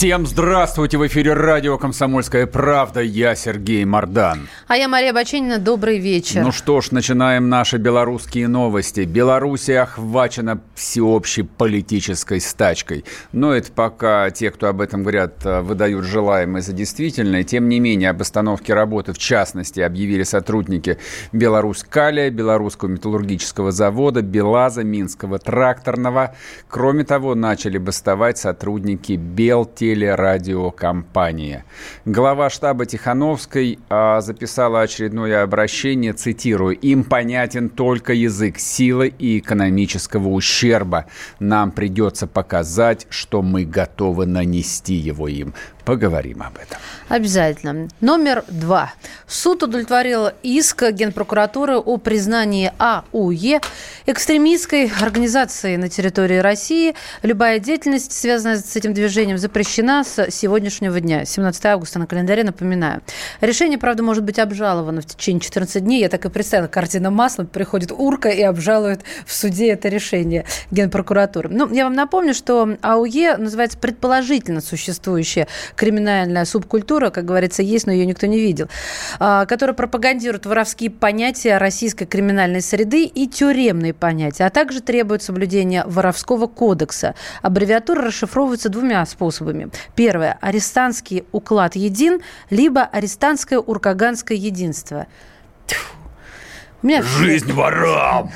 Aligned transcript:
Всем 0.00 0.26
здравствуйте! 0.26 0.96
В 0.96 1.06
эфире 1.08 1.34
радио 1.34 1.76
«Комсомольская 1.76 2.46
правда». 2.46 3.02
Я 3.02 3.34
Сергей 3.34 3.84
Мордан. 3.84 4.48
А 4.66 4.74
я 4.78 4.88
Мария 4.88 5.12
Баченина. 5.12 5.58
Добрый 5.58 5.98
вечер. 5.98 6.42
Ну 6.42 6.52
что 6.52 6.80
ж, 6.80 6.90
начинаем 6.90 7.50
наши 7.50 7.76
белорусские 7.76 8.48
новости. 8.48 9.00
Белоруссия 9.00 9.80
охвачена 9.80 10.62
всеобщей 10.74 11.42
политической 11.42 12.40
стачкой. 12.40 13.04
Но 13.32 13.52
это 13.52 13.70
пока 13.72 14.30
те, 14.30 14.50
кто 14.50 14.68
об 14.68 14.80
этом 14.80 15.02
говорят, 15.02 15.44
э, 15.44 15.60
выдают 15.60 16.06
желаемое 16.06 16.62
за 16.62 16.72
действительное. 16.72 17.42
Тем 17.44 17.68
не 17.68 17.78
менее, 17.78 18.08
об 18.08 18.22
остановке 18.22 18.72
работы, 18.72 19.12
в 19.12 19.18
частности, 19.18 19.80
объявили 19.80 20.22
сотрудники 20.22 20.96
Беларусь-Калия, 21.32 22.30
Белорусского 22.30 22.88
металлургического 22.88 23.70
завода, 23.70 24.22
Белаза, 24.22 24.82
Минского 24.82 25.38
тракторного. 25.38 26.34
Кроме 26.70 27.04
того, 27.04 27.34
начали 27.34 27.76
бастовать 27.76 28.38
сотрудники 28.38 29.12
Белте 29.12 29.89
телерадиокомпания. 29.90 31.64
Глава 32.04 32.48
штаба 32.48 32.86
Тихановской 32.86 33.78
а, 33.88 34.20
записала 34.20 34.82
очередное 34.82 35.42
обращение, 35.42 36.12
цитирую, 36.12 36.78
«Им 36.78 37.02
понятен 37.02 37.68
только 37.68 38.12
язык 38.12 38.58
силы 38.58 39.12
и 39.18 39.38
экономического 39.38 40.28
ущерба. 40.28 41.06
Нам 41.40 41.72
придется 41.72 42.26
показать, 42.28 43.06
что 43.10 43.42
мы 43.42 43.64
готовы 43.64 44.26
нанести 44.26 44.94
его 44.94 45.26
им. 45.26 45.54
Поговорим 45.90 46.40
об 46.44 46.56
этом. 46.56 46.78
Обязательно. 47.08 47.88
Номер 48.00 48.44
два. 48.46 48.92
Суд 49.26 49.64
удовлетворил 49.64 50.28
иск 50.44 50.84
Генпрокуратуры 50.92 51.78
о 51.78 51.96
признании 51.96 52.72
АУЕ 52.78 53.60
экстремистской 54.06 54.88
организацией 55.00 55.78
на 55.78 55.88
территории 55.88 56.36
России. 56.36 56.94
Любая 57.24 57.58
деятельность, 57.58 58.12
связанная 58.12 58.58
с 58.58 58.76
этим 58.76 58.94
движением, 58.94 59.36
запрещена 59.36 60.04
с 60.04 60.30
сегодняшнего 60.30 61.00
дня, 61.00 61.24
17 61.24 61.66
августа 61.66 61.98
на 61.98 62.06
календаре, 62.06 62.44
напоминаю. 62.44 63.02
Решение, 63.40 63.76
правда, 63.76 64.04
может 64.04 64.22
быть 64.22 64.38
обжаловано 64.38 65.00
в 65.00 65.06
течение 65.06 65.40
14 65.40 65.82
дней. 65.82 66.02
Я 66.02 66.08
так 66.08 66.24
и 66.24 66.28
представила, 66.28 66.68
картина 66.68 67.10
маслом, 67.10 67.48
приходит 67.48 67.90
урка 67.90 68.28
и 68.28 68.42
обжалует 68.42 69.00
в 69.26 69.32
суде 69.32 69.70
это 69.70 69.88
решение 69.88 70.44
Генпрокуратуры. 70.70 71.48
Ну, 71.48 71.68
я 71.74 71.82
вам 71.82 71.94
напомню, 71.94 72.32
что 72.32 72.76
АУЕ 72.80 73.38
называется 73.38 73.76
предположительно 73.76 74.60
существующая 74.60 75.48
криминальная 75.80 76.44
субкультура, 76.44 77.08
как 77.08 77.24
говорится, 77.24 77.62
есть, 77.62 77.86
но 77.86 77.92
ее 77.92 78.04
никто 78.04 78.26
не 78.26 78.38
видел, 78.38 78.68
а, 79.18 79.46
которая 79.46 79.74
пропагандирует 79.74 80.44
воровские 80.44 80.90
понятия 80.90 81.56
российской 81.56 82.04
криминальной 82.04 82.60
среды 82.60 83.04
и 83.04 83.26
тюремные 83.26 83.94
понятия, 83.94 84.44
а 84.44 84.50
также 84.50 84.82
требует 84.82 85.22
соблюдения 85.22 85.84
воровского 85.86 86.48
кодекса. 86.48 87.14
Аббревиатура 87.40 88.02
расшифровывается 88.02 88.68
двумя 88.68 89.06
способами. 89.06 89.70
Первое– 89.94 90.36
арестантский 90.42 91.24
уклад 91.32 91.76
един, 91.76 92.20
либо 92.50 92.82
арестантское 92.82 93.58
уркаганское 93.58 94.36
единство. 94.36 95.06
У 96.82 96.86
меня 96.86 97.02
Жизнь 97.02 97.52
ворам! 97.52 98.30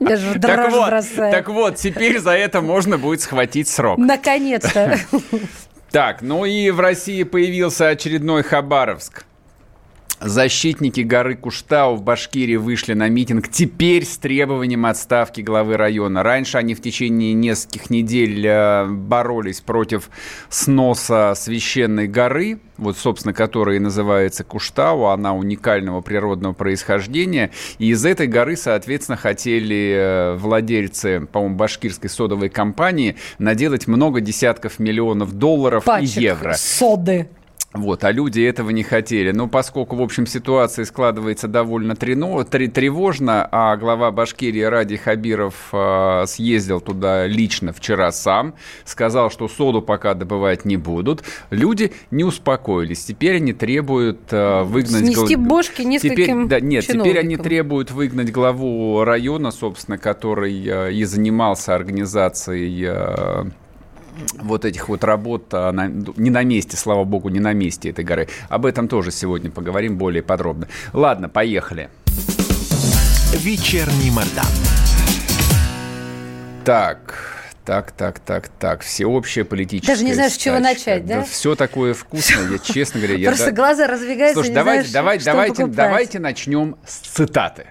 Я 0.00 0.16
же 0.16 0.38
так 0.40 0.70
вот, 0.70 0.90
так 1.16 1.48
вот, 1.48 1.76
теперь 1.76 2.18
за 2.18 2.32
это 2.32 2.60
можно 2.60 2.98
будет 2.98 3.20
схватить 3.20 3.68
срок. 3.68 3.98
Наконец-то. 3.98 4.98
Так, 5.90 6.20
ну 6.20 6.44
и 6.44 6.70
в 6.70 6.80
России 6.80 7.22
появился 7.22 7.88
очередной 7.88 8.42
Хабаровск. 8.42 9.24
Защитники 10.20 11.02
горы 11.02 11.36
Куштау 11.36 11.96
в 11.96 12.02
Башкирии 12.02 12.56
вышли 12.56 12.94
на 12.94 13.08
митинг 13.08 13.48
теперь 13.48 14.06
с 14.06 14.16
требованием 14.16 14.86
отставки 14.86 15.42
главы 15.42 15.76
района. 15.76 16.22
Раньше 16.22 16.56
они 16.56 16.74
в 16.74 16.80
течение 16.80 17.34
нескольких 17.34 17.90
недель 17.90 18.46
э, 18.46 18.86
боролись 18.86 19.60
против 19.60 20.08
сноса 20.48 21.34
священной 21.36 22.08
горы, 22.08 22.60
вот, 22.78 22.96
собственно, 22.96 23.34
которая 23.34 23.76
и 23.76 23.78
называется 23.78 24.42
Куштау, 24.42 25.04
она 25.04 25.34
уникального 25.34 26.00
природного 26.00 26.54
происхождения. 26.54 27.50
И 27.78 27.90
из 27.90 28.06
этой 28.06 28.26
горы, 28.26 28.56
соответственно, 28.56 29.18
хотели 29.18 29.96
э, 29.96 30.36
владельцы, 30.36 31.28
по-моему, 31.30 31.56
башкирской 31.56 32.08
содовой 32.08 32.48
компании 32.48 33.16
наделать 33.38 33.86
много 33.86 34.22
десятков 34.22 34.78
миллионов 34.78 35.34
долларов 35.34 35.84
Пачек 35.84 36.16
и 36.16 36.22
евро. 36.22 36.54
соды. 36.54 37.28
Вот, 37.76 38.04
а 38.04 38.12
люди 38.12 38.40
этого 38.40 38.70
не 38.70 38.82
хотели. 38.82 39.32
Но 39.32 39.48
поскольку, 39.48 39.96
в 39.96 40.02
общем, 40.02 40.26
ситуация 40.26 40.84
складывается 40.84 41.48
довольно 41.48 41.94
тревожно, 41.96 43.48
а 43.50 43.76
глава 43.76 44.10
Башкирии 44.10 44.62
Ради 44.62 44.96
Хабиров 44.96 45.68
э, 45.72 46.24
съездил 46.26 46.80
туда 46.80 47.26
лично 47.26 47.72
вчера 47.72 48.12
сам, 48.12 48.54
сказал, 48.84 49.30
что 49.30 49.48
соду 49.48 49.82
пока 49.82 50.14
добывать 50.14 50.64
не 50.64 50.76
будут, 50.76 51.22
люди 51.50 51.92
не 52.10 52.24
успокоились. 52.24 53.04
Теперь 53.04 53.36
они 53.36 53.52
требуют 53.52 54.20
э, 54.30 54.62
выгнать... 54.62 55.06
Снести 55.06 55.36
гла... 55.36 55.46
бошки 55.46 55.82
нескольким 55.82 56.48
теперь, 56.48 56.60
да, 56.60 56.60
Нет, 56.60 56.86
теперь 56.86 57.18
они 57.18 57.36
требуют 57.36 57.90
выгнать 57.90 58.32
главу 58.32 59.04
района, 59.04 59.50
собственно, 59.50 59.98
который 59.98 60.66
э, 60.66 60.92
и 60.92 61.04
занимался 61.04 61.74
организацией... 61.74 63.46
Вот 64.34 64.64
этих 64.64 64.88
вот 64.88 65.04
работ 65.04 65.52
а, 65.52 65.72
на, 65.72 65.88
не 65.88 66.30
на 66.30 66.42
месте, 66.42 66.76
слава 66.76 67.04
богу, 67.04 67.28
не 67.28 67.40
на 67.40 67.52
месте 67.52 67.90
этой 67.90 68.04
горы. 68.04 68.28
Об 68.48 68.66
этом 68.66 68.88
тоже 68.88 69.10
сегодня 69.10 69.50
поговорим 69.50 69.98
более 69.98 70.22
подробно. 70.22 70.68
Ладно, 70.92 71.28
поехали. 71.28 71.90
Вечерний 73.34 74.10
Мордан. 74.10 74.46
Так, 76.64 77.14
так, 77.64 77.92
так, 77.92 78.18
так, 78.20 78.48
так. 78.48 78.82
Всеобщая 78.82 79.44
политическая 79.44 79.92
Даже 79.92 80.04
не 80.04 80.14
знаешь, 80.14 80.32
с 80.32 80.36
чего 80.36 80.58
начать, 80.58 81.04
да? 81.04 81.20
да? 81.20 81.24
Все 81.24 81.54
такое 81.54 81.94
вкусное, 81.94 82.52
я 82.52 82.58
честно 82.58 83.00
говоря. 83.00 83.16
Я, 83.16 83.30
Просто 83.30 83.52
глаза 83.52 83.86
разбегаются, 83.86 84.34
Слушай, 84.34 84.54
давайте, 84.54 84.92
давайте, 84.92 85.24
давайте, 85.24 85.66
давайте 85.66 86.18
начнем 86.18 86.76
с 86.86 86.96
цитаты. 86.98 87.66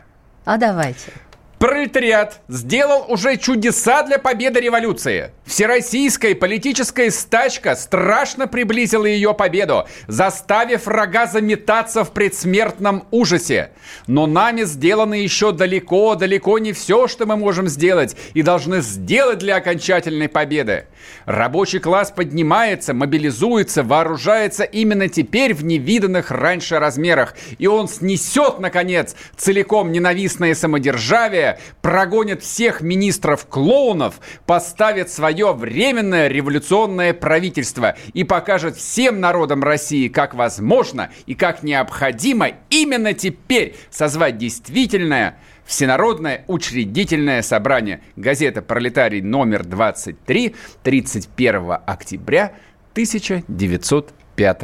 А 0.45 0.57
давайте. 0.57 1.11
Пролетариат 1.59 2.41
сделал 2.49 3.05
уже 3.07 3.37
чудеса 3.37 4.03
для 4.03 4.19
победы 4.19 4.59
революции. 4.59 5.31
Всероссийская 5.45 6.35
политическая 6.35 7.09
стачка 7.09 7.77
страшно 7.77 8.45
приблизила 8.47 9.05
ее 9.05 9.33
победу, 9.33 9.85
заставив 10.07 10.85
врага 10.85 11.27
заметаться 11.27 12.03
в 12.03 12.11
предсмертном 12.11 13.05
ужасе. 13.09 13.71
Но 14.05 14.27
нами 14.27 14.63
сделано 14.63 15.13
еще 15.13 15.53
далеко-далеко 15.53 16.59
не 16.59 16.73
все, 16.73 17.07
что 17.07 17.25
мы 17.25 17.37
можем 17.37 17.69
сделать 17.69 18.17
и 18.33 18.41
должны 18.41 18.81
сделать 18.81 19.37
для 19.37 19.55
окончательной 19.55 20.27
победы. 20.27 20.87
Рабочий 21.25 21.79
класс 21.79 22.11
поднимается, 22.11 22.93
мобилизуется, 22.93 23.83
вооружается 23.83 24.63
именно 24.63 25.07
теперь 25.07 25.53
в 25.53 25.63
невиданных 25.63 26.31
раньше 26.31 26.79
размерах. 26.79 27.35
И 27.59 27.67
он 27.67 27.87
снесет, 27.87 28.59
наконец, 28.59 29.15
целиком 29.37 29.91
ненавистное 29.91 30.53
самодержавие, 30.55 31.44
прогонит 31.81 32.41
всех 32.41 32.81
министров-клоунов, 32.81 34.19
поставит 34.45 35.09
свое 35.09 35.53
временное 35.53 36.27
революционное 36.27 37.13
правительство 37.13 37.95
и 38.13 38.23
покажет 38.23 38.75
всем 38.75 39.19
народам 39.19 39.63
России, 39.63 40.07
как 40.07 40.33
возможно 40.33 41.09
и 41.25 41.35
как 41.35 41.63
необходимо 41.63 42.51
именно 42.69 43.13
теперь 43.13 43.75
созвать 43.89 44.37
действительное 44.37 45.37
Всенародное 45.65 46.45
учредительное 46.47 47.41
собрание. 47.41 48.01
Газета 48.15 48.61
«Пролетарий» 48.61 49.21
номер 49.21 49.63
23, 49.65 50.55
31 50.83 51.77
октября 51.87 52.53
1905 52.91 54.63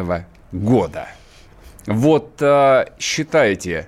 года. 0.51 1.07
Вот 1.87 2.39
э, 2.39 2.85
считайте, 2.99 3.87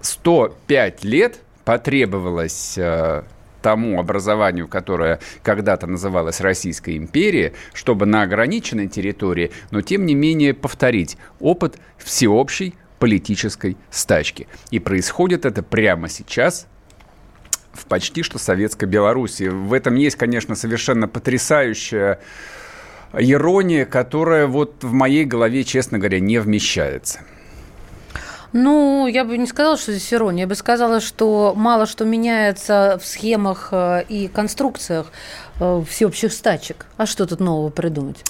105 0.00 1.04
лет 1.04 1.40
потребовалось 1.68 2.78
э, 2.78 3.24
тому 3.60 4.00
образованию, 4.00 4.68
которое 4.68 5.20
когда-то 5.42 5.86
называлось 5.86 6.40
Российской 6.40 6.96
империей, 6.96 7.52
чтобы 7.74 8.06
на 8.06 8.22
ограниченной 8.22 8.88
территории, 8.88 9.50
но 9.70 9.82
тем 9.82 10.06
не 10.06 10.14
менее 10.14 10.54
повторить 10.54 11.18
опыт 11.40 11.78
всеобщей 11.98 12.72
политической 12.98 13.76
стачки. 13.90 14.48
И 14.70 14.78
происходит 14.78 15.44
это 15.44 15.62
прямо 15.62 16.08
сейчас 16.08 16.68
в 17.74 17.84
почти 17.84 18.22
что 18.22 18.38
советской 18.38 18.86
Беларуси. 18.86 19.48
В 19.48 19.74
этом 19.74 19.94
есть, 19.96 20.16
конечно, 20.16 20.54
совершенно 20.54 21.06
потрясающая 21.06 22.18
ирония, 23.12 23.84
которая 23.84 24.46
вот 24.46 24.82
в 24.82 24.92
моей 24.94 25.26
голове, 25.26 25.64
честно 25.64 25.98
говоря, 25.98 26.18
не 26.18 26.38
вмещается. 26.38 27.20
Ну, 28.52 29.06
я 29.06 29.24
бы 29.24 29.36
не 29.36 29.46
сказала, 29.46 29.76
что 29.76 29.92
здесь 29.92 30.12
ирония. 30.12 30.44
Я 30.44 30.46
бы 30.46 30.54
сказала, 30.54 31.00
что 31.00 31.52
мало 31.56 31.86
что 31.86 32.04
меняется 32.04 32.98
в 33.00 33.06
схемах 33.06 33.68
э, 33.72 34.04
и 34.08 34.28
конструкциях 34.28 35.12
э, 35.60 35.82
всеобщих 35.88 36.32
стачек. 36.32 36.86
А 36.96 37.06
что 37.06 37.26
тут 37.26 37.40
нового 37.40 37.70
придумать? 37.70 38.24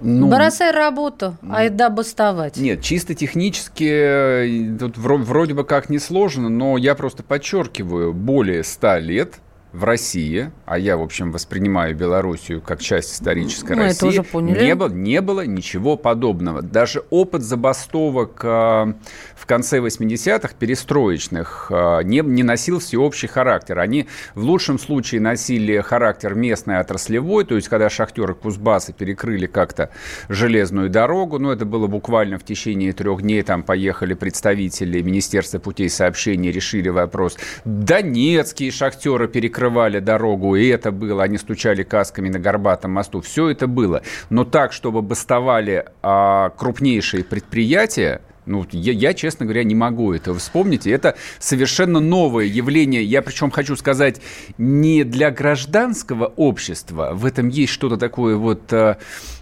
Ну, 0.00 0.28
Бросай 0.28 0.72
работу, 0.72 1.36
ну, 1.40 1.54
айда 1.54 1.88
бастовать. 1.88 2.58
Нет, 2.58 2.82
чисто 2.82 3.14
технически 3.14 3.88
э, 3.88 4.78
тут 4.78 4.98
вроде 4.98 5.54
бы 5.54 5.64
как 5.64 5.88
несложно, 5.88 6.48
но 6.48 6.76
я 6.76 6.94
просто 6.94 7.22
подчеркиваю, 7.22 8.12
более 8.12 8.62
ста 8.64 8.98
лет– 8.98 9.40
в 9.76 9.84
России, 9.84 10.50
а 10.64 10.78
я, 10.78 10.96
в 10.96 11.02
общем, 11.02 11.32
воспринимаю 11.32 11.94
Белоруссию 11.94 12.62
как 12.62 12.80
часть 12.80 13.12
исторической 13.12 13.76
Мы 13.76 13.84
России, 13.84 13.96
это 13.96 14.06
уже 14.06 14.22
поняли. 14.22 14.64
Не, 14.64 14.74
было, 14.74 14.88
не 14.88 15.20
было 15.20 15.44
ничего 15.44 15.98
подобного. 15.98 16.62
Даже 16.62 17.04
опыт 17.10 17.42
забастовок 17.42 18.40
э, 18.42 18.48
в 18.48 19.46
конце 19.46 19.80
80-х, 19.80 20.54
перестроечных, 20.58 21.66
э, 21.70 22.00
не, 22.04 22.20
не 22.20 22.42
носил 22.42 22.78
всеобщий 22.78 23.28
характер. 23.28 23.78
Они 23.78 24.06
в 24.34 24.44
лучшем 24.44 24.78
случае 24.78 25.20
носили 25.20 25.78
характер 25.82 26.34
местной 26.34 26.78
отраслевой, 26.78 27.44
то 27.44 27.56
есть 27.56 27.68
когда 27.68 27.90
шахтеры 27.90 28.34
Кузбасса 28.34 28.94
перекрыли 28.94 29.44
как-то 29.44 29.90
железную 30.30 30.88
дорогу, 30.88 31.38
ну, 31.38 31.50
это 31.50 31.66
было 31.66 31.86
буквально 31.86 32.38
в 32.38 32.44
течение 32.44 32.94
трех 32.94 33.20
дней, 33.20 33.42
там 33.42 33.62
поехали 33.62 34.14
представители 34.14 35.02
Министерства 35.02 35.58
путей 35.58 35.90
сообщения, 35.90 36.50
решили 36.50 36.88
вопрос. 36.88 37.36
Донецкие 37.66 38.70
шахтеры 38.70 39.28
перекрыли 39.28 39.65
перекрывали 39.66 39.98
дорогу, 40.00 40.56
и 40.56 40.68
это 40.68 40.92
было, 40.92 41.22
они 41.22 41.38
стучали 41.38 41.82
касками 41.82 42.28
на 42.28 42.38
Горбатом 42.38 42.92
мосту, 42.92 43.20
все 43.20 43.48
это 43.48 43.66
было. 43.66 44.02
Но 44.30 44.44
так, 44.44 44.72
чтобы 44.72 45.02
бастовали 45.02 45.86
а, 46.02 46.50
крупнейшие 46.50 47.24
предприятия, 47.24 48.20
ну, 48.46 48.64
я, 48.70 48.92
я, 48.92 49.12
честно 49.12 49.44
говоря, 49.44 49.64
не 49.64 49.74
могу 49.74 50.12
этого 50.12 50.38
вспомнить. 50.38 50.86
И 50.86 50.90
это 50.90 51.16
совершенно 51.40 51.98
новое 51.98 52.44
явление. 52.44 53.02
Я 53.02 53.22
причем 53.22 53.50
хочу 53.50 53.74
сказать, 53.74 54.20
не 54.56 55.02
для 55.02 55.32
гражданского 55.32 56.26
общества. 56.36 57.10
В 57.12 57.26
этом 57.26 57.48
есть 57.48 57.72
что-то 57.72 57.96
такое 57.96 58.36
вот 58.36 58.72
э, 58.72 58.98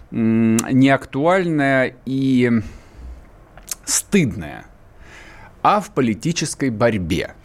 неактуальное 0.09 1.95
и 2.05 2.51
стыдное, 3.85 4.65
а 5.61 5.81
в 5.81 5.91
политической 5.91 6.71
борьбе. 6.71 7.35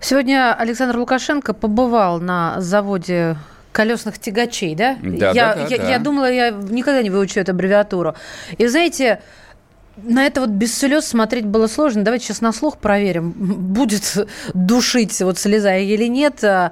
Сегодня 0.00 0.54
Александр 0.54 0.96
Лукашенко 0.96 1.54
побывал 1.54 2.20
на 2.20 2.60
заводе 2.60 3.36
колесных 3.72 4.18
тягачей, 4.18 4.74
да? 4.74 4.96
Да, 5.02 5.32
я, 5.32 5.54
да, 5.54 5.66
я, 5.68 5.78
да. 5.78 5.90
я 5.90 5.98
думала, 5.98 6.30
я 6.30 6.50
никогда 6.50 7.02
не 7.02 7.10
выучу 7.10 7.40
эту 7.40 7.52
аббревиатуру. 7.52 8.14
И 8.56 8.66
знаете, 8.66 9.20
на 10.02 10.26
это 10.26 10.40
вот 10.40 10.50
без 10.50 10.76
слез 10.76 11.06
смотреть 11.06 11.46
было 11.46 11.66
сложно. 11.66 12.04
Давайте 12.04 12.26
сейчас 12.26 12.40
на 12.40 12.52
слух 12.52 12.78
проверим, 12.78 13.32
будет 13.36 14.26
душить 14.54 15.20
вот 15.20 15.38
слеза 15.38 15.76
или 15.76 16.06
нет. 16.06 16.42
А, 16.42 16.70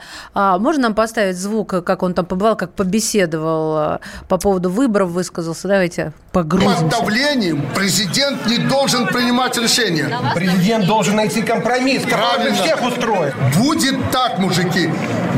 можно 0.58 0.84
нам 0.84 0.94
поставить 0.94 1.36
звук, 1.36 1.68
как 1.84 2.02
он 2.02 2.14
там 2.14 2.24
побывал, 2.26 2.56
как 2.56 2.72
побеседовал 2.72 3.76
а, 3.76 4.00
по 4.28 4.38
поводу 4.38 4.70
выборов, 4.70 5.10
высказался? 5.10 5.68
Давайте 5.68 6.12
погрузимся. 6.32 6.82
Под 6.82 6.90
давлением 6.90 7.62
президент 7.74 8.46
не 8.46 8.58
должен 8.58 9.06
принимать 9.06 9.56
решения. 9.56 10.10
Президент 10.34 10.86
должен 10.86 11.16
найти 11.16 11.42
компромисс, 11.42 12.02
который 12.04 12.52
всех 12.52 12.82
устроит. 12.82 13.34
Будет 13.56 13.96
так, 14.10 14.38
мужики. 14.38 14.90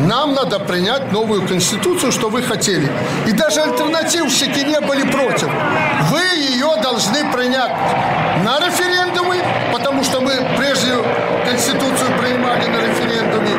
Нам 0.06 0.34
надо 0.34 0.60
принять 0.60 1.12
новую 1.12 1.46
конституцию, 1.46 2.12
что 2.12 2.28
вы 2.28 2.42
хотели. 2.42 2.88
И 3.26 3.32
даже 3.32 3.62
альтернативщики 3.62 4.60
не 4.60 4.80
были 4.80 5.02
против. 5.10 5.48
Вы 6.10 6.20
ее 6.20 6.80
должны 6.82 7.30
принять 7.32 7.72
на 8.44 8.58
референдумы, 8.60 9.36
потому 9.72 10.02
что 10.04 10.20
мы 10.20 10.32
прежде 10.56 10.92
Конституцию 11.44 12.10
принимали 12.20 12.66
на 12.66 12.86
референдуме, 12.86 13.50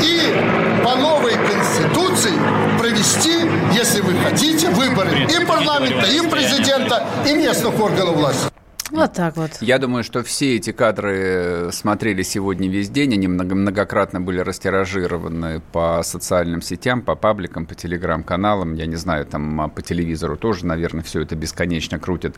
и 0.00 0.82
по 0.84 0.96
новой 0.96 1.34
Конституции 1.34 2.32
провести, 2.78 3.48
если 3.72 4.00
вы 4.00 4.14
хотите, 4.18 4.68
выборы 4.70 5.24
и 5.24 5.44
парламента, 5.44 6.06
и 6.06 6.20
президента, 6.28 7.04
и 7.26 7.32
местных 7.34 7.78
органов 7.80 8.16
власти. 8.16 8.51
Вот 8.92 9.14
так 9.14 9.36
вот. 9.36 9.52
Я 9.60 9.78
думаю, 9.78 10.04
что 10.04 10.22
все 10.22 10.56
эти 10.56 10.70
кадры 10.70 11.70
смотрели 11.72 12.22
сегодня 12.22 12.68
весь 12.68 12.90
день. 12.90 13.14
Они 13.14 13.26
многократно 13.26 14.20
были 14.20 14.38
растиражированы 14.40 15.62
по 15.72 16.02
социальным 16.04 16.60
сетям, 16.60 17.00
по 17.00 17.16
пабликам, 17.16 17.64
по 17.64 17.74
телеграм-каналам. 17.74 18.74
Я 18.74 18.84
не 18.84 18.96
знаю, 18.96 19.24
там 19.24 19.70
по 19.70 19.80
телевизору 19.80 20.36
тоже, 20.36 20.66
наверное, 20.66 21.02
все 21.02 21.22
это 21.22 21.34
бесконечно 21.34 21.98
крутят. 21.98 22.36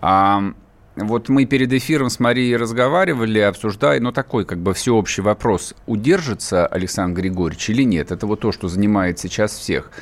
А, 0.00 0.42
вот 0.96 1.28
мы 1.28 1.44
перед 1.44 1.72
эфиром 1.72 2.10
с 2.10 2.18
Марией 2.18 2.56
разговаривали, 2.56 3.38
обсуждая, 3.38 4.00
ну, 4.00 4.10
такой 4.10 4.44
как 4.44 4.58
бы 4.58 4.74
всеобщий 4.74 5.22
вопрос. 5.22 5.74
Удержится 5.86 6.66
Александр 6.66 7.20
Григорьевич 7.20 7.70
или 7.70 7.84
нет? 7.84 8.10
Это 8.10 8.26
вот 8.26 8.40
то, 8.40 8.50
что 8.50 8.66
занимает 8.66 9.20
сейчас 9.20 9.52
всех. 9.56 9.92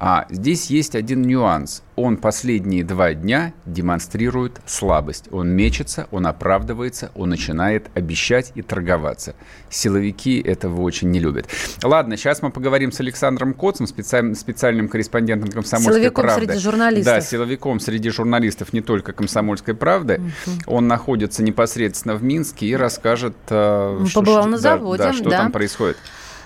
А 0.00 0.26
здесь 0.28 0.66
есть 0.66 0.94
один 0.94 1.22
нюанс. 1.22 1.82
Он 1.96 2.16
последние 2.16 2.82
два 2.84 3.14
дня 3.14 3.52
демонстрирует 3.64 4.60
слабость. 4.66 5.28
Он 5.30 5.48
мечется, 5.50 6.08
он 6.10 6.26
оправдывается, 6.26 7.10
он 7.14 7.30
начинает 7.30 7.86
обещать 7.94 8.52
и 8.54 8.62
торговаться. 8.62 9.34
Силовики 9.70 10.40
этого 10.40 10.80
очень 10.82 11.10
не 11.10 11.20
любят. 11.20 11.46
Ладно, 11.82 12.16
сейчас 12.16 12.42
мы 12.42 12.50
поговорим 12.50 12.90
с 12.90 13.00
Александром 13.00 13.54
Коцем, 13.54 13.86
специальным, 13.86 14.34
специальным 14.34 14.88
корреспондентом 14.88 15.50
«Комсомольской 15.50 15.94
силовиком 15.94 16.24
правды». 16.24 16.46
среди 16.46 16.58
журналистов. 16.58 17.14
Да, 17.14 17.20
силовиком 17.20 17.80
среди 17.80 18.10
журналистов 18.10 18.72
не 18.72 18.80
только 18.80 19.12
«Комсомольской 19.12 19.74
правды». 19.74 20.20
Угу. 20.46 20.74
Он 20.74 20.88
находится 20.88 21.42
непосредственно 21.42 22.16
в 22.16 22.22
Минске 22.22 22.66
и 22.66 22.74
расскажет, 22.74 23.36
э, 23.48 24.04
Побывал 24.14 24.42
что, 24.42 24.50
на 24.50 24.58
заводе, 24.58 25.02
да, 25.02 25.10
да, 25.10 25.14
что 25.14 25.30
да. 25.30 25.38
там 25.38 25.52
происходит. 25.52 25.96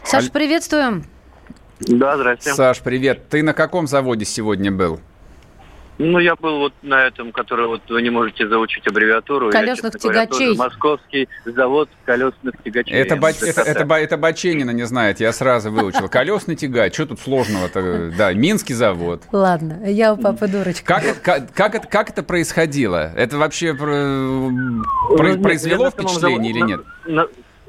Саша, 0.05 0.31
приветствуем. 0.31 1.05
Да, 1.81 2.17
здрасте. 2.17 2.55
Саш, 2.55 2.81
привет. 2.81 3.29
Ты 3.29 3.43
на 3.43 3.55
каком 3.55 3.87
заводе 3.87 4.25
сегодня 4.25 4.73
был? 4.73 5.01
Ну, 6.01 6.21
я 6.21 6.37
был 6.37 6.59
вот 6.59 6.73
на 6.83 7.07
этом, 7.09 7.33
который 7.33 7.67
вот 7.67 7.83
вы 7.89 8.03
не 8.03 8.11
можете 8.11 8.49
заучить 8.49 8.87
аббревиатуру. 8.87 9.51
Колесных 9.51 9.95
я, 9.95 9.99
тягачей. 9.99 10.55
Говоря, 10.55 10.71
Московский 10.71 11.29
завод 11.45 11.89
колесных 12.05 12.55
тягачей. 12.63 12.93
Это, 12.95 13.17
ба- 13.17 13.31
это, 13.31 13.45
это, 13.47 13.63
это, 13.63 13.95
это 13.95 14.17
Баченина 14.17 14.71
не 14.71 14.85
знает, 14.85 15.19
я 15.19 15.33
сразу 15.33 15.73
выучил. 15.73 16.09
Колесный 16.09 16.55
тягач, 16.55 16.95
что 16.95 17.07
тут 17.07 17.19
сложного-то? 17.19 18.13
Да, 18.17 18.33
Минский 18.33 18.75
завод. 18.75 19.25
Ладно, 19.33 19.83
я 19.87 20.13
у 20.15 20.17
папы 20.17 20.47
дурочка. 20.47 20.85
Как, 20.87 21.21
как, 21.23 21.53
как, 21.53 21.75
это, 21.75 21.89
как 21.89 22.11
это 22.11 22.23
происходило? 22.23 23.13
Это 23.17 23.37
вообще 23.37 23.75
про, 23.75 24.51
про, 25.17 25.35
ну, 25.35 25.43
произвело 25.43 25.91
впечатление 25.91 26.53
или 26.53 26.61
нет? 26.61 26.81
На, 27.07 27.27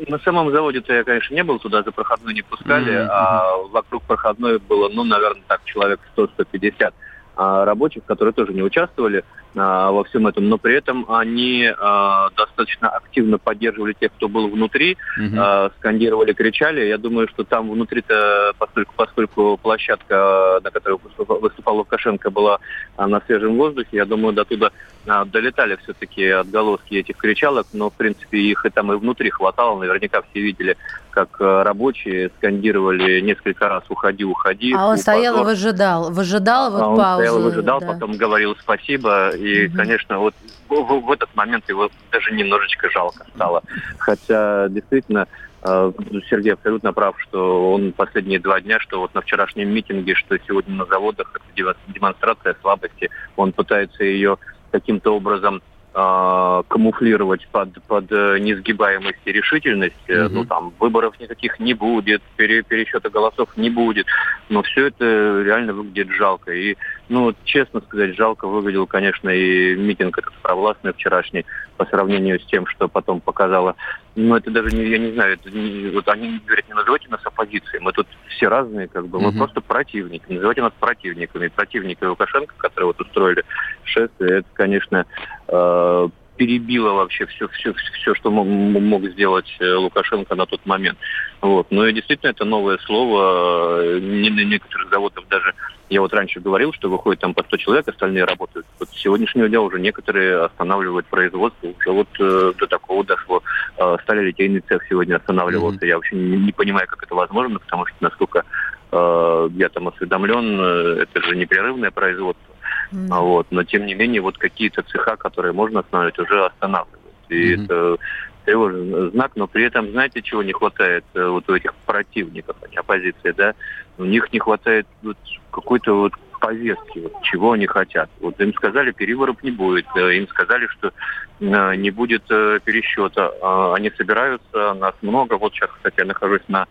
на 0.08 0.20
самом 0.20 0.52
заводе-то 0.52 0.94
я, 0.94 1.04
конечно, 1.04 1.34
не 1.34 1.44
был, 1.44 1.60
туда 1.60 1.84
за 1.84 1.92
проходной 1.92 2.34
не 2.34 2.42
пускали, 2.42 2.94
mm-hmm. 2.94 3.08
а 3.10 3.58
вокруг 3.72 4.04
проходной 4.04 4.60
было, 4.60 4.90
ну, 4.90 5.04
наверное, 5.04 5.44
так, 5.48 5.64
человек 5.66 6.00
100-150 6.16 6.94
а, 7.36 7.64
рабочих, 7.64 8.04
которые 8.06 8.34
тоже 8.34 8.54
не 8.54 8.62
участвовали 8.62 9.24
а, 9.56 9.92
во 9.92 10.04
всем 10.04 10.28
этом, 10.28 10.50
но 10.50 10.58
при 10.58 10.76
этом 10.76 11.06
они 11.10 11.72
а, 11.80 12.30
достаточно 12.36 12.90
активно 12.90 13.38
поддерживали 13.38 13.94
тех, 13.94 14.12
кто 14.12 14.28
был 14.28 14.50
внутри, 14.50 14.98
угу. 15.18 15.36
а, 15.38 15.72
скандировали, 15.78 16.34
кричали. 16.34 16.86
Я 16.86 16.98
думаю, 16.98 17.30
что 17.30 17.46
там 17.46 17.70
внутри-то, 17.72 18.52
поскольку, 18.58 18.94
поскольку 18.96 19.58
площадка, 19.58 20.60
на 20.62 20.70
которой 20.70 21.00
выступал 21.18 21.78
Лукашенко, 21.78 22.30
была 22.30 22.60
а, 22.98 23.08
на 23.08 23.22
свежем 23.22 23.56
воздухе, 23.56 23.90
я 23.98 24.06
думаю, 24.06 24.34
до 24.34 24.44
туда 24.44 24.72
долетали 25.06 25.78
все-таки 25.78 26.28
отголоски 26.28 26.96
этих 26.96 27.18
кричалок, 27.18 27.68
но, 27.74 27.90
в 27.90 27.94
принципе, 27.94 28.38
их 28.38 28.66
и 28.66 28.70
там 28.70 28.92
и 28.92 28.98
внутри 28.98 29.30
хватало. 29.30 29.80
Наверняка 29.80 30.22
все 30.22 30.42
видели, 30.42 30.78
как 31.12 31.30
а, 31.40 31.64
рабочие 31.64 32.30
скандировали 32.38 33.20
несколько 33.22 33.70
раз 33.70 33.84
«Уходи, 33.90 34.24
уходи». 34.24 34.74
А 34.78 34.88
он 34.88 34.98
стоял 34.98 35.42
и 35.42 35.46
выжидал, 35.46 36.12
выжидал 36.12 36.72
вот 36.72 36.82
а 36.82 36.96
паузу 36.96 37.24
стоял 37.24 37.40
и 37.40 37.44
выжидал, 37.44 37.80
да. 37.80 37.88
потом 37.88 38.14
говорил 38.14 38.56
спасибо. 38.60 39.30
И, 39.32 39.68
угу. 39.68 39.78
конечно, 39.78 40.20
вот 40.20 40.36
в, 40.68 40.74
в, 40.74 41.06
в 41.06 41.12
этот 41.12 41.34
момент 41.36 41.68
его 41.70 41.90
даже 42.12 42.32
немножечко 42.32 42.90
жалко 42.90 43.26
стало. 43.36 43.64
Хотя, 43.98 44.68
действительно, 44.70 45.28
э, 45.64 45.92
Сергей 46.30 46.54
абсолютно 46.54 46.94
прав, 46.94 47.16
что 47.20 47.74
он 47.74 47.94
последние 47.94 48.40
два 48.40 48.62
дня, 48.62 48.80
что 48.80 49.00
вот 49.00 49.14
на 49.14 49.22
вчерашнем 49.22 49.70
митинге, 49.70 50.14
что 50.16 50.38
сегодня 50.48 50.76
на 50.76 50.86
заводах, 50.86 51.32
это 51.34 51.76
демонстрация 51.88 52.56
слабости. 52.62 53.10
Он 53.36 53.52
пытается 53.52 54.04
ее 54.04 54.38
каким-то 54.70 55.16
образом 55.16 55.62
э, 55.94 56.64
камуфлировать 56.68 57.48
под, 57.52 57.82
под 57.84 58.12
э, 58.12 58.40
несгибаемость 58.40 59.20
и 59.26 59.32
решительность. 59.32 59.96
Mm-hmm. 60.08 60.30
Ну, 60.30 60.46
там, 60.46 60.74
выборов 60.80 61.20
никаких 61.20 61.60
не 61.60 61.74
будет, 61.74 62.22
пере, 62.36 62.64
пересчета 62.64 63.10
голосов 63.10 63.50
не 63.58 63.70
будет. 63.70 64.08
Но 64.50 64.62
все 64.64 64.88
это 64.88 65.42
реально 65.44 65.74
выглядит 65.74 66.10
жалко. 66.10 66.54
И 66.54 66.76
Ну, 67.10 67.34
честно 67.44 67.82
сказать, 67.82 68.16
жалко 68.16 68.48
выглядел, 68.48 68.86
конечно, 68.86 69.30
и 69.30 69.76
митинг 69.76 70.20
этот 70.20 70.34
провластный 70.44 70.94
вчерашний 70.94 71.44
по 71.76 71.86
сравнению 71.86 72.40
с 72.40 72.46
тем, 72.46 72.68
что 72.68 72.88
потом 72.88 73.20
показала. 73.20 73.76
Ну, 74.16 74.36
это 74.36 74.52
даже, 74.52 74.76
не, 74.76 74.86
я 74.86 75.00
не 75.00 75.12
знаю, 75.14 75.34
это 75.34 75.50
не, 75.50 75.90
вот 75.90 76.08
они 76.08 76.40
говорят, 76.46 76.68
не 76.68 76.76
называйте 76.76 77.10
нас 77.10 77.22
оппозицией, 77.26 77.82
мы 77.82 77.94
тут 77.94 78.08
все 78.28 78.48
разные, 78.48 78.88
как 78.88 79.08
бы, 79.08 79.20
мы 79.20 79.32
просто 79.32 79.60
противники, 79.60 80.24
называйте 80.30 80.62
нас 80.62 80.74
противниками. 80.80 81.48
Противники 81.48 82.04
Лукашенко, 82.04 82.54
которые 82.58 82.88
вот 82.88 83.02
устроили 83.02 83.44
шествие, 83.86 84.40
это, 84.40 84.48
конечно, 84.54 85.06
э, 85.48 86.10
перебило 86.40 86.94
вообще 86.94 87.26
все, 87.26 87.50
все, 87.50 87.74
все 87.74 88.16
что 88.16 88.32
мог, 88.32 88.48
мог 88.48 89.04
сделать 89.10 89.54
э, 89.60 89.74
Лукашенко 89.74 90.36
на 90.36 90.46
тот 90.46 90.66
момент. 90.66 90.98
Вот. 91.42 91.68
Ну 91.70 91.86
и 91.86 91.92
действительно 91.92 92.30
это 92.30 92.46
новое 92.46 92.78
слово. 92.78 93.82
Э, 93.82 94.00
не 94.00 94.30
на 94.30 94.46
некоторых 94.46 94.90
заводов 94.90 95.28
даже, 95.28 95.54
я 95.90 96.00
вот 96.00 96.14
раньше 96.14 96.40
говорил, 96.40 96.72
что 96.72 96.90
выходит 96.90 97.20
там 97.20 97.34
по 97.34 97.44
100 97.44 97.58
человек, 97.58 97.88
остальные 97.90 98.24
работают. 98.24 98.66
Вот 98.80 98.88
с 98.88 99.02
сегодняшнего 99.02 99.50
дня 99.50 99.60
уже 99.60 99.82
некоторые 99.82 100.46
останавливают 100.46 101.08
производство. 101.08 101.68
Уже 101.68 101.92
вот 101.92 102.08
э, 102.22 102.54
до 102.58 102.68
такого 102.68 103.04
дошло. 103.04 103.44
Э, 103.78 103.98
стали 104.04 104.28
литейный 104.28 104.62
цех 104.62 104.82
сегодня 104.88 105.18
останавливался. 105.18 105.80
Mm-hmm. 105.80 105.90
Я 105.90 105.96
вообще 105.98 106.16
не, 106.16 106.38
не 106.38 106.52
понимаю, 106.54 106.88
как 106.88 107.04
это 107.04 107.16
возможно, 107.16 107.60
потому 107.60 107.86
что 107.86 107.98
насколько 108.00 108.46
э, 108.94 109.50
я 109.56 109.68
там 109.68 109.90
осведомлен, 109.90 110.58
э, 110.58 111.04
это 111.04 111.22
же 111.22 111.36
непрерывное 111.36 111.92
производство. 111.92 112.56
Mm-hmm. 112.92 113.20
Вот. 113.20 113.48
Но 113.52 113.64
тем 113.64 113.86
не 113.86 113.94
менее, 113.94 114.22
вот 114.22 114.38
какие-то 114.38 114.82
цеха, 114.84 115.16
которые 115.16 115.54
можно 115.54 115.82
останавливать, 115.82 116.20
уже 116.20 116.46
останавливают. 116.46 117.00
И 117.30 117.54
mm-hmm. 117.54 117.66
это 117.66 117.98
тревожный 118.46 119.12
знак, 119.12 119.32
но 119.36 119.48
при 119.48 119.66
этом, 119.66 119.92
знаете, 119.92 120.22
чего 120.22 120.44
не 120.44 120.54
хватает 120.54 121.06
э, 121.14 121.28
вот 121.28 121.50
у 121.50 121.56
этих 121.56 121.74
противников, 121.86 122.56
оппозиции, 122.76 123.32
да? 123.32 123.54
У 123.98 124.06
них 124.06 124.32
не 124.34 124.40
хватает 124.40 124.88
вот 125.04 125.18
какой-то 125.52 125.94
вот 125.94 126.14
повестки, 126.40 127.00
вот, 127.00 127.22
чего 127.22 127.52
они 127.52 127.68
хотят. 127.68 128.10
Вот 128.22 128.40
им 128.40 128.54
сказали, 128.54 128.92
перевыборов 128.92 129.44
не 129.44 129.52
будет, 129.52 129.86
э, 129.96 130.16
им 130.16 130.28
сказали, 130.30 130.68
что 130.68 130.92
э, 131.40 131.76
не 131.76 131.92
будет 131.92 132.24
пересчета. 132.24 133.32
А 133.42 133.76
они 133.76 133.92
собираются, 133.92 134.74
нас 134.74 134.96
много. 135.02 135.38
Вот 135.38 135.54
сейчас, 135.54 135.70
кстати, 135.72 135.96
я 136.00 136.06
нахожусь 136.06 136.48
на 136.48 136.62
а, 136.62 136.68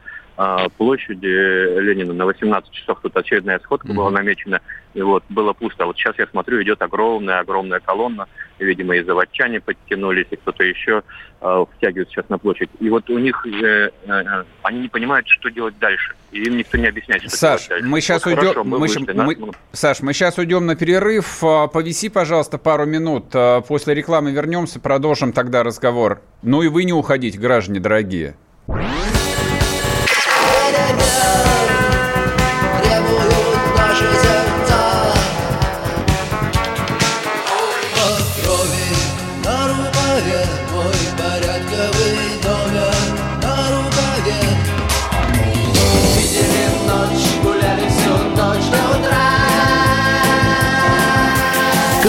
площади 0.76 1.80
Ленина 1.80 2.14
на 2.14 2.24
18 2.26 2.70
часов 2.70 3.00
тут 3.02 3.16
очередная 3.16 3.58
сходка 3.58 3.88
mm-hmm. 3.88 3.94
была 3.94 4.10
намечена, 4.10 4.60
и 4.94 5.02
вот 5.02 5.24
было 5.28 5.52
пусто. 5.52 5.86
Вот 5.86 5.96
сейчас 5.96 6.18
я 6.18 6.26
смотрю, 6.26 6.62
идет 6.62 6.80
огромная-огромная 6.82 7.80
колонна, 7.80 8.26
видимо, 8.58 8.96
и 8.96 9.02
заводчане 9.02 9.60
подтянулись, 9.60 10.26
и 10.30 10.36
кто-то 10.36 10.64
еще 10.64 11.02
э, 11.40 11.64
втягивает 11.76 12.08
сейчас 12.08 12.28
на 12.28 12.38
площадь. 12.38 12.70
И 12.80 12.88
вот 12.88 13.08
у 13.10 13.18
них, 13.18 13.46
э, 13.46 13.90
э, 14.06 14.44
они 14.62 14.80
не 14.80 14.88
понимают, 14.88 15.28
что 15.28 15.50
делать 15.50 15.78
дальше. 15.78 16.14
И 16.32 16.42
им 16.42 16.56
никто 16.56 16.78
не 16.78 16.86
объясняет, 16.86 17.22
что 17.22 17.30
Саш, 17.30 17.68
делать 17.68 17.68
дальше. 17.68 17.86
мы 17.86 18.00
сейчас 18.00 18.24
вот 18.24 18.30
уйдем... 18.30 18.48
Хорошо, 18.48 18.64
мы, 18.64 18.70
мы, 18.70 18.78
вышли, 18.78 19.12
мы, 19.12 19.36
нас... 19.36 19.56
Саш, 19.72 20.00
мы 20.00 20.12
сейчас 20.12 20.38
уйдем 20.38 20.66
на 20.66 20.76
перерыв. 20.76 21.44
А, 21.44 21.68
повиси, 21.68 22.08
пожалуйста, 22.08 22.58
пару 22.58 22.86
минут. 22.86 23.34
После 23.66 23.94
рекламы 23.94 24.32
вернемся, 24.32 24.80
продолжим 24.80 25.32
тогда 25.32 25.62
разговор. 25.62 26.22
Ну 26.42 26.62
и 26.62 26.68
вы 26.68 26.84
не 26.84 26.92
уходите, 26.92 27.38
граждане 27.38 27.80
дорогие. 27.80 28.36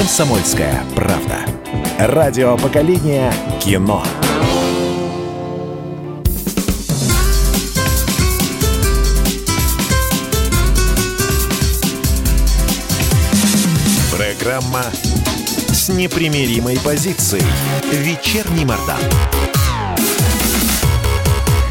«Комсомольская 0.09 0.83
правда». 0.95 1.45
Радио 1.99 2.57
поколения 2.57 3.31
кино. 3.61 4.03
Программа 14.11 14.81
с 15.67 15.89
непримиримой 15.89 16.79
позицией. 16.83 17.45
Вечерний 17.91 18.65
Мордан. 18.65 18.97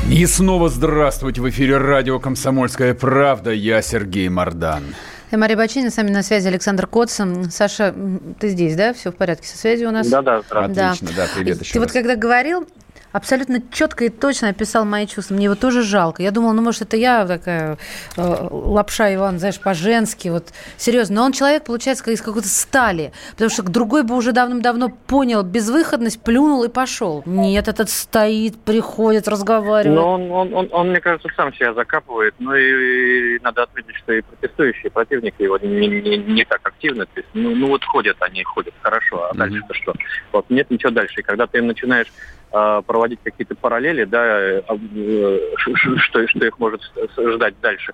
И 0.08 0.24
снова 0.26 0.68
здравствуйте. 0.68 1.40
В 1.40 1.50
эфире 1.50 1.78
радио 1.78 2.20
«Комсомольская 2.20 2.94
правда». 2.94 3.50
Я 3.50 3.82
Сергей 3.82 4.28
Мордан. 4.28 4.84
Я 5.30 5.36
Мария 5.36 5.58
Бачинина, 5.58 5.90
с 5.90 5.96
вами 5.98 6.10
на 6.10 6.22
связи 6.22 6.48
Александр 6.48 6.86
Котсон. 6.86 7.50
Саша, 7.50 7.94
ты 8.40 8.48
здесь, 8.48 8.74
да? 8.76 8.94
Все 8.94 9.12
в 9.12 9.16
порядке 9.16 9.46
со 9.46 9.58
связью 9.58 9.90
у 9.90 9.92
нас? 9.92 10.08
Да, 10.08 10.22
да, 10.22 10.38
Отлично, 10.38 11.08
да, 11.14 11.26
привет 11.34 11.60
еще 11.60 11.74
Ты 11.74 11.78
раз. 11.80 11.86
вот 11.88 11.92
когда 11.92 12.16
говорил, 12.16 12.66
абсолютно 13.12 13.62
четко 13.72 14.04
и 14.04 14.08
точно 14.08 14.48
описал 14.48 14.84
мои 14.84 15.06
чувства. 15.06 15.34
Мне 15.34 15.44
его 15.44 15.54
тоже 15.54 15.82
жалко. 15.82 16.22
Я 16.22 16.30
думала, 16.30 16.52
ну, 16.52 16.62
может, 16.62 16.82
это 16.82 16.96
я 16.96 17.26
такая 17.26 17.78
э, 18.16 18.48
лапша 18.50 19.14
Иван, 19.14 19.38
знаешь, 19.38 19.60
по-женски. 19.60 20.28
Вот 20.28 20.52
серьезно. 20.76 21.16
Но 21.16 21.24
он 21.24 21.32
человек, 21.32 21.64
получается, 21.64 22.08
из 22.10 22.20
какой-то 22.20 22.48
стали. 22.48 23.12
Потому 23.32 23.50
что 23.50 23.62
другой 23.62 24.02
бы 24.02 24.16
уже 24.16 24.32
давным-давно 24.32 24.90
понял 24.90 25.42
безвыходность, 25.42 26.22
плюнул 26.22 26.64
и 26.64 26.68
пошел. 26.68 27.22
Нет, 27.26 27.68
этот 27.68 27.90
стоит, 27.90 28.58
приходит, 28.60 29.28
разговаривает. 29.28 29.96
Но 29.96 30.14
он, 30.14 30.30
он, 30.30 30.54
он, 30.54 30.68
он 30.72 30.90
мне 30.90 31.00
кажется, 31.00 31.28
сам 31.36 31.52
себя 31.54 31.74
закапывает. 31.74 32.34
Ну 32.38 32.54
и, 32.54 33.36
и 33.36 33.38
надо 33.42 33.62
отметить, 33.62 33.96
что 33.96 34.12
и 34.12 34.22
протестующие 34.22 34.90
противники 34.90 35.42
его 35.42 35.58
не, 35.58 35.86
не, 35.86 36.16
не 36.18 36.44
так 36.44 36.60
активно. 36.62 37.06
То 37.06 37.12
есть, 37.16 37.28
ну, 37.34 37.54
ну 37.54 37.68
вот 37.68 37.84
ходят 37.84 38.16
они, 38.20 38.42
ходят 38.44 38.74
хорошо, 38.80 39.24
а 39.24 39.32
mm-hmm. 39.32 39.38
дальше-то 39.38 39.74
что? 39.74 39.94
Вот 40.32 40.46
нет 40.50 40.70
ничего 40.70 40.90
дальше. 40.90 41.20
И 41.20 41.22
когда 41.22 41.46
ты 41.46 41.62
начинаешь 41.62 42.08
а, 42.08 42.37
проводить 42.50 43.20
какие-то 43.22 43.54
параллели, 43.54 44.04
да, 44.04 44.40
э, 44.40 44.62
э, 44.68 45.38
что, 45.98 46.26
что 46.26 46.46
их 46.46 46.58
может 46.58 46.80
ждать 47.16 47.54
дальше. 47.60 47.92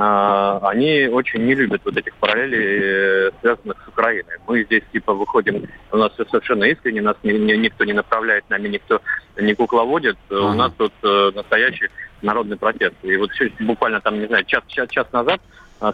А, 0.00 0.60
они 0.62 1.08
очень 1.08 1.44
не 1.44 1.54
любят 1.54 1.82
вот 1.84 1.96
этих 1.96 2.14
параллелей, 2.16 2.78
э, 2.80 3.30
связанных 3.40 3.76
с 3.84 3.88
Украиной. 3.88 4.34
Мы 4.46 4.62
здесь 4.62 4.84
типа 4.92 5.12
выходим, 5.12 5.66
у 5.90 5.96
нас 5.96 6.12
все 6.12 6.24
совершенно 6.26 6.64
искренне, 6.64 7.02
нас 7.02 7.16
ни, 7.24 7.32
ни, 7.32 7.54
никто 7.54 7.84
не 7.84 7.92
направляет, 7.92 8.48
нами 8.48 8.68
никто 8.68 9.00
не 9.36 9.54
кукловодит. 9.54 10.16
У 10.30 10.52
нас 10.54 10.72
тут 10.78 10.92
настоящий 11.02 11.88
народный 12.22 12.56
протест. 12.56 12.94
И 13.02 13.16
вот 13.16 13.32
все, 13.32 13.50
буквально 13.58 14.00
там, 14.00 14.20
не 14.20 14.26
знаю, 14.26 14.44
час, 14.44 14.62
час, 14.68 14.88
час 14.90 15.10
назад 15.12 15.40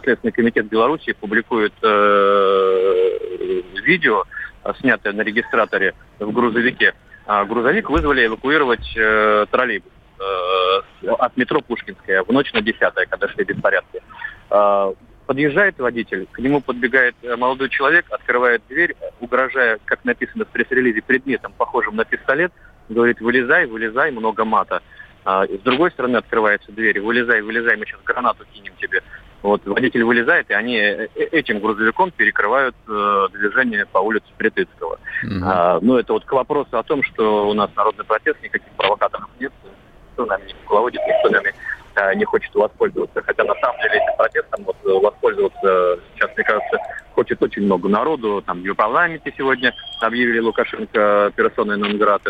Следственный 0.02 0.32
комитет 0.32 0.66
Беларуси 0.66 1.12
публикует 1.12 1.74
э, 1.82 3.62
видео, 3.84 4.24
снятое 4.80 5.12
на 5.12 5.20
регистраторе 5.20 5.94
в 6.18 6.32
грузовике, 6.32 6.94
а 7.26 7.44
грузовик 7.44 7.90
вызвали 7.90 8.26
эвакуировать 8.26 8.96
э, 8.96 9.46
троллейбус 9.50 9.90
э, 10.20 11.08
от 11.08 11.36
метро 11.36 11.60
Пушкинская 11.60 12.22
в 12.22 12.28
ночь 12.30 12.52
на 12.52 12.60
10 12.60 12.80
когда 13.08 13.28
шли 13.28 13.44
беспорядки. 13.44 14.02
Э, 14.50 14.92
подъезжает 15.26 15.78
водитель, 15.78 16.26
к 16.30 16.38
нему 16.38 16.60
подбегает 16.60 17.14
э, 17.22 17.36
молодой 17.36 17.68
человек, 17.70 18.06
открывает 18.10 18.62
дверь, 18.68 18.94
угрожая, 19.20 19.78
как 19.84 20.04
написано 20.04 20.44
в 20.44 20.48
пресс-релизе, 20.48 21.02
предметом, 21.02 21.52
похожим 21.56 21.96
на 21.96 22.04
пистолет, 22.04 22.52
говорит, 22.88 23.20
вылезай, 23.20 23.66
вылезай, 23.66 24.10
много 24.10 24.44
мата. 24.44 24.82
А, 25.24 25.46
с 25.46 25.60
другой 25.60 25.90
стороны 25.90 26.18
открывается 26.18 26.70
дверь, 26.70 27.00
вылезай, 27.00 27.40
вылезай, 27.40 27.76
мы 27.76 27.86
сейчас 27.86 28.00
гранату 28.04 28.44
кинем 28.52 28.74
тебе. 28.78 29.02
Вот 29.44 29.60
водитель 29.66 30.04
вылезает, 30.04 30.48
и 30.48 30.54
они 30.54 30.78
э, 30.78 31.08
э, 31.14 31.24
этим 31.24 31.60
грузовиком 31.60 32.10
перекрывают 32.10 32.74
э, 32.88 33.26
движение 33.30 33.84
по 33.84 33.98
улице 33.98 34.24
Притыцкого. 34.38 34.98
Угу. 35.22 35.44
А, 35.44 35.78
ну, 35.82 35.98
это 35.98 36.14
вот 36.14 36.24
к 36.24 36.32
вопросу 36.32 36.78
о 36.78 36.82
том, 36.82 37.02
что 37.02 37.46
у 37.50 37.52
нас 37.52 37.68
народный 37.76 38.06
протест, 38.06 38.42
никаких 38.42 38.72
провокаторов 38.72 39.28
нет, 39.38 39.52
никто 40.08 40.24
нами 40.24 40.46
не 40.46 40.54
кукловодит, 40.54 41.02
никто 41.06 41.28
нами 41.28 41.52
а, 41.94 42.14
не 42.14 42.24
хочет 42.24 42.54
воспользоваться. 42.54 43.20
Хотя 43.20 43.44
на 43.44 43.54
самом 43.56 43.78
деле 43.82 43.96
этим 43.96 44.16
протестом 44.16 44.64
вот, 44.64 44.76
воспользоваться 44.82 46.00
сейчас, 46.14 46.30
мне 46.34 46.44
кажется, 46.44 46.78
хочет 47.14 47.42
очень 47.42 47.64
много 47.64 47.90
народу. 47.90 48.42
Там 48.46 48.62
в 48.62 48.74
парламенте 48.74 49.30
сегодня 49.36 49.74
объявили 50.00 50.38
Лукашенко 50.38 51.32
персоной 51.36 51.76
Нонград, 51.76 52.22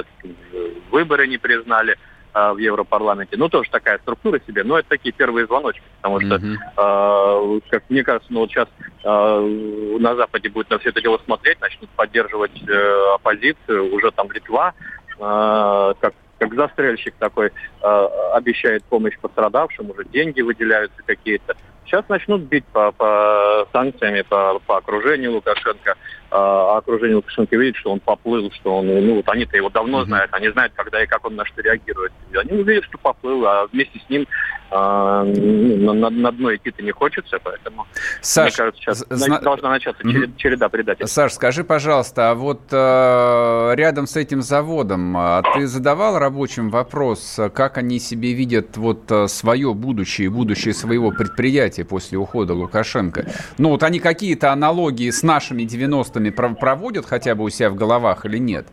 выборы 0.91 1.29
не 1.29 1.39
признали. 1.39 1.97
А, 2.35 2.53
в 2.53 2.59
Европарламенте. 2.59 3.37
Ну, 3.37 3.49
тоже 3.49 3.71
такая 3.71 3.99
структура 3.99 4.41
себе, 4.45 4.65
но 4.65 4.77
это 4.77 4.89
такие 4.89 5.13
первые 5.13 5.47
звоночки, 5.47 5.85
потому 6.03 6.21
что, 6.21 6.35
mm-hmm. 6.35 6.57
э, 6.77 7.61
как 7.71 7.85
мне 7.89 8.03
кажется, 8.03 8.33
ну, 8.33 8.41
вот 8.41 8.51
сейчас 8.51 8.67
э, 9.05 9.99
на 10.01 10.17
Западе 10.17 10.49
будет 10.49 10.69
на 10.69 10.81
все 10.81 10.89
это 10.89 11.01
дело 11.01 11.21
смотреть, 11.25 11.61
начнут 11.61 11.89
поддерживать 11.91 12.61
э, 12.69 13.15
оппозицию, 13.15 13.95
уже 13.95 14.11
там 14.11 14.33
Литва, 14.33 14.75
э, 15.17 15.95
как 16.01 16.15
как 16.41 16.55
застрельщик 16.55 17.15
такой 17.21 17.47
э, 17.47 18.07
обещает 18.33 18.83
помощь 18.85 19.17
пострадавшим, 19.21 19.91
уже 19.91 20.05
деньги 20.05 20.41
выделяются 20.41 21.01
какие-то. 21.07 21.55
Сейчас 21.87 22.09
начнут 22.09 22.43
бить 22.43 22.65
по, 22.67 22.91
по 22.91 23.69
санкциями, 23.73 24.23
по, 24.23 24.59
по 24.67 24.79
окружению 24.79 25.35
Лукашенко. 25.35 25.95
А 26.37 26.79
окружение 26.79 27.15
Лукашенко 27.15 27.57
видит, 27.57 27.77
что 27.77 27.93
он 27.93 28.01
поплыл, 28.01 28.51
что 28.51 28.79
он, 28.79 28.87
ну 28.89 29.15
вот 29.15 29.29
они-то 29.29 29.57
его 29.57 29.71
давно 29.71 30.03
mm-hmm. 30.03 30.07
знают, 30.07 30.31
они 30.35 30.49
знают, 30.49 30.73
когда 30.75 31.01
и 31.01 31.07
как 31.07 31.25
он 31.25 31.37
на 31.37 31.45
что 31.45 31.63
реагирует. 31.63 32.13
И 32.33 32.37
они 32.37 32.61
увидят, 32.61 32.85
что 32.87 32.99
поплыл, 32.99 33.47
а 33.47 33.69
вместе 33.69 34.01
с 34.05 34.11
ним 34.11 34.27
а, 34.73 35.23
ну, 35.23 35.93
на, 35.93 36.11
на 36.11 36.33
дно 36.33 36.53
идти-то 36.53 36.83
не 36.83 36.91
хочется, 36.91 37.39
поэтому, 37.41 37.87
Саш, 38.21 38.47
мне 38.47 38.57
кажется, 38.57 38.83
сейчас 38.83 39.05
зна... 39.09 39.39
должна 39.39 39.71
начаться 39.71 40.03
череда, 40.03 40.27
mm-hmm. 40.27 40.37
череда 40.37 40.69
предательств. 40.69 41.15
Саш, 41.15 41.35
скажи, 41.35 41.63
пожалуйста, 41.63 42.31
а 42.31 42.35
вот 42.35 42.63
э, 42.73 43.75
рядом 43.77 44.09
с 44.09 44.17
этим 44.17 44.43
заводом 44.43 45.17
а 45.17 45.43
ты 45.55 45.69
задавал 45.69 46.19
рабочим 46.19 46.71
вопрос, 46.71 47.39
как 47.55 47.79
они 47.79 48.01
себе 48.01 48.33
видят 48.33 48.77
вот 48.77 49.11
э, 49.13 49.29
свое 49.29 49.73
будущее, 49.75 50.31
будущее 50.31 50.75
своего 50.75 51.13
предприятия 51.13 51.85
после 51.85 52.19
ухода 52.19 52.55
Лукашенко? 52.55 53.27
Ну 53.59 53.69
вот 53.69 53.85
они 53.85 54.01
какие-то 54.01 54.51
аналогии 54.51 55.11
с 55.11 55.23
нашими 55.23 55.63
90-ми 55.63 56.24
проводят 56.31 57.07
хотя 57.07 57.35
бы 57.35 57.45
у 57.45 57.51
себя 57.51 57.71
в 57.71 57.75
головах 57.75 58.25
или 58.27 58.39
нет? 58.39 58.67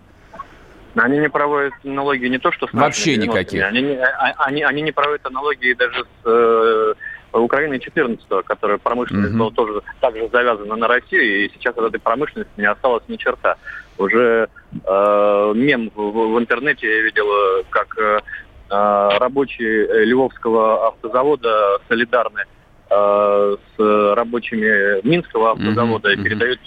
Они 0.95 1.19
не 1.19 1.29
проводят 1.29 1.73
аналогии 1.85 2.27
не 2.27 2.37
то, 2.37 2.51
что 2.51 2.67
с 2.67 2.73
Вообще 2.73 3.15
никаких. 3.15 3.63
Они, 3.63 3.81
не, 3.81 3.95
а, 3.95 4.33
они, 4.39 4.63
они 4.63 4.81
не 4.81 4.91
проводят 4.91 5.25
аналогии 5.25 5.73
даже 5.73 6.03
с 6.03 6.25
э, 6.25 6.93
Украиной 7.31 7.79
14 7.79 8.25
которая 8.43 8.77
промышленность 8.77 9.33
mm-hmm. 9.33 9.37
была 9.37 9.51
тоже 9.51 9.81
также 10.01 10.27
завязана 10.27 10.75
на 10.75 10.87
Россию, 10.87 11.45
и 11.45 11.49
сейчас 11.53 11.77
от 11.77 11.85
этой 11.85 11.99
промышленности 11.99 12.51
не 12.57 12.69
осталось 12.69 13.03
ни 13.07 13.15
черта. 13.15 13.55
Уже 13.97 14.49
э, 14.73 15.53
мем 15.55 15.91
в, 15.95 16.33
в 16.33 16.39
интернете 16.39 16.87
я 16.87 17.03
видел, 17.03 17.27
как 17.69 17.97
э, 17.97 18.19
э 18.69 19.17
рабочие 19.17 20.05
Львовского 20.05 20.89
автозавода 20.89 21.79
солидарны 21.87 22.41
Э, 22.41 22.60
с 22.91 24.15
рабочими 24.15 25.05
Минского 25.07 25.51
автозавода 25.51 26.13
mm-hmm. 26.13 26.23
передают, 26.23 26.59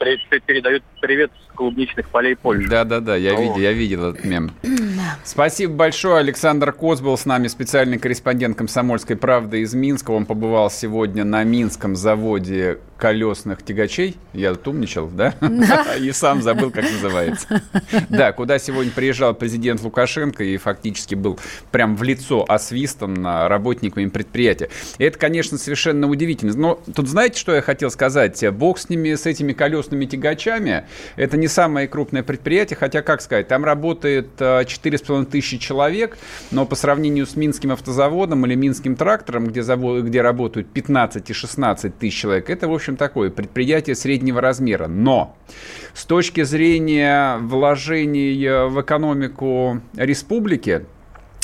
передают 0.46 0.82
привет 1.00 1.30
клубничных 1.54 2.08
полей 2.08 2.36
Польши. 2.36 2.68
Да-да-да, 2.68 3.16
я, 3.16 3.34
видел, 3.34 3.56
я 3.56 3.72
видел 3.72 4.10
этот 4.10 4.24
мем. 4.24 4.50
Спасибо 5.24 5.74
большое. 5.74 6.18
Александр 6.18 6.72
Коц 6.72 7.00
был 7.00 7.16
с 7.16 7.24
нами, 7.24 7.48
специальный 7.48 7.98
корреспондент 7.98 8.56
«Комсомольской 8.56 9.16
правды» 9.16 9.60
из 9.60 9.74
Минска. 9.74 10.10
Он 10.10 10.26
побывал 10.26 10.70
сегодня 10.70 11.24
на 11.24 11.44
Минском 11.44 11.96
заводе 11.96 12.78
колесных 12.98 13.62
тягачей. 13.62 14.16
Я 14.32 14.54
тут 14.54 14.68
умничал, 14.68 15.08
да? 15.08 15.34
И 16.00 16.10
сам 16.12 16.42
забыл, 16.42 16.70
как 16.70 16.84
называется. 16.84 17.62
Да, 18.08 18.32
куда 18.32 18.58
сегодня 18.58 18.92
приезжал 18.92 19.34
президент 19.34 19.82
Лукашенко 19.82 20.44
и 20.44 20.56
фактически 20.56 21.14
был 21.14 21.38
прям 21.70 21.96
в 21.96 22.02
лицо 22.02 22.44
освистан 22.46 23.24
работниками 23.24 24.06
предприятия. 24.06 24.68
Это, 24.98 25.18
конечно, 25.18 25.58
совершенно 25.58 26.08
удивительно. 26.08 26.54
Но 26.54 26.80
тут 26.94 27.08
знаете, 27.08 27.38
что 27.38 27.54
я 27.54 27.62
хотел 27.62 27.90
сказать? 27.90 28.44
Бог 28.52 28.78
с 28.78 28.88
ними, 28.88 29.14
с 29.14 29.26
этими 29.26 29.52
колесными 29.52 30.04
тягачами. 30.06 30.86
Это 31.16 31.36
не 31.36 31.43
самое 31.48 31.88
крупное 31.88 32.22
предприятие, 32.22 32.76
хотя, 32.76 33.02
как 33.02 33.20
сказать, 33.20 33.48
там 33.48 33.64
работает 33.64 34.40
4,5 34.40 35.22
э, 35.22 35.26
тысячи 35.26 35.58
человек, 35.58 36.18
но 36.50 36.66
по 36.66 36.74
сравнению 36.74 37.26
с 37.26 37.36
Минским 37.36 37.72
автозаводом 37.72 38.46
или 38.46 38.54
Минским 38.54 38.96
трактором, 38.96 39.46
где, 39.46 39.62
завод, 39.62 40.04
где 40.04 40.22
работают 40.22 40.68
15 40.68 41.30
и 41.30 41.32
16 41.32 41.98
тысяч 41.98 42.20
человек, 42.20 42.50
это, 42.50 42.68
в 42.68 42.74
общем, 42.74 42.96
такое 42.96 43.30
предприятие 43.30 43.96
среднего 43.96 44.40
размера. 44.40 44.86
Но 44.86 45.36
с 45.94 46.04
точки 46.04 46.42
зрения 46.42 47.38
вложений 47.38 48.68
в 48.68 48.80
экономику 48.80 49.80
республики, 49.96 50.86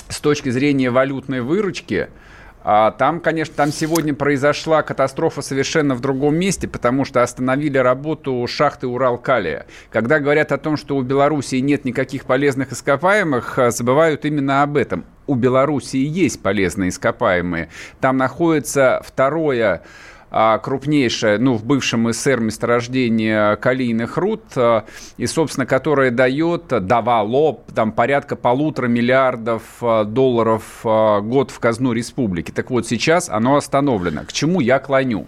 с 0.08 0.20
точки 0.20 0.50
зрения 0.50 0.90
валютной 0.90 1.40
выручки– 1.40 2.08
а 2.62 2.90
там, 2.90 3.20
конечно, 3.20 3.54
там 3.54 3.72
сегодня 3.72 4.14
произошла 4.14 4.82
катастрофа 4.82 5.40
совершенно 5.42 5.94
в 5.94 6.00
другом 6.00 6.36
месте, 6.36 6.68
потому 6.68 7.04
что 7.04 7.22
остановили 7.22 7.78
работу 7.78 8.46
шахты 8.46 8.86
Уралкалия. 8.86 9.66
Когда 9.90 10.20
говорят 10.20 10.52
о 10.52 10.58
том, 10.58 10.76
что 10.76 10.96
у 10.96 11.02
Белоруссии 11.02 11.56
нет 11.56 11.84
никаких 11.84 12.24
полезных 12.24 12.72
ископаемых, 12.72 13.58
а, 13.58 13.70
забывают 13.70 14.24
именно 14.24 14.62
об 14.62 14.76
этом. 14.76 15.04
У 15.26 15.34
Белоруссии 15.34 16.04
есть 16.04 16.42
полезные 16.42 16.90
ископаемые. 16.90 17.70
Там 18.00 18.16
находится 18.16 19.00
второе 19.04 19.82
крупнейшее, 20.30 21.38
ну, 21.38 21.54
в 21.54 21.64
бывшем 21.64 22.12
СССР 22.12 22.40
месторождение 22.40 23.56
калийных 23.56 24.16
руд, 24.16 24.44
а, 24.56 24.84
и, 25.16 25.26
собственно, 25.26 25.66
которое 25.66 26.10
дает, 26.10 26.68
давало 26.68 27.60
там 27.74 27.92
порядка 27.92 28.36
полутора 28.36 28.86
миллиардов 28.86 29.62
а, 29.80 30.04
долларов 30.04 30.80
год 30.82 31.50
в 31.50 31.58
казну 31.58 31.92
республики. 31.92 32.50
Так 32.50 32.70
вот, 32.70 32.86
сейчас 32.86 33.28
оно 33.28 33.56
остановлено. 33.56 34.22
К 34.24 34.32
чему 34.32 34.60
я 34.60 34.78
клоню? 34.78 35.26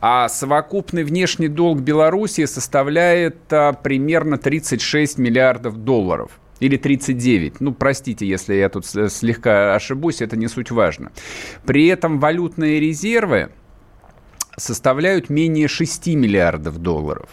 А 0.00 0.28
совокупный 0.30 1.04
внешний 1.04 1.48
долг 1.48 1.80
Белоруссии 1.80 2.46
составляет 2.46 3.52
а, 3.52 3.74
примерно 3.74 4.38
36 4.38 5.18
миллиардов 5.18 5.76
долларов. 5.76 6.40
Или 6.58 6.76
39. 6.76 7.60
Ну, 7.60 7.72
простите, 7.72 8.26
если 8.26 8.54
я 8.54 8.68
тут 8.68 8.84
слегка 8.84 9.74
ошибусь, 9.74 10.20
это 10.20 10.36
не 10.36 10.46
суть 10.46 10.70
важно. 10.70 11.10
При 11.64 11.86
этом 11.86 12.20
валютные 12.20 12.80
резервы 12.80 13.50
составляют 14.56 15.30
менее 15.30 15.68
6 15.68 16.08
миллиардов 16.08 16.78
долларов. 16.78 17.28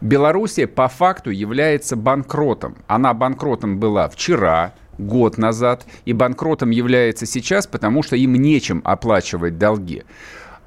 Белоруссия 0.00 0.66
по 0.66 0.88
факту 0.88 1.30
является 1.30 1.94
банкротом. 1.94 2.76
Она 2.86 3.12
банкротом 3.12 3.78
была 3.78 4.08
вчера, 4.08 4.72
год 4.98 5.36
назад, 5.36 5.86
и 6.04 6.12
банкротом 6.12 6.70
является 6.70 7.26
сейчас, 7.26 7.66
потому 7.66 8.02
что 8.02 8.16
им 8.16 8.34
нечем 8.34 8.80
оплачивать 8.84 9.58
долги. 9.58 10.04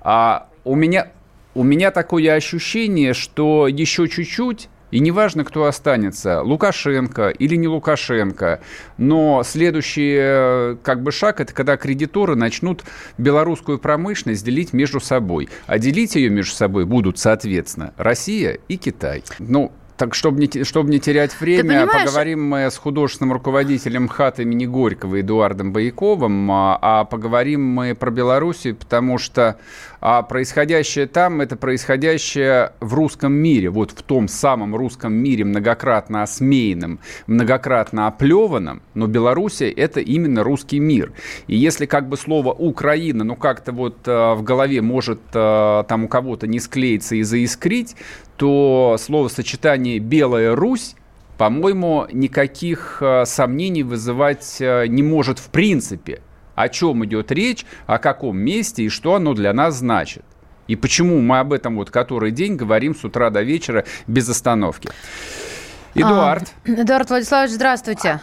А 0.01 0.49
у 0.63 0.75
меня, 0.75 1.11
у 1.55 1.63
меня 1.63 1.91
такое 1.91 2.33
ощущение, 2.33 3.13
что 3.13 3.67
еще 3.67 4.07
чуть-чуть, 4.07 4.69
и 4.93 4.99
неважно, 4.99 5.43
кто 5.43 5.65
останется, 5.65 6.43
Лукашенко 6.43 7.29
или 7.29 7.55
не 7.55 7.67
Лукашенко, 7.67 8.61
но 8.99 9.41
следующий 9.43 10.15
э, 10.19 10.75
как 10.83 11.01
бы 11.01 11.11
шаг, 11.11 11.41
это 11.41 11.51
когда 11.51 11.77
кредиторы 11.77 12.35
начнут 12.35 12.83
белорусскую 13.17 13.79
промышленность 13.79 14.45
делить 14.45 14.71
между 14.71 14.99
собой. 14.99 15.49
А 15.65 15.79
делить 15.79 16.15
ее 16.15 16.29
между 16.29 16.53
собой 16.53 16.85
будут, 16.85 17.17
соответственно, 17.17 17.95
Россия 17.97 18.59
и 18.67 18.77
Китай. 18.77 19.23
Ну, 19.39 19.71
так, 19.97 20.15
чтобы 20.15 20.41
не, 20.41 20.63
чтобы 20.63 20.89
не 20.89 20.99
терять 20.99 21.39
время, 21.39 21.87
поговорим 21.87 22.47
мы 22.47 22.69
с 22.69 22.77
художественным 22.77 23.33
руководителем 23.33 24.07
ХАТ 24.07 24.41
имени 24.41 24.65
Горького 24.65 25.21
Эдуардом 25.21 25.71
Бояковым, 25.71 26.51
а, 26.51 26.79
а 26.81 27.03
поговорим 27.05 27.63
мы 27.63 27.95
про 27.95 28.11
Белоруссию, 28.11 28.75
потому 28.75 29.17
что 29.17 29.57
а, 30.05 30.21
происходящее 30.21 31.07
там– 31.07 31.39
это 31.41 31.55
происходящее 31.55 32.73
в 32.81 32.93
русском 32.93 33.31
мире, 33.31 33.69
вот 33.69 33.91
в 33.91 34.03
том 34.03 34.27
самом 34.27 34.75
русском 34.75 35.13
мире, 35.13 35.45
многократно 35.45 36.23
осмеянном, 36.23 36.99
многократно 37.25 38.07
оплеванном, 38.07 38.81
но 38.95 39.07
Белоруссия– 39.07 39.71
это 39.71 40.01
именно 40.01 40.43
русский 40.43 40.79
мир. 40.79 41.13
И 41.47 41.55
если 41.55 41.85
как 41.85 42.09
бы 42.09 42.17
слово 42.17 42.51
«Украина», 42.51 43.23
ну 43.23 43.37
как-то 43.37 43.71
вот 43.71 43.99
а, 44.05 44.35
в 44.35 44.43
голове 44.43 44.81
может 44.81 45.21
а, 45.33 45.83
там 45.83 46.03
у 46.03 46.07
кого-то 46.09 46.47
не 46.47 46.59
склеиться 46.59 47.15
и 47.15 47.23
заискрить, 47.23 47.95
то 48.35 48.97
словосочетание 48.99 49.99
«Белая 49.99 50.53
Русь» 50.53 50.97
по-моему, 51.37 52.05
никаких 52.13 52.99
э, 53.01 53.25
сомнений 53.25 53.81
вызывать 53.81 54.57
э, 54.59 54.85
не 54.87 55.01
может 55.01 55.39
в 55.39 55.49
принципе. 55.49 56.21
О 56.55 56.69
чем 56.69 57.03
идет 57.05 57.31
речь, 57.31 57.65
о 57.87 57.97
каком 57.97 58.37
месте 58.37 58.83
и 58.83 58.89
что 58.89 59.15
оно 59.15 59.33
для 59.33 59.53
нас 59.53 59.75
значит. 59.75 60.23
И 60.67 60.75
почему 60.75 61.19
мы 61.19 61.39
об 61.39 61.51
этом 61.53 61.75
вот 61.75 61.91
который 61.91 62.31
день 62.31 62.55
говорим 62.55 62.95
с 62.95 63.03
утра 63.03 63.29
до 63.29 63.41
вечера 63.41 63.85
без 64.07 64.29
остановки. 64.29 64.89
Эдуард. 65.95 66.53
А, 66.65 66.71
Эдуард 66.71 67.09
Владиславович, 67.09 67.51
здравствуйте. 67.51 68.19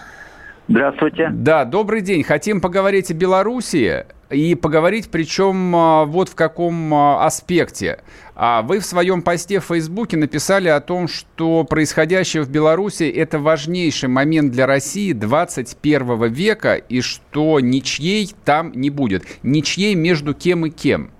Здравствуйте. 0.70 1.30
Да, 1.32 1.64
добрый 1.64 2.00
день. 2.00 2.22
Хотим 2.22 2.60
поговорить 2.60 3.10
о 3.10 3.14
Белоруссии 3.14 4.04
и 4.30 4.54
поговорить, 4.54 5.10
причем 5.10 5.74
а, 5.74 6.04
вот 6.04 6.28
в 6.28 6.36
каком 6.36 6.94
а, 6.94 7.26
аспекте. 7.26 7.98
А 8.36 8.62
вы 8.62 8.78
в 8.78 8.84
своем 8.84 9.22
посте 9.22 9.58
в 9.58 9.64
Фейсбуке 9.64 10.16
написали 10.16 10.68
о 10.68 10.80
том, 10.80 11.08
что 11.08 11.64
происходящее 11.64 12.44
в 12.44 12.50
Беларуси– 12.52 13.02
это 13.16 13.40
важнейший 13.40 14.08
момент 14.08 14.52
для 14.52 14.68
России 14.68 15.12
21 15.12 16.32
века, 16.32 16.76
и 16.76 17.00
что 17.00 17.58
ничьей 17.58 18.32
там 18.44 18.70
не 18.70 18.90
будет. 18.90 19.24
Ничьей 19.42 19.96
между 19.96 20.34
кем 20.34 20.66
и 20.66 20.70
кем? 20.70 21.10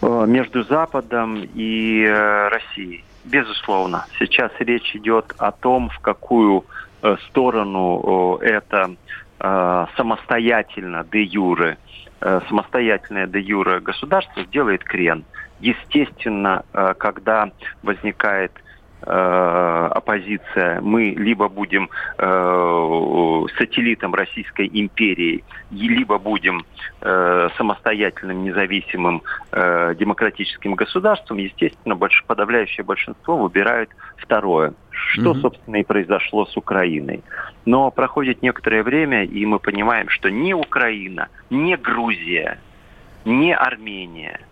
Э, 0.00 0.24
между 0.26 0.62
Западом 0.64 1.44
и 1.54 2.02
э, 2.02 2.48
Россией. 2.48 3.04
Безусловно. 3.24 4.06
Сейчас 4.18 4.50
речь 4.58 4.96
идет 4.96 5.34
о 5.36 5.52
том, 5.52 5.90
в 5.90 5.98
какую 6.00 6.64
сторону 7.28 8.38
это 8.40 8.96
самостоятельно 9.96 11.04
де 11.10 11.22
юре, 11.22 11.78
самостоятельное 12.48 13.26
де 13.26 13.40
юре 13.40 13.80
государство 13.80 14.44
сделает 14.44 14.84
крен– 14.84 15.24
Естественно, 15.62 16.64
э, 16.72 16.94
когда 16.98 17.52
возникает 17.84 18.50
э, 18.50 18.60
оппозиция, 19.02 20.80
мы 20.80 21.10
либо 21.10 21.48
будем 21.48 21.88
э, 22.18 23.46
сателлитом 23.58 24.14
Российской 24.14 24.68
империи, 24.72 25.44
либо 25.70 26.18
будем 26.18 26.64
э, 27.00 27.48
самостоятельным, 27.56 28.44
независимым 28.44 29.22
э, 29.50 29.94
демократическим 29.98 30.74
государством, 30.74 31.38
естественно, 31.38 31.96
больш, 31.96 32.24
подавляющее 32.26 32.84
большинство 32.84 33.36
выбирают 33.36 33.90
второе. 34.16 34.74
Что, 34.90 35.32
mm-hmm. 35.32 35.40
собственно, 35.40 35.76
и 35.76 35.84
произошло 35.84 36.46
с 36.46 36.56
Украиной. 36.56 37.22
Но 37.64 37.90
проходит 37.90 38.42
некоторое 38.42 38.82
время, 38.82 39.24
и 39.24 39.44
мы 39.46 39.58
понимаем, 39.58 40.08
что 40.08 40.30
ни 40.30 40.52
Украина, 40.52 41.28
ни 41.50 41.74
Грузия, 41.74 42.58
ни 43.24 43.50
Армения– 43.50 44.40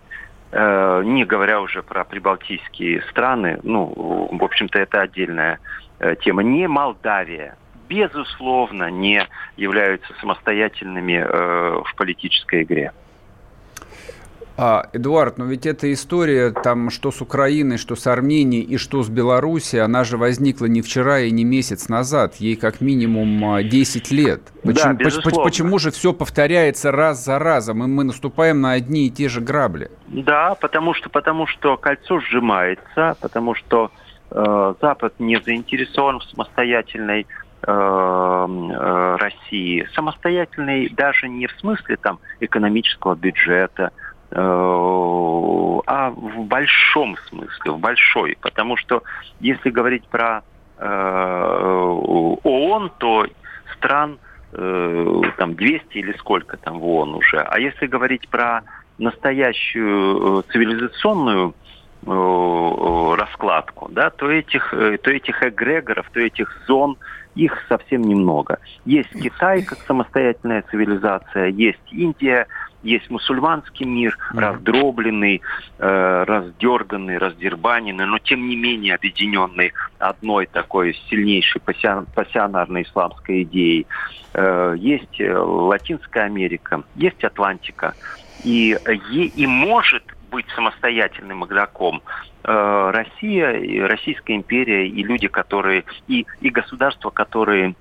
не 0.53 1.23
говоря 1.23 1.61
уже 1.61 1.81
про 1.81 2.03
прибалтийские 2.03 3.01
страны, 3.03 3.59
ну, 3.63 4.29
в 4.31 4.43
общем-то, 4.43 4.79
это 4.79 5.01
отдельная 5.01 5.59
э, 5.99 6.15
тема, 6.21 6.43
не 6.43 6.67
Молдавия, 6.67 7.55
безусловно, 7.87 8.89
не 8.89 9.27
являются 9.57 10.13
самостоятельными 10.19 11.23
э, 11.23 11.81
в 11.85 11.95
политической 11.95 12.63
игре. 12.63 12.93
А, 14.63 14.85
Эдуард, 14.93 15.39
но 15.39 15.45
ведь 15.45 15.65
эта 15.65 15.91
история 15.91 16.51
там 16.51 16.91
что 16.91 17.09
с 17.09 17.19
Украиной, 17.19 17.79
что 17.79 17.95
с 17.95 18.05
Арменией 18.05 18.61
и 18.61 18.77
что 18.77 19.01
с 19.01 19.09
Белоруссией, 19.09 19.81
она 19.81 20.03
же 20.03 20.17
возникла 20.17 20.67
не 20.67 20.83
вчера 20.83 21.21
и 21.21 21.31
не 21.31 21.43
месяц 21.43 21.89
назад, 21.89 22.35
ей 22.35 22.55
как 22.55 22.79
минимум 22.79 23.67
10 23.67 24.11
а, 24.11 24.15
лет. 24.15 24.41
Почему, 24.61 24.93
да, 24.93 25.03
почему, 25.03 25.43
почему 25.43 25.79
же 25.79 25.89
все 25.89 26.13
повторяется 26.13 26.91
раз 26.91 27.25
за 27.25 27.39
разом, 27.39 27.83
и 27.83 27.87
мы 27.87 28.03
наступаем 28.03 28.61
на 28.61 28.73
одни 28.73 29.07
и 29.07 29.09
те 29.09 29.29
же 29.29 29.41
грабли? 29.41 29.89
Да, 30.05 30.53
потому 30.53 30.93
что, 30.93 31.09
потому 31.09 31.47
что 31.47 31.75
кольцо 31.75 32.19
сжимается, 32.19 33.17
потому 33.19 33.55
что 33.55 33.89
э, 34.29 34.73
Запад 34.79 35.15
не 35.17 35.41
заинтересован 35.41 36.19
в 36.19 36.23
самостоятельной 36.25 37.25
э, 37.25 37.25
э, 37.65 39.15
России, 39.19 39.87
самостоятельной 39.95 40.89
даже 40.89 41.29
не 41.29 41.47
в 41.47 41.51
смысле 41.53 41.97
там 41.97 42.19
экономического 42.39 43.15
бюджета, 43.15 43.91
а 44.33 46.09
в 46.09 46.45
большом 46.45 47.17
смысле, 47.29 47.71
в 47.71 47.79
большой. 47.79 48.37
Потому 48.41 48.77
что 48.77 49.03
если 49.39 49.69
говорить 49.69 50.05
про 50.07 50.43
э, 50.77 50.85
ООН, 52.43 52.91
то 52.97 53.27
стран 53.75 54.19
э, 54.53 55.21
там 55.37 55.55
200 55.55 55.97
или 55.97 56.13
сколько 56.13 56.57
там 56.57 56.79
в 56.79 56.85
ООН 56.85 57.15
уже. 57.15 57.39
А 57.41 57.59
если 57.59 57.87
говорить 57.87 58.29
про 58.29 58.61
настоящую 58.97 60.43
цивилизационную 60.43 61.55
раскладку, 62.03 63.87
да, 63.91 64.09
то 64.09 64.31
этих, 64.31 64.71
то 64.71 65.11
этих 65.11 65.43
эгрегоров, 65.43 66.09
то 66.11 66.19
этих 66.19 66.51
зон, 66.65 66.97
их 67.35 67.57
совсем 67.69 68.01
немного. 68.01 68.57
Есть 68.85 69.11
Китай 69.11 69.63
как 69.63 69.77
самостоятельная 69.85 70.63
цивилизация, 70.69 71.47
есть 71.47 71.79
Индия, 71.91 72.47
есть 72.83 73.09
мусульманский 73.09 73.85
мир, 73.85 74.17
mm-hmm. 74.17 74.39
раздробленный, 74.39 75.41
э, 75.77 76.23
раздерганный, 76.27 77.17
раздербаненный, 77.17 78.05
но 78.05 78.19
тем 78.19 78.47
не 78.47 78.55
менее 78.55 78.95
объединенный 78.95 79.73
одной 79.99 80.47
такой 80.47 80.95
сильнейшей 81.09 81.61
пассионарной 81.61 82.83
исламской 82.83 83.43
идеей. 83.43 83.87
Э, 84.33 84.75
есть 84.77 85.19
э, 85.19 85.37
Латинская 85.37 86.23
Америка, 86.23 86.83
есть 86.95 87.23
Атлантика. 87.23 87.93
И, 88.43 88.77
и, 89.11 89.25
и 89.35 89.47
может 89.47 90.03
быть 90.31 90.45
самостоятельным 90.55 91.45
игроком 91.45 92.01
э, 92.43 92.91
Россия, 92.91 93.87
Российская 93.87 94.35
империя 94.35 94.87
и 94.87 95.03
люди, 95.03 95.27
которые 95.27 95.83
и, 96.07 96.25
и 96.39 96.49
государства, 96.49 97.09
которые 97.09 97.75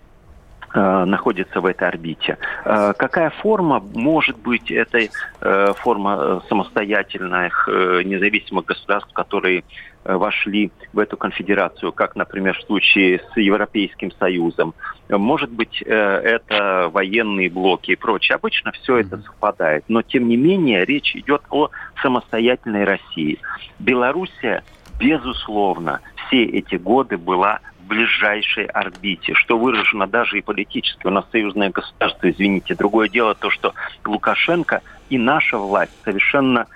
находится 0.74 1.60
в 1.60 1.66
этой 1.66 1.88
орбите. 1.88 2.38
Э, 2.64 2.92
какая 2.96 3.30
форма 3.30 3.82
может 3.94 4.38
быть 4.38 4.70
этой 4.70 5.10
э, 5.40 5.72
форма 5.76 6.42
самостоятельных 6.48 7.68
независимых 7.68 8.66
государств, 8.66 9.12
которые 9.12 9.64
вошли 10.04 10.70
в 10.92 10.98
эту 10.98 11.16
конфедерацию, 11.18 11.92
как, 11.92 12.16
например, 12.16 12.56
в 12.56 12.62
случае 12.62 13.20
с 13.32 13.36
Европейским 13.36 14.10
Союзом. 14.12 14.74
Может 15.10 15.50
быть, 15.50 15.82
это 15.82 16.88
военные 16.90 17.50
блоки 17.50 17.90
и 17.90 17.96
прочее. 17.96 18.36
Обычно 18.36 18.72
все 18.72 18.98
это 18.98 19.18
совпадает. 19.18 19.84
Но, 19.88 20.00
тем 20.00 20.26
не 20.28 20.38
менее, 20.38 20.86
речь 20.86 21.14
идет 21.14 21.42
о 21.50 21.68
самостоятельной 22.00 22.84
России. 22.84 23.38
Белоруссия, 23.78 24.64
безусловно, 24.98 26.00
все 26.30 26.44
эти 26.44 26.76
годы 26.76 27.18
была 27.18 27.60
ближайшей 27.88 28.66
орбите, 28.66 29.34
что 29.34 29.58
выражено 29.58 30.06
даже 30.06 30.38
и 30.38 30.42
политически. 30.42 31.06
У 31.06 31.10
нас 31.10 31.24
союзное 31.32 31.70
государство, 31.70 32.30
извините. 32.30 32.76
Другое 32.76 33.08
дело 33.08 33.34
то, 33.34 33.50
что 33.50 33.74
Лукашенко 34.04 34.80
и 35.08 35.18
наша 35.18 35.58
власть 35.58 35.92
совершенно 36.04 36.66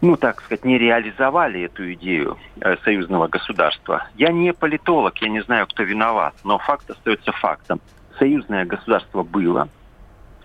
ну, 0.00 0.16
так 0.16 0.40
сказать, 0.42 0.64
не 0.64 0.78
реализовали 0.78 1.62
эту 1.62 1.92
идею 1.94 2.38
э, 2.60 2.76
союзного 2.84 3.26
государства. 3.26 4.06
Я 4.16 4.30
не 4.30 4.52
политолог, 4.52 5.18
я 5.18 5.28
не 5.28 5.42
знаю, 5.42 5.66
кто 5.66 5.82
виноват, 5.82 6.34
но 6.44 6.58
факт 6.58 6.88
остается 6.88 7.32
фактом. 7.32 7.80
Союзное 8.16 8.64
государство 8.64 9.24
было. 9.24 9.68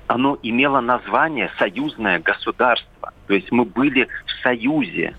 Оно 0.07 0.39
имело 0.41 0.79
название 0.79 1.51
союзное 1.59 2.17
государство. 2.17 3.13
То 3.27 3.33
есть 3.35 3.51
мы 3.51 3.65
были 3.65 4.07
в 4.25 4.41
союзе. 4.41 5.15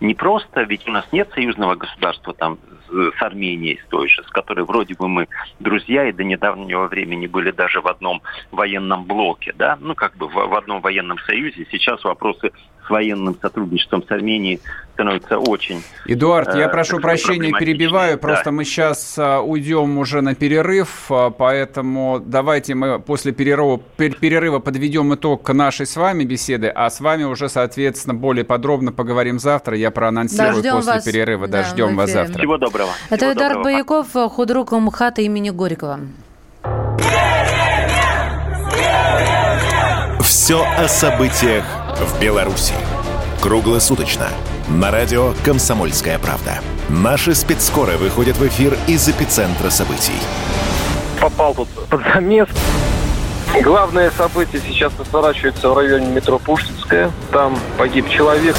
Не 0.00 0.14
просто, 0.14 0.62
ведь 0.62 0.86
у 0.88 0.90
нас 0.90 1.06
нет 1.12 1.30
союзного 1.34 1.76
государства 1.76 2.34
там 2.34 2.58
с 2.90 3.22
Арменией, 3.22 3.80
с 3.84 3.88
той 3.88 4.08
же, 4.08 4.22
с 4.22 4.30
которой 4.30 4.64
вроде 4.64 4.94
бы 4.94 5.08
мы 5.08 5.28
друзья 5.60 6.08
и 6.08 6.12
до 6.12 6.24
недавнего 6.24 6.86
времени 6.86 7.26
были 7.26 7.50
даже 7.50 7.80
в 7.80 7.86
одном 7.86 8.22
военном 8.50 9.04
блоке, 9.04 9.52
да, 9.56 9.76
ну 9.80 9.94
как 9.94 10.16
бы 10.16 10.28
в, 10.28 10.34
в 10.34 10.54
одном 10.54 10.80
военном 10.80 11.18
союзе. 11.20 11.66
Сейчас 11.70 12.04
вопросы 12.04 12.52
с 12.86 12.90
военным 12.90 13.36
сотрудничеством 13.40 14.04
с 14.06 14.10
Арменией 14.10 14.60
становятся 14.94 15.38
очень... 15.38 15.82
Эдуард, 16.06 16.54
я 16.54 16.66
э, 16.66 16.68
прошу 16.68 17.00
прощения, 17.00 17.52
перебиваю, 17.52 18.16
просто 18.18 18.46
да. 18.46 18.50
мы 18.52 18.64
сейчас 18.64 19.16
а, 19.18 19.40
уйдем 19.40 19.98
уже 19.98 20.20
на 20.20 20.34
перерыв, 20.34 21.10
а, 21.10 21.30
поэтому 21.30 22.22
давайте 22.24 22.74
мы 22.74 23.00
после 23.00 23.32
перерыва, 23.32 23.78
перерыва 23.96 24.60
подведем 24.60 25.14
итог 25.14 25.48
нашей 25.52 25.86
с 25.86 25.96
вами 25.96 26.24
беседы, 26.24 26.68
а 26.68 26.88
с 26.90 27.00
вами 27.00 27.24
уже, 27.24 27.48
соответственно, 27.48 28.14
более 28.14 28.44
подробно 28.44 28.92
поговорим 28.92 29.38
завтра. 29.38 29.76
Я 29.76 29.90
проанонсирую 29.90 30.62
да, 30.62 30.76
после 30.76 30.92
вас. 30.92 31.04
перерыва. 31.04 31.48
Да, 31.48 31.64
ждем 31.64 31.96
вас 31.96 32.12
завтра. 32.12 32.38
Всего 32.38 32.56
доброго. 32.56 32.90
Это 33.10 33.16
Всего 33.16 33.32
Эдуард 33.32 33.54
доброго. 33.54 33.64
Бояков, 33.64 34.06
худрук 34.32 34.72
МХАТа 34.72 35.22
имени 35.22 35.50
Горького. 35.50 36.00
Все 40.20 40.64
о 40.78 40.88
событиях 40.88 41.64
в 42.00 42.20
Беларуси. 42.20 42.74
Круглосуточно. 43.40 44.28
На 44.68 44.90
радио 44.90 45.34
«Комсомольская 45.44 46.18
правда». 46.18 46.60
Наши 46.88 47.34
спецскоры 47.34 47.96
выходят 47.96 48.36
в 48.36 48.46
эфир 48.46 48.76
из 48.86 49.08
эпицентра 49.08 49.70
событий. 49.70 50.18
Попал 51.20 51.54
тут 51.54 51.68
под 51.88 52.02
замес. 52.12 52.48
Главное 53.62 54.10
событие 54.10 54.60
сейчас 54.66 54.92
разворачивается 54.98 55.68
в 55.68 55.76
районе 55.76 56.06
метро 56.06 56.38
Пушкинская. 56.38 57.10
Там 57.30 57.58
погиб 57.78 58.08
человек. 58.08 58.56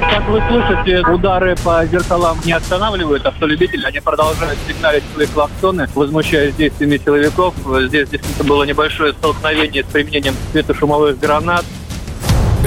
Как 0.00 0.28
вы 0.28 0.42
слышите, 0.48 1.00
удары 1.08 1.56
по 1.64 1.84
зеркалам 1.86 2.38
не 2.44 2.52
останавливают 2.52 3.24
автолюбители. 3.24 3.84
Они 3.84 4.00
продолжают 4.00 4.58
сигналить 4.68 5.04
свои 5.14 5.26
клаксоны, 5.26 5.88
возмущаясь 5.94 6.54
действиями 6.54 7.00
силовиков. 7.02 7.54
Здесь 7.88 8.08
действительно 8.10 8.44
было 8.44 8.64
небольшое 8.64 9.12
столкновение 9.14 9.84
с 9.84 9.86
применением 9.86 10.34
светошумовых 10.52 11.18
гранат. 11.18 11.64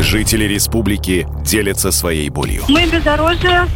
Жители 0.01 0.45
республики 0.45 1.27
делятся 1.43 1.91
своей 1.91 2.29
болью. 2.29 2.63
Мы 2.69 2.85
бездорожье 2.85 3.67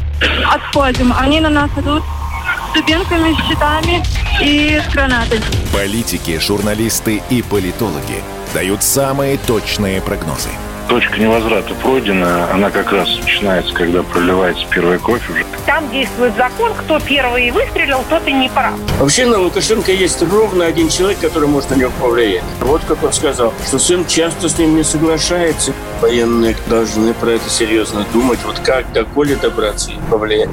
отходим. 0.49 1.13
Они 1.19 1.41
на 1.41 1.49
нас 1.49 1.69
идут 1.77 2.01
с 2.01 2.73
дубинками, 2.73 3.35
щитами 3.47 4.01
и 4.41 4.81
гранатами. 4.93 5.41
Политики, 5.73 6.39
журналисты 6.39 7.21
и 7.29 7.41
политологи 7.41 8.23
дают 8.53 8.83
самые 8.83 9.37
точные 9.37 10.01
прогнозы– 10.01 10.49
точка 10.93 11.19
невозврата 11.19 11.73
пройдена, 11.75 12.51
она 12.53 12.69
как 12.69 12.91
раз 12.91 13.07
начинается, 13.17 13.73
когда 13.73 14.03
проливается 14.03 14.63
первая 14.69 14.99
кровь 14.99 15.27
уже. 15.29 15.43
Там 15.65 15.89
действует 15.89 16.35
закон, 16.35 16.73
кто 16.75 16.99
первый 16.99 17.49
выстрелил, 17.49 18.03
тот 18.09 18.27
и 18.27 18.31
не 18.31 18.47
прав. 18.49 18.75
Вообще 18.99 19.25
на 19.25 19.39
Лукашенко 19.39 19.91
есть 19.91 20.21
ровно 20.21 20.65
один 20.65 20.89
человек, 20.89 21.19
который 21.19 21.47
может 21.47 21.71
на 21.71 21.75
него 21.75 21.91
повлиять. 21.99 22.43
Вот 22.59 22.83
как 22.87 23.03
он 23.03 23.11
сказал, 23.13 23.53
что 23.65 23.79
сын 23.79 24.05
часто 24.05 24.49
с 24.49 24.57
ним 24.59 24.75
не 24.75 24.83
соглашается. 24.83 25.73
Военные 26.03 26.53
должны 26.67 27.13
про 27.13 27.29
это 27.29 27.49
серьезно 27.49 28.05
думать. 28.11 28.39
Вот 28.45 28.59
как 28.59 28.91
до 28.91 29.05
Коли 29.05 29.35
добраться 29.35 29.89
и 29.91 30.11
повлиять. 30.11 30.49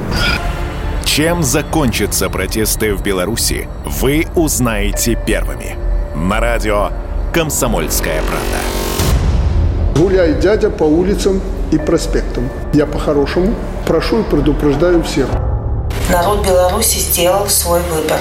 Чем 1.04 1.42
закончатся 1.42 2.30
протесты 2.30 2.94
в 2.94 3.02
Беларуси, 3.02 3.68
вы 3.84 4.28
узнаете 4.36 5.18
первыми. 5.26 5.76
На 6.14 6.38
радио 6.38 6.90
«Комсомольская 7.34 8.22
правда» 8.22 10.00
гуляет 10.00 10.38
дядя 10.38 10.70
по 10.70 10.84
улицам 10.84 11.42
и 11.72 11.78
проспектам. 11.78 12.48
Я 12.72 12.86
по-хорошему 12.86 13.52
прошу 13.88 14.20
и 14.20 14.22
предупреждаю 14.22 15.02
всех. 15.02 15.26
народ 16.12 16.46
Беларуси 16.46 17.00
сделал 17.00 17.48
свой 17.48 17.80
выбор. 17.92 18.20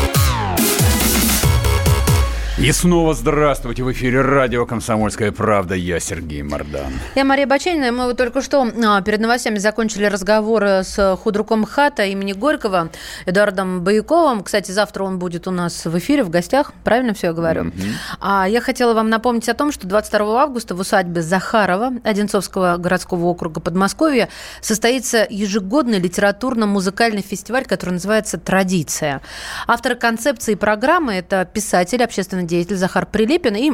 И 2.61 2.71
снова 2.73 3.15
здравствуйте. 3.15 3.81
В 3.83 3.91
эфире 3.91 4.21
радио 4.21 4.67
«Комсомольская 4.67 5.31
правда». 5.31 5.73
Я 5.73 5.99
Сергей 5.99 6.43
Мордан. 6.43 6.93
Я 7.15 7.25
Мария 7.25 7.47
Баченина. 7.47 7.91
Мы 7.91 8.05
вот 8.05 8.17
только 8.17 8.43
что 8.43 8.71
а, 8.85 9.01
перед 9.01 9.19
новостями 9.19 9.57
закончили 9.57 10.05
разговор 10.05 10.63
с 10.63 11.17
худруком 11.23 11.65
ХАТа 11.65 12.03
имени 12.03 12.33
Горького 12.33 12.91
Эдуардом 13.25 13.81
Бояковым. 13.81 14.43
Кстати, 14.43 14.69
завтра 14.69 15.03
он 15.05 15.17
будет 15.17 15.47
у 15.47 15.51
нас 15.51 15.85
в 15.85 15.97
эфире, 15.97 16.23
в 16.23 16.29
гостях. 16.29 16.71
Правильно 16.83 17.15
все 17.15 17.27
я 17.27 17.33
говорю? 17.33 17.63
Mm-hmm. 17.63 17.93
А 18.19 18.47
я 18.47 18.61
хотела 18.61 18.93
вам 18.93 19.09
напомнить 19.09 19.49
о 19.49 19.55
том, 19.55 19.71
что 19.71 19.87
22 19.87 20.43
августа 20.43 20.75
в 20.75 20.81
усадьбе 20.81 21.23
Захарова 21.23 21.93
Одинцовского 22.03 22.77
городского 22.77 23.25
округа 23.25 23.59
Подмосковья 23.59 24.29
состоится 24.61 25.25
ежегодный 25.27 25.97
литературно-музыкальный 25.97 27.23
фестиваль, 27.23 27.65
который 27.65 27.93
называется 27.93 28.37
«Традиция». 28.37 29.23
Авторы 29.65 29.95
концепции 29.95 30.53
программы– 30.53 31.13
это 31.15 31.43
писатель, 31.51 32.03
общественный 32.03 32.50
деятель 32.51 32.75
Захар 32.75 33.05
Прилепин. 33.05 33.55
И 33.55 33.71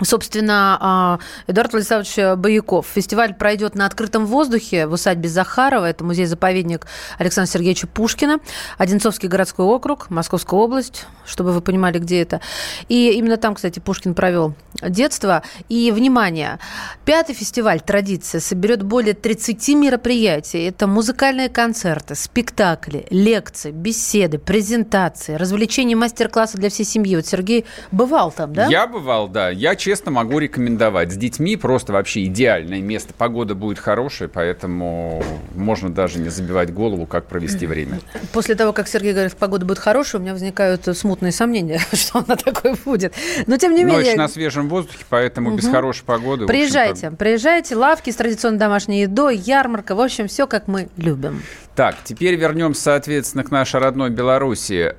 Собственно, 0.00 0.78
а, 0.80 1.18
Эдуард 1.46 1.72
Владиславович 1.72 2.38
Бояков. 2.38 2.86
Фестиваль 2.92 3.34
пройдет 3.34 3.74
на 3.74 3.86
открытом 3.86 4.26
воздухе 4.26 4.86
в 4.86 4.92
усадьбе 4.94 5.28
Захарова. 5.28 5.88
Это 5.88 6.02
музей-заповедник 6.04 6.86
Александра 7.18 7.50
Сергеевича 7.52 7.86
Пушкина. 7.86 8.40
Одинцовский 8.78 9.28
городской 9.28 9.64
округ, 9.64 10.10
Московская 10.10 10.58
область, 10.58 11.06
чтобы 11.24 11.52
вы 11.52 11.60
понимали, 11.60 11.98
где 11.98 12.22
это. 12.22 12.40
И 12.88 13.12
именно 13.12 13.36
там, 13.36 13.54
кстати, 13.54 13.78
Пушкин 13.78 14.14
провел 14.14 14.54
детство. 14.82 15.42
И, 15.68 15.92
внимание, 15.92 16.58
пятый 17.04 17.34
фестиваль 17.34 17.80
«Традиция» 17.80 18.40
соберет 18.40 18.82
более 18.82 19.14
30 19.14 19.68
мероприятий. 19.68 20.64
Это 20.64 20.86
музыкальные 20.86 21.48
концерты, 21.48 22.14
спектакли, 22.14 23.06
лекции, 23.10 23.70
беседы, 23.70 24.38
презентации, 24.38 25.34
развлечения, 25.34 25.96
мастер-классы 25.96 26.58
для 26.58 26.70
всей 26.70 26.84
семьи. 26.84 27.14
Вот 27.14 27.26
Сергей 27.26 27.66
бывал 27.90 28.32
там, 28.32 28.52
да? 28.52 28.66
Я 28.66 28.86
бывал, 28.86 29.28
да. 29.28 29.50
Я, 29.50 29.76
честно, 29.82 30.12
могу 30.12 30.38
рекомендовать. 30.38 31.10
С 31.10 31.16
детьми 31.16 31.56
просто 31.56 31.92
вообще 31.92 32.24
идеальное 32.26 32.80
место. 32.80 33.12
Погода 33.18 33.56
будет 33.56 33.80
хорошая, 33.80 34.28
поэтому 34.28 35.24
можно 35.56 35.90
даже 35.90 36.20
не 36.20 36.28
забивать 36.28 36.72
голову, 36.72 37.04
как 37.04 37.26
провести 37.26 37.66
время. 37.66 37.98
После 38.32 38.54
того, 38.54 38.72
как 38.72 38.86
Сергей 38.86 39.12
говорит, 39.12 39.34
погода 39.36 39.66
будет 39.66 39.80
хорошая, 39.80 40.20
у 40.20 40.22
меня 40.22 40.34
возникают 40.34 40.84
смутные 40.96 41.32
сомнения, 41.32 41.80
что 41.92 42.20
она 42.20 42.36
такой 42.36 42.74
будет. 42.84 43.12
Но 43.48 43.56
тем 43.56 43.74
не 43.74 43.82
менее... 43.82 44.10
Ночь 44.10 44.16
на 44.16 44.28
свежем 44.28 44.68
воздухе, 44.68 45.04
поэтому 45.08 45.48
угу. 45.48 45.56
без 45.56 45.68
хорошей 45.68 46.04
погоды... 46.04 46.46
Приезжайте, 46.46 47.10
приезжайте. 47.10 47.74
Лавки 47.74 48.10
с 48.10 48.14
традиционной 48.14 48.60
домашней 48.60 49.02
едой, 49.02 49.36
ярмарка. 49.36 49.96
В 49.96 50.00
общем, 50.00 50.28
все, 50.28 50.46
как 50.46 50.68
мы 50.68 50.90
любим. 50.96 51.42
Так, 51.74 51.96
теперь 52.04 52.36
вернемся, 52.36 52.82
соответственно, 52.82 53.42
к 53.42 53.50
нашей 53.50 53.80
родной 53.80 54.10
Беларуси. 54.10 54.94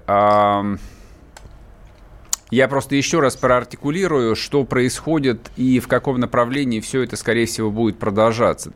Я 2.49 2.67
просто 2.67 2.95
еще 2.95 3.19
раз 3.19 3.35
проартикулирую, 3.35 4.35
что 4.35 4.63
происходит 4.63 5.51
и 5.55 5.79
в 5.79 5.87
каком 5.87 6.19
направлении 6.19 6.79
все 6.79 7.01
это, 7.01 7.15
скорее 7.15 7.45
всего, 7.45 7.71
будет 7.71 7.97
продолжаться. 7.97 8.73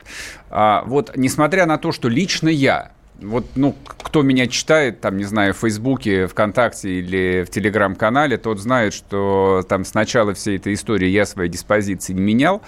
А, 0.50 0.82
вот, 0.86 1.16
несмотря 1.16 1.66
на 1.66 1.78
то, 1.78 1.92
что 1.92 2.08
лично 2.08 2.48
я, 2.48 2.92
вот, 3.20 3.46
ну, 3.56 3.74
кто 3.84 4.22
меня 4.22 4.46
читает, 4.46 5.00
там, 5.00 5.16
не 5.16 5.24
знаю, 5.24 5.52
в 5.52 5.58
Фейсбуке, 5.58 6.26
ВКонтакте 6.28 7.00
или 7.00 7.44
в 7.44 7.50
Телеграм-канале, 7.50 8.36
тот 8.38 8.60
знает, 8.60 8.94
что 8.94 9.64
там 9.68 9.84
с 9.84 9.94
начала 9.94 10.34
всей 10.34 10.56
этой 10.56 10.74
истории 10.74 11.08
я 11.08 11.26
свои 11.26 11.48
диспозиции 11.48 12.12
не 12.12 12.20
менял. 12.20 12.62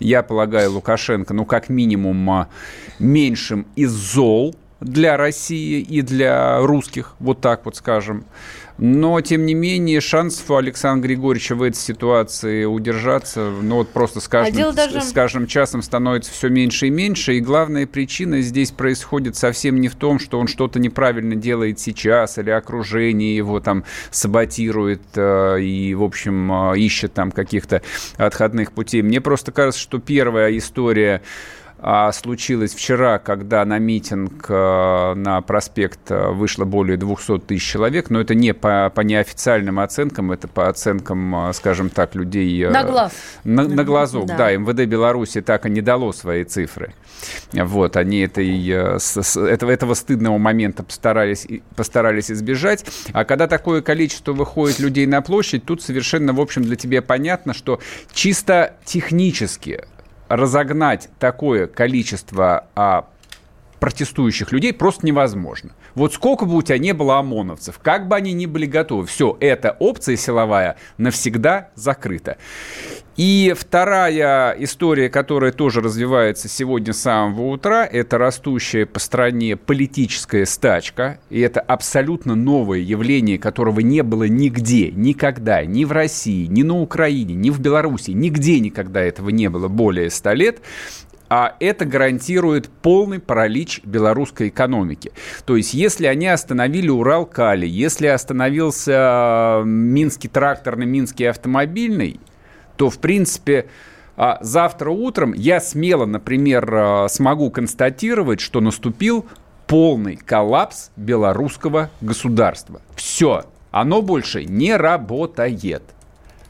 Я 0.00 0.22
полагаю 0.22 0.72
Лукашенко, 0.72 1.34
ну, 1.34 1.44
как 1.44 1.68
минимум, 1.68 2.28
а, 2.30 2.48
меньшим 2.98 3.66
из 3.76 3.90
зол 3.90 4.56
для 4.82 5.16
России 5.16 5.80
и 5.80 6.02
для 6.02 6.60
русских, 6.60 7.14
вот 7.18 7.40
так 7.40 7.64
вот 7.64 7.76
скажем. 7.76 8.24
Но, 8.78 9.20
тем 9.20 9.44
не 9.46 9.54
менее, 9.54 10.00
шансов 10.00 10.50
у 10.50 10.56
Александра 10.56 11.06
Григорьевича 11.06 11.54
в 11.54 11.62
этой 11.62 11.76
ситуации 11.76 12.64
удержаться, 12.64 13.50
ну 13.62 13.76
вот 13.76 13.90
просто 13.90 14.20
с 14.20 14.28
каждым, 14.28 14.70
а 14.70 14.72
даже... 14.72 15.00
с 15.00 15.12
каждым 15.12 15.46
часом 15.46 15.82
становится 15.82 16.32
все 16.32 16.48
меньше 16.48 16.88
и 16.88 16.90
меньше. 16.90 17.34
И 17.34 17.40
главная 17.40 17.86
причина 17.86 18.40
здесь 18.40 18.70
происходит 18.70 19.36
совсем 19.36 19.80
не 19.80 19.88
в 19.88 19.94
том, 19.94 20.18
что 20.18 20.40
он 20.40 20.48
что-то 20.48 20.80
неправильно 20.80 21.36
делает 21.36 21.78
сейчас, 21.78 22.38
или 22.38 22.50
окружение 22.50 23.36
его 23.36 23.60
там 23.60 23.84
саботирует 24.10 25.02
э, 25.14 25.60
и, 25.60 25.94
в 25.94 26.02
общем, 26.02 26.72
э, 26.72 26.78
ищет 26.78 27.12
там 27.12 27.30
каких-то 27.30 27.82
отходных 28.16 28.72
путей. 28.72 29.02
Мне 29.02 29.20
просто 29.20 29.52
кажется, 29.52 29.80
что 29.80 29.98
первая 29.98 30.56
история 30.56 31.20
а, 31.20 31.22
случилось 32.12 32.74
вчера, 32.74 33.18
когда 33.18 33.64
на 33.64 33.78
митинг 33.80 34.46
э, 34.48 35.14
на 35.16 35.40
проспект 35.40 36.12
э, 36.12 36.28
вышло 36.28 36.64
более 36.64 36.96
200 36.96 37.40
тысяч 37.40 37.68
человек, 37.68 38.08
но 38.08 38.20
это 38.20 38.36
не 38.36 38.54
по, 38.54 38.92
по 38.94 39.00
неофициальным 39.00 39.80
оценкам, 39.80 40.30
это 40.30 40.46
по 40.46 40.68
оценкам, 40.68 41.48
э, 41.48 41.52
скажем 41.52 41.90
так, 41.90 42.14
людей... 42.14 42.68
На 42.68 42.84
глаз. 42.84 43.12
На, 43.42 43.64
на 43.64 43.82
глазок, 43.82 44.26
да. 44.26 44.36
да. 44.36 44.52
МВД 44.52 44.86
Беларуси 44.88 45.40
так 45.40 45.66
и 45.66 45.70
не 45.70 45.80
дало 45.80 46.12
свои 46.12 46.44
цифры. 46.44 46.94
Вот, 47.52 47.96
они 47.96 48.20
этой, 48.20 48.64
этого, 48.68 49.70
этого 49.70 49.94
стыдного 49.94 50.38
момента 50.38 50.84
постарались, 50.84 51.48
постарались 51.74 52.30
избежать. 52.30 52.84
А 53.12 53.24
когда 53.24 53.48
такое 53.48 53.82
количество 53.82 54.32
выходит 54.32 54.78
людей 54.78 55.06
на 55.06 55.20
площадь, 55.20 55.64
тут 55.64 55.82
совершенно, 55.82 56.32
в 56.32 56.40
общем, 56.40 56.62
для 56.62 56.76
тебя 56.76 57.02
понятно, 57.02 57.54
что 57.54 57.80
чисто 58.12 58.74
технически 58.84 59.84
разогнать 60.36 61.10
такое 61.18 61.66
количество 61.66 62.66
а, 62.74 63.06
протестующих 63.80 64.50
людей 64.50 64.72
просто 64.72 65.04
невозможно. 65.04 65.72
Вот 65.94 66.14
сколько 66.14 66.46
бы 66.46 66.56
у 66.56 66.62
тебя 66.62 66.78
не 66.78 66.92
было 66.92 67.18
ОМОНовцев, 67.18 67.78
как 67.82 68.08
бы 68.08 68.16
они 68.16 68.32
ни 68.32 68.46
были 68.46 68.66
готовы, 68.66 69.06
все, 69.06 69.36
эта 69.40 69.76
опция 69.78 70.16
силовая 70.16 70.76
навсегда 70.98 71.68
закрыта. 71.74 72.36
И 73.16 73.54
вторая 73.54 74.56
история, 74.58 75.10
которая 75.10 75.52
тоже 75.52 75.82
развивается 75.82 76.48
сегодня 76.48 76.94
с 76.94 77.00
самого 77.00 77.48
утра, 77.48 77.84
это 77.84 78.16
растущая 78.16 78.86
по 78.86 78.98
стране 79.00 79.56
политическая 79.56 80.46
стачка. 80.46 81.18
И 81.28 81.38
это 81.40 81.60
абсолютно 81.60 82.34
новое 82.34 82.78
явление, 82.78 83.38
которого 83.38 83.80
не 83.80 84.02
было 84.02 84.24
нигде, 84.24 84.90
никогда, 84.92 85.62
ни 85.66 85.84
в 85.84 85.92
России, 85.92 86.46
ни 86.46 86.62
на 86.62 86.80
Украине, 86.80 87.34
ни 87.34 87.50
в 87.50 87.60
Беларуси, 87.60 88.12
нигде 88.12 88.60
никогда 88.60 89.02
этого 89.02 89.28
не 89.28 89.50
было 89.50 89.68
более 89.68 90.08
ста 90.08 90.32
лет 90.32 90.62
а 91.34 91.56
это 91.60 91.86
гарантирует 91.86 92.68
полный 92.68 93.18
паралич 93.18 93.80
белорусской 93.84 94.48
экономики. 94.48 95.12
То 95.46 95.56
есть, 95.56 95.72
если 95.72 96.04
они 96.04 96.26
остановили 96.26 96.90
Урал-Кали, 96.90 97.66
если 97.66 98.08
остановился 98.08 99.62
Минский 99.64 100.28
тракторный, 100.28 100.84
Минский 100.84 101.24
автомобильный, 101.24 102.20
то, 102.76 102.90
в 102.90 102.98
принципе, 102.98 103.64
а, 104.14 104.40
завтра 104.42 104.90
утром 104.90 105.32
я 105.32 105.58
смело, 105.60 106.04
например, 106.04 106.68
а, 106.70 107.08
смогу 107.08 107.50
констатировать, 107.50 108.40
что 108.40 108.60
наступил 108.60 109.24
полный 109.66 110.16
коллапс 110.16 110.90
белорусского 110.96 111.88
государства. 112.02 112.82
Все, 112.94 113.44
оно 113.70 114.02
больше 114.02 114.44
не 114.44 114.76
работает. 114.76 115.82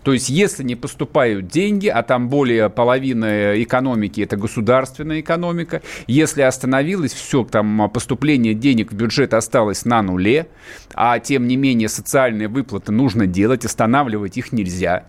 То 0.02 0.12
есть, 0.12 0.28
если 0.28 0.62
не 0.64 0.74
поступают 0.74 1.46
деньги, 1.46 1.86
а 1.86 2.02
там 2.02 2.28
более 2.28 2.68
половины 2.70 3.62
экономики 3.62 4.20
это 4.20 4.36
государственная 4.36 5.20
экономика, 5.20 5.82
если 6.06 6.42
остановилось 6.42 7.12
все, 7.12 7.44
там 7.44 7.90
поступление 7.92 8.54
денег 8.54 8.92
в 8.92 8.94
бюджет 8.96 9.34
осталось 9.34 9.84
на 9.84 10.02
нуле, 10.02 10.48
а 10.94 11.18
тем 11.18 11.46
не 11.46 11.56
менее 11.56 11.88
социальные 11.88 12.48
выплаты 12.48 12.92
нужно 12.92 13.26
делать, 13.26 13.64
останавливать 13.64 14.36
их 14.36 14.52
нельзя, 14.52 15.04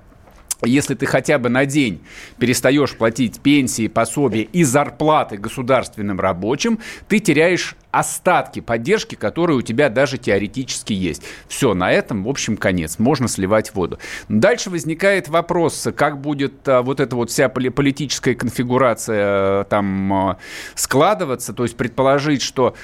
если 0.66 0.96
ты 0.96 1.06
хотя 1.06 1.38
бы 1.38 1.50
на 1.50 1.66
день 1.66 2.02
перестаешь 2.38 2.96
платить 2.96 3.40
пенсии, 3.42 3.88
пособия 3.88 4.44
и 4.44 4.64
зарплаты 4.64 5.38
государственным 5.38 6.20
рабочим, 6.20 6.80
ты 7.08 7.20
теряешь 7.20 7.76
остатки 7.92 8.60
поддержки, 8.60 9.16
которые 9.16 9.58
у 9.58 9.62
тебя 9.62 9.90
даже 9.90 10.18
теоретически 10.18 10.94
есть. 10.94 11.22
Все, 11.48 11.74
на 11.74 11.92
этом, 11.92 12.24
в 12.24 12.30
общем, 12.30 12.58
конец. 12.58 12.98
Можно 12.98 13.28
сливать 13.28 13.76
воду. 13.76 14.00
Дальше 14.30 14.70
возникает 14.72 15.30
вопрос, 15.30 15.88
как 15.96 16.20
будет 16.20 16.68
а, 16.68 16.82
вот 16.82 17.00
эта 17.00 17.16
вот 17.16 17.30
вся 17.30 17.50
политическая 17.50 18.34
конфигурация 18.34 19.24
а, 19.24 19.64
там 19.66 20.14
а, 20.14 20.38
складываться. 20.74 21.54
То 21.54 21.64
есть 21.64 21.78
предположить, 21.78 22.42
что 22.42 22.76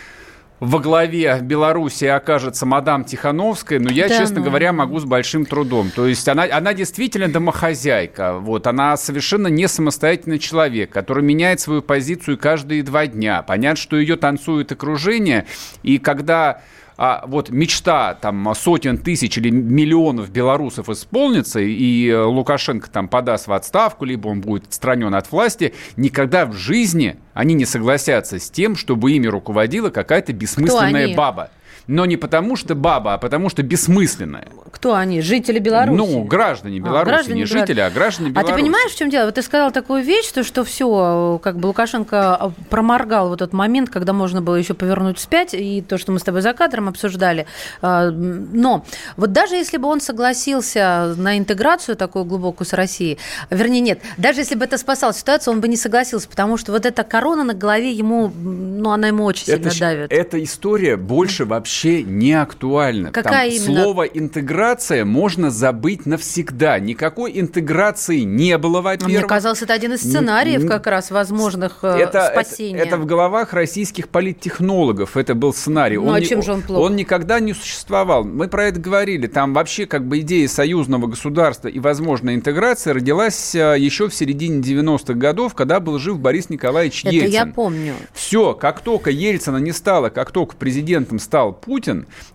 во 0.59 0.79
главе 0.79 1.39
Беларуси 1.41 2.05
окажется 2.05 2.65
мадам 2.65 3.05
Тихановская, 3.05 3.79
но 3.79 3.89
я, 3.89 4.07
да, 4.07 4.17
честно 4.17 4.39
ну... 4.39 4.45
говоря, 4.45 4.73
могу 4.73 4.99
с 4.99 5.05
большим 5.05 5.45
трудом. 5.45 5.89
То 5.91 6.05
есть 6.05 6.27
она, 6.27 6.47
она 6.51 6.73
действительно 6.73 7.31
домохозяйка. 7.31 8.39
Вот, 8.39 8.67
она 8.67 8.97
совершенно 8.97 9.47
не 9.47 9.67
самостоятельный 9.67 10.39
человек, 10.39 10.89
который 10.91 11.23
меняет 11.23 11.59
свою 11.59 11.81
позицию 11.81 12.37
каждые 12.37 12.83
два 12.83 13.07
дня. 13.07 13.41
Понятно, 13.41 13.77
что 13.77 13.97
ее 13.97 14.15
танцует 14.15 14.71
окружение, 14.71 15.45
и 15.83 15.97
когда 15.97 16.61
а 17.01 17.23
вот 17.27 17.49
мечта 17.49 18.13
там 18.13 18.53
сотен 18.53 18.97
тысяч 18.97 19.37
или 19.37 19.49
миллионов 19.49 20.29
белорусов 20.31 20.89
исполнится, 20.89 21.61
и 21.61 22.13
Лукашенко 22.13 22.89
там 22.89 23.07
подаст 23.07 23.47
в 23.47 23.53
отставку, 23.53 24.03
либо 24.03 24.27
он 24.27 24.41
будет 24.41 24.67
отстранен 24.67 25.15
от 25.15 25.31
власти, 25.31 25.73
никогда 25.95 26.45
в 26.45 26.53
жизни 26.53 27.15
они 27.33 27.53
не 27.53 27.63
согласятся 27.63 28.37
с 28.37 28.49
тем, 28.49 28.75
чтобы 28.75 29.13
ими 29.13 29.27
руководила 29.27 29.91
какая-то 29.91 30.33
бессмысленная 30.33 31.15
баба 31.15 31.51
но 31.89 32.05
не 32.05 32.17
потому 32.17 32.55
что 32.55 32.75
баба, 32.75 33.15
а 33.15 33.17
потому 33.17 33.49
что 33.49 33.63
бессмысленная. 33.63 34.47
Кто 34.71 34.93
они? 34.93 35.21
Жители 35.21 35.57
Беларуси? 35.57 35.97
Ну, 35.97 36.23
граждане 36.23 36.77
а, 36.77 36.81
Беларуси, 36.81 37.01
а, 37.01 37.05
граждане 37.05 37.39
не 37.41 37.45
Беларуси. 37.45 37.61
жители, 37.61 37.79
а 37.79 37.89
граждане 37.89 38.29
Беларуси. 38.29 38.51
А 38.51 38.55
ты 38.55 38.61
понимаешь, 38.61 38.91
в 38.91 38.95
чем 38.95 39.09
дело? 39.09 39.25
Вот 39.25 39.33
ты 39.33 39.41
сказал 39.41 39.71
такую 39.71 40.03
вещь, 40.03 40.27
то, 40.27 40.43
что 40.43 40.63
все, 40.63 41.39
как 41.41 41.57
бы 41.57 41.65
Лукашенко 41.65 42.53
проморгал 42.69 43.29
вот 43.29 43.41
этот 43.41 43.53
момент, 43.53 43.89
когда 43.89 44.13
можно 44.13 44.39
было 44.39 44.53
еще 44.53 44.75
повернуть 44.75 45.17
вспять, 45.17 45.55
и 45.55 45.81
то, 45.81 45.97
что 45.97 46.11
мы 46.11 46.19
с 46.19 46.21
тобой 46.21 46.41
за 46.41 46.53
кадром 46.53 46.89
обсуждали. 46.89 47.47
А, 47.81 48.11
но 48.11 48.85
вот 49.17 49.31
даже 49.31 49.55
если 49.55 49.77
бы 49.77 49.87
он 49.87 49.99
согласился 49.99 51.15
на 51.17 51.39
интеграцию 51.39 51.95
такую 51.95 52.23
глубокую 52.23 52.67
с 52.67 52.73
Россией, 52.73 53.17
вернее, 53.49 53.81
нет, 53.81 53.99
даже 54.17 54.41
если 54.41 54.53
бы 54.53 54.65
это 54.65 54.77
спасало 54.77 55.11
ситуацию, 55.11 55.55
он 55.55 55.59
бы 55.59 55.67
не 55.67 55.77
согласился, 55.77 56.29
потому 56.29 56.57
что 56.57 56.71
вот 56.71 56.85
эта 56.85 57.03
корона 57.03 57.43
на 57.43 57.55
голове 57.55 57.91
ему, 57.91 58.27
ну, 58.29 58.91
она 58.91 59.07
ему 59.07 59.23
очень 59.23 59.51
это, 59.51 59.71
сильно 59.71 59.87
давит. 59.87 60.11
Эта 60.11 60.43
история 60.43 60.95
больше 60.95 61.45
вообще 61.45 61.78
вообще 61.79 62.03
не 62.03 62.33
актуально. 62.33 63.11
Какая 63.11 63.49
Там 63.49 63.57
именно? 63.57 63.83
Слово 63.83 64.03
интеграция 64.03 65.05
можно 65.05 65.49
забыть 65.49 66.05
навсегда. 66.05 66.79
Никакой 66.79 67.39
интеграции 67.39 68.19
не 68.19 68.57
было, 68.57 68.81
во-первых. 68.81 69.17
Мне 69.17 69.27
казалось, 69.27 69.61
это 69.61 69.73
один 69.73 69.93
из 69.93 70.01
сценариев 70.01 70.67
как 70.67 70.87
раз 70.87 71.11
возможных 71.11 71.79
э, 71.83 71.99
это, 71.99 72.29
спасения. 72.31 72.79
Это, 72.79 72.87
это 72.87 72.97
в 72.97 73.05
головах 73.05 73.53
российских 73.53 74.09
политтехнологов. 74.09 75.15
Это 75.15 75.35
был 75.35 75.53
сценарий. 75.53 75.97
Ну, 75.97 76.07
он 76.07 76.15
а 76.15 76.21
чем 76.21 76.41
же 76.41 76.53
он 76.53 76.61
плох? 76.61 76.79
Он 76.81 76.95
никогда 76.95 77.39
не 77.39 77.53
существовал. 77.53 78.23
Мы 78.23 78.47
про 78.47 78.65
это 78.65 78.79
говорили. 78.79 79.27
Там 79.27 79.53
вообще 79.53 79.85
как 79.85 80.05
бы 80.05 80.19
идея 80.19 80.47
союзного 80.47 81.07
государства 81.07 81.67
и 81.67 81.79
возможная 81.79 82.35
интеграция 82.35 82.93
родилась 82.93 83.55
э, 83.55 83.75
еще 83.79 84.09
в 84.09 84.15
середине 84.15 84.61
90-х 84.61 85.13
годов, 85.13 85.55
когда 85.55 85.79
был 85.79 85.97
жив 85.99 86.19
Борис 86.19 86.49
Николаевич 86.49 87.05
это 87.05 87.15
Ельцин. 87.15 87.31
я 87.31 87.45
помню. 87.45 87.93
Все, 88.13 88.53
как 88.53 88.81
только 88.81 89.11
Ельцина 89.11 89.57
не 89.57 89.71
стало, 89.71 90.09
как 90.09 90.31
только 90.31 90.55
президентом 90.55 91.19
стал 91.19 91.53
Путин, 91.53 91.68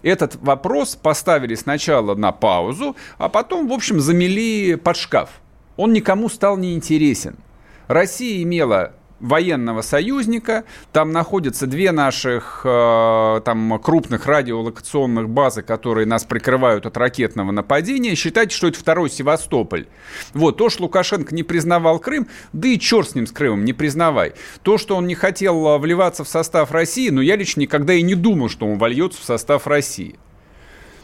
этот 0.03 0.37
вопрос 0.37 0.97
поставили 0.97 1.55
сначала 1.55 2.15
на 2.15 2.33
паузу, 2.33 2.97
а 3.19 3.29
потом, 3.29 3.69
в 3.69 3.73
общем, 3.73 4.01
замели 4.01 4.77
под 4.77 4.97
шкаф. 4.97 5.31
Он 5.77 5.93
никому 5.93 6.29
стал 6.29 6.57
не 6.57 6.75
интересен. 6.75 7.37
Россия 7.89 8.43
имела 8.43 8.93
военного 9.21 9.83
союзника. 9.83 10.65
Там 10.93 11.13
находятся 11.13 11.67
две 11.67 11.93
наших 11.93 12.63
э, 12.65 13.41
там, 13.45 13.79
крупных 13.79 14.27
радиолокационных 14.27 15.29
базы, 15.29 15.63
которые 15.63 16.07
нас 16.07 16.25
прикрывают 16.25 16.87
от 16.87 16.97
ракетного 16.97 17.53
нападения. 17.53 18.15
Считайте, 18.15 18.55
что 18.55 18.69
это 18.69 18.79
второй 18.79 19.11
Севастополь. 19.11 19.87
Вот, 20.33 20.57
то, 20.57 20.69
что 20.69 20.85
Лукашенко 20.85 21.35
не 21.35 21.43
признавал 21.43 21.99
Крым, 21.99 22.29
да 22.53 22.69
и 22.69 22.79
черт 22.79 23.11
с 23.11 23.15
ним, 23.15 23.27
с 23.27 23.33
Крымом, 23.33 23.65
не 23.65 23.73
признавай. 23.73 24.35
То, 24.63 24.79
что 24.79 24.97
он 24.97 25.07
не 25.07 25.15
хотел 25.15 25.67
э, 25.67 25.79
вливаться 25.79 26.25
в 26.25 26.29
состав 26.29 26.73
России, 26.73 27.11
но 27.11 27.23
я 27.23 27.37
лично 27.37 27.61
никогда 27.61 27.95
и 27.95 28.03
не 28.03 28.15
думал, 28.15 28.49
что 28.49 28.67
он 28.67 28.79
вольется 28.79 29.21
в 29.21 29.25
состав 29.25 29.67
России. 29.67 30.19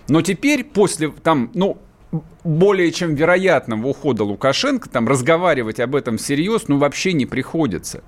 Но 0.09 0.23
теперь, 0.23 0.64
после, 0.64 1.09
там, 1.09 1.51
ну, 1.55 1.79
более 2.44 2.90
чем 2.92 3.14
вероятного 3.14 3.88
ухода 3.88 4.25
Лукашенко, 4.25 4.88
там 4.88 5.09
разговаривать 5.09 5.81
об 5.81 5.94
этом 5.94 6.18
всерьез, 6.18 6.68
ну, 6.68 6.79
вообще 6.79 7.12
не 7.12 7.27
приходится. 7.27 8.03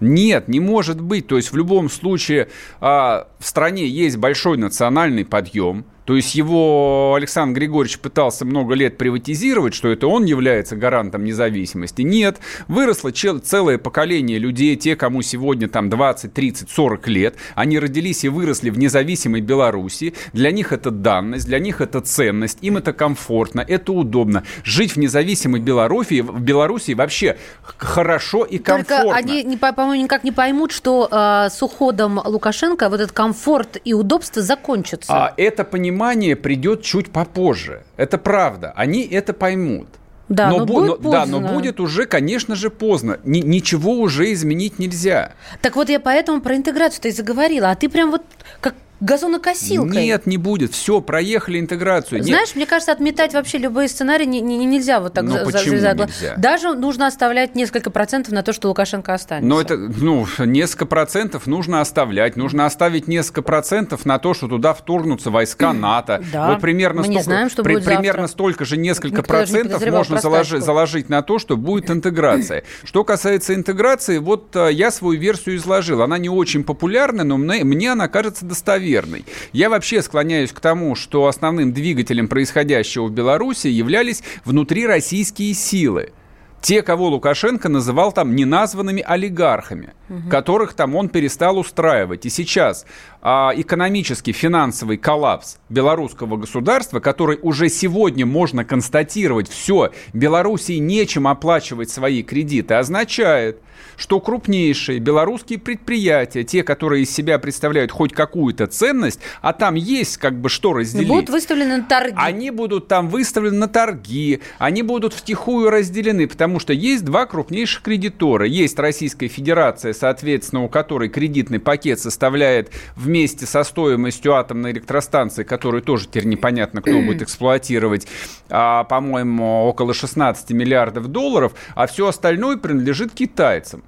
Нет, 0.00 0.48
не 0.48 0.60
может 0.60 1.00
быть. 1.00 1.26
То 1.26 1.36
есть 1.36 1.52
в 1.52 1.56
любом 1.56 1.90
случае 1.90 2.48
а, 2.80 3.28
в 3.38 3.46
стране 3.46 3.86
есть 3.86 4.16
большой 4.16 4.56
национальный 4.56 5.24
подъем– 5.24 5.84
то 6.08 6.16
есть 6.16 6.34
его 6.34 7.12
Александр 7.18 7.58
Григорьевич 7.60 7.98
пытался 7.98 8.46
много 8.46 8.72
лет 8.72 8.96
приватизировать, 8.96 9.74
что 9.74 9.88
это 9.88 10.06
он 10.06 10.24
является 10.24 10.74
гарантом 10.74 11.22
независимости. 11.22 12.00
Нет, 12.00 12.38
выросло 12.66 13.10
целое 13.10 13.76
поколение 13.76 14.38
людей, 14.38 14.74
те, 14.76 14.96
кому 14.96 15.20
сегодня 15.20 15.68
там 15.68 15.90
20, 15.90 16.32
30, 16.32 16.70
40 16.70 17.08
лет. 17.08 17.34
Они 17.54 17.78
родились 17.78 18.24
и 18.24 18.30
выросли 18.30 18.70
в 18.70 18.78
независимой 18.78 19.42
Беларуси. 19.42 20.14
Для 20.32 20.50
них 20.50 20.72
это 20.72 20.90
данность, 20.90 21.44
для 21.44 21.58
них 21.58 21.82
это 21.82 22.00
ценность, 22.00 22.60
им 22.62 22.78
это 22.78 22.94
комфортно, 22.94 23.60
это 23.60 23.92
удобно. 23.92 24.44
Жить 24.64 24.92
в 24.92 24.98
независимой 24.98 25.60
Беларуси, 25.60 26.22
в 26.22 26.40
Беларуси 26.40 26.92
вообще 26.92 27.36
хорошо 27.76 28.44
и 28.44 28.56
комфортно. 28.56 29.12
Только 29.12 29.14
они, 29.14 29.58
по-моему, 29.58 30.04
никак 30.04 30.24
не 30.24 30.32
поймут, 30.32 30.72
что 30.72 31.06
э, 31.10 31.50
с 31.50 31.62
уходом 31.62 32.18
Лукашенко 32.24 32.88
вот 32.88 32.98
этот 32.98 33.12
комфорт 33.12 33.76
и 33.84 33.92
удобство 33.92 34.40
закончатся. 34.40 35.12
А 35.12 35.34
это 35.36 35.64
понимание 35.64 35.97
понимание 35.98 36.36
придет 36.36 36.82
чуть 36.82 37.10
попозже. 37.10 37.82
Это 37.96 38.18
правда. 38.18 38.72
Они 38.76 39.02
это 39.02 39.32
поймут. 39.32 39.88
Да, 40.28 40.50
но, 40.50 40.58
но, 40.58 40.66
будет 40.66 40.88
но, 40.88 40.96
поздно. 40.96 41.10
да, 41.10 41.26
но 41.26 41.40
будет 41.40 41.80
уже, 41.80 42.06
конечно 42.06 42.54
же, 42.54 42.70
поздно. 42.70 43.18
Ни, 43.24 43.40
ничего 43.40 43.92
уже 43.94 44.32
изменить 44.32 44.78
нельзя. 44.78 45.32
Так 45.62 45.74
вот 45.74 45.88
я 45.88 45.98
поэтому 45.98 46.40
про 46.40 46.54
интеграцию-то 46.54 47.08
и 47.08 47.12
заговорила. 47.12 47.70
А 47.70 47.74
ты 47.74 47.88
прям 47.88 48.10
вот 48.10 48.22
как 48.60 48.74
газонокосилкой. 49.00 50.04
Нет, 50.04 50.26
не 50.26 50.36
будет. 50.38 50.72
Все, 50.72 51.00
проехали 51.00 51.60
интеграцию. 51.60 52.22
Знаешь, 52.22 52.48
Нет. 52.48 52.56
мне 52.56 52.66
кажется, 52.66 52.92
отметать 52.92 53.32
вообще 53.32 53.58
любые 53.58 53.88
сценарии 53.88 54.24
не, 54.24 54.40
не, 54.40 54.64
нельзя 54.64 55.00
вот 55.00 55.14
так 55.14 55.24
Но 55.24 55.38
за, 55.38 55.44
почему 55.44 55.78
за, 55.78 55.94
нельзя? 55.94 56.34
Даже 56.36 56.74
нужно 56.74 57.06
оставлять 57.06 57.54
несколько 57.54 57.90
процентов 57.90 58.32
на 58.32 58.42
то, 58.42 58.52
что 58.52 58.68
Лукашенко 58.68 59.14
останется. 59.14 59.48
Но 59.48 59.60
это, 59.60 59.76
ну, 59.76 60.26
несколько 60.38 60.86
процентов 60.86 61.46
нужно 61.46 61.80
оставлять. 61.80 62.36
Нужно 62.36 62.66
оставить 62.66 63.06
несколько 63.06 63.42
процентов 63.42 64.04
на 64.04 64.18
то, 64.18 64.34
что 64.34 64.48
туда 64.48 64.74
вторгнутся 64.74 65.30
войска 65.30 65.72
НАТО. 65.72 66.22
Да, 66.32 66.50
вот 66.50 66.60
примерно 66.60 66.98
мы 66.98 67.04
столько, 67.04 67.18
не 67.18 67.22
знаем, 67.22 67.50
что 67.50 67.62
при, 67.62 67.74
будет 67.74 67.84
Примерно 67.84 68.22
завтра. 68.22 68.32
столько 68.32 68.64
же 68.64 68.76
несколько 68.76 69.18
Никто 69.18 69.28
процентов 69.28 69.86
можно 69.86 70.20
заложить, 70.20 70.64
заложить 70.64 71.08
на 71.08 71.22
то, 71.22 71.38
что 71.38 71.56
будет 71.56 71.90
интеграция. 71.90 72.64
Что 72.84 73.04
касается 73.04 73.54
интеграции, 73.54 74.18
вот 74.18 74.54
э, 74.56 74.70
я 74.72 74.90
свою 74.90 75.20
версию 75.20 75.56
изложил. 75.56 76.02
Она 76.02 76.18
не 76.18 76.28
очень 76.28 76.64
популярна, 76.64 77.24
но 77.24 77.36
мне, 77.36 77.64
мне 77.64 77.92
она 77.92 78.08
кажется 78.08 78.44
достоверной 78.44 78.87
верной. 78.88 79.24
Я 79.52 79.70
вообще 79.70 80.02
склоняюсь 80.02 80.52
к 80.52 80.60
тому, 80.60 80.94
что 80.94 81.26
основным 81.26 81.72
двигателем 81.72 82.28
происходящего 82.28 83.06
в 83.06 83.12
Беларуси 83.12 83.68
являлись 83.68 84.22
внутрироссийские 84.44 85.54
силы 85.54 86.12
те, 86.60 86.82
кого 86.82 87.08
Лукашенко 87.08 87.68
называл 87.68 88.12
там 88.12 88.34
неназванными 88.34 89.02
олигархами, 89.06 89.94
угу. 90.08 90.28
которых 90.28 90.74
там 90.74 90.96
он 90.96 91.08
перестал 91.08 91.58
устраивать. 91.58 92.26
И 92.26 92.30
сейчас 92.30 92.84
а, 93.22 93.52
экономический, 93.54 94.32
финансовый 94.32 94.96
коллапс 94.96 95.58
белорусского 95.68 96.36
государства, 96.36 97.00
который 97.00 97.38
уже 97.42 97.68
сегодня 97.68 98.26
можно 98.26 98.64
констатировать, 98.64 99.48
все, 99.48 99.92
Белоруссии 100.12 100.78
нечем 100.78 101.28
оплачивать 101.28 101.90
свои 101.90 102.22
кредиты, 102.22 102.74
означает, 102.74 103.60
что 103.98 104.20
крупнейшие 104.20 105.00
белорусские 105.00 105.58
предприятия, 105.58 106.44
те, 106.44 106.62
которые 106.62 107.02
из 107.02 107.10
себя 107.10 107.38
представляют 107.38 107.90
хоть 107.90 108.12
какую-то 108.12 108.68
ценность, 108.68 109.20
а 109.42 109.52
там 109.52 109.74
есть 109.74 110.16
как 110.16 110.40
бы 110.40 110.48
что 110.48 110.72
разделить. 110.72 111.08
Будут 111.08 111.28
выставлены 111.28 111.78
на 111.78 111.84
торги. 111.84 112.14
Они 112.16 112.50
будут 112.50 112.88
там 112.88 113.08
выставлены 113.08 113.58
на 113.58 113.68
торги, 113.68 114.40
они 114.58 114.82
будут 114.82 115.12
втихую 115.12 115.68
разделены, 115.68 116.28
потому 116.28 116.60
что 116.60 116.72
есть 116.72 117.04
два 117.04 117.26
крупнейших 117.26 117.82
кредитора. 117.82 118.46
Есть 118.46 118.78
Российская 118.78 119.28
Федерация, 119.28 119.92
соответственно, 119.92 120.62
у 120.62 120.68
которой 120.68 121.08
кредитный 121.08 121.58
пакет 121.58 121.98
составляет 121.98 122.70
вместе 122.94 123.46
со 123.46 123.64
стоимостью 123.64 124.34
атомной 124.34 124.70
электростанции, 124.70 125.42
которую 125.42 125.82
тоже 125.82 126.06
теперь 126.06 126.26
непонятно, 126.26 126.80
кто 126.82 127.00
будет 127.02 127.22
эксплуатировать, 127.28 128.06
а, 128.48 128.84
по-моему, 128.84 129.64
около 129.64 129.92
16 129.92 130.50
миллиардов 130.50 131.08
долларов, 131.08 131.54
а 131.74 131.88
все 131.88 132.06
остальное 132.06 132.56
принадлежит 132.56 133.12
китайцам. 133.12 133.82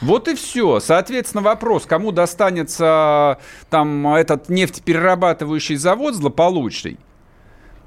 Вот 0.00 0.28
и 0.28 0.34
все. 0.34 0.80
Соответственно, 0.80 1.42
вопрос, 1.42 1.86
кому 1.86 2.12
достанется 2.12 3.38
там 3.70 4.06
этот 4.14 4.48
нефтеперерабатывающий 4.48 5.76
завод 5.76 6.14
злополучный, 6.14 6.98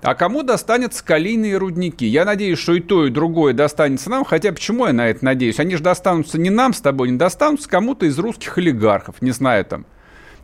а 0.02 0.16
кому 0.16 0.44
достанется 0.44 1.04
калийные 1.04 1.58
рудники? 1.58 2.06
Я 2.06 2.24
надеюсь, 2.24 2.58
что 2.58 2.74
и 2.74 2.80
то, 2.80 3.06
и 3.06 3.10
другое 3.10 3.54
достанется 3.54 4.10
нам. 4.10 4.24
Хотя 4.24 4.54
почему 4.54 4.86
я 4.88 4.94
на 4.94 5.10
это 5.10 5.26
надеюсь? 5.26 5.60
Они 5.60 5.76
же 5.76 5.84
достанутся 5.84 6.40
не 6.40 6.50
нам 6.50 6.74
с 6.74 6.80
тобой, 6.80 7.10
не 7.10 7.18
достанутся 7.18 7.68
кому-то 7.68 8.06
из 8.06 8.18
русских 8.18 8.58
олигархов. 8.58 9.22
Не 9.22 9.32
знаю 9.32 9.66
там. 9.66 9.86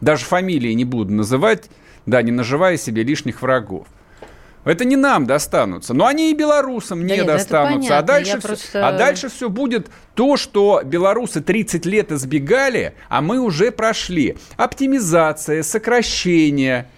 Даже 0.01 0.25
фамилии 0.25 0.73
не 0.73 0.84
буду 0.84 1.13
называть, 1.13 1.69
да, 2.06 2.21
не 2.21 2.32
наживая 2.32 2.75
себе 2.75 3.04
лишних 3.04 3.41
врагов. 3.41 3.88
Это 4.65 4.84
не 4.84 4.95
нам 4.95 5.28
достанутся, 5.28 5.93
но 5.93 6.08
они 6.08 6.32
и 6.32 6.34
белорусам 6.34 7.01
да 7.01 7.13
не 7.13 7.17
нет, 7.19 7.28
достанутся. 7.28 7.99
А 7.99 8.01
дальше, 8.01 8.39
все, 8.39 8.47
просто... 8.47 8.88
а 8.88 8.91
дальше 8.97 9.30
все 9.30 9.49
будет 9.49 9.89
то, 10.15 10.38
что 10.38 10.82
белорусы 10.84 11.41
30 11.41 11.86
лет 11.86 12.12
избегали, 12.12 12.95
а 13.08 13.21
мы 13.21 13.39
уже 13.39 13.71
прошли. 13.71 14.38
Оптимизация, 14.58 15.62
сокращение. 15.62 16.89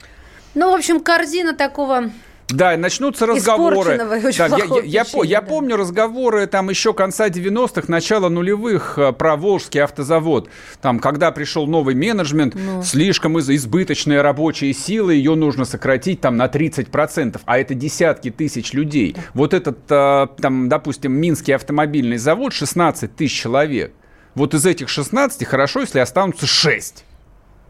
Ну, 0.56 0.72
в 0.72 0.76
общем, 0.76 1.02
корзина 1.02 1.54
такого 1.54 2.10
Да, 2.50 2.78
начнутся 2.78 3.26
разговоры. 3.26 3.98
Да, 3.98 4.16
я, 4.16 4.30
я, 4.30 4.84
я, 4.84 5.06
я 5.24 5.42
да. 5.42 5.48
помню 5.48 5.76
разговоры 5.76 6.48
там 6.48 6.70
еще 6.70 6.94
конца 6.94 7.28
90-х, 7.28 7.84
начала 7.88 8.30
нулевых 8.30 8.98
э, 8.98 9.12
про 9.12 9.36
Волжский 9.36 9.82
автозавод. 9.82 10.50
Там, 10.82 11.00
когда 11.00 11.32
пришел 11.32 11.68
новый 11.68 11.94
менеджмент, 11.96 12.56
Ну. 12.56 12.84
слишком 12.84 13.38
из- 13.40 13.50
избыточная 13.50 14.22
рабочая 14.24 14.74
сила, 14.74 15.10
ее 15.10 15.36
нужно 15.36 15.66
сократить 15.66 16.22
там 16.22 16.38
на 16.38 16.48
30%, 16.48 17.42
а 17.46 17.60
это 17.60 17.74
десятки 17.74 18.32
тысяч 18.32 18.72
людей. 18.72 19.18
Вот 19.34 19.54
этот, 19.54 19.80
э, 19.90 20.28
там, 20.42 20.70
допустим, 20.70 21.12
Минский 21.12 21.52
автомобильный 21.52 22.18
завод, 22.18 22.54
16 22.54 23.14
тысяч 23.14 23.42
человек. 23.42 23.92
Вот 24.36 24.54
из 24.54 24.66
этих 24.66 24.88
16 24.88 25.44
хорошо, 25.46 25.82
если 25.82 26.00
останутся 26.00 26.48
6. 26.48 27.04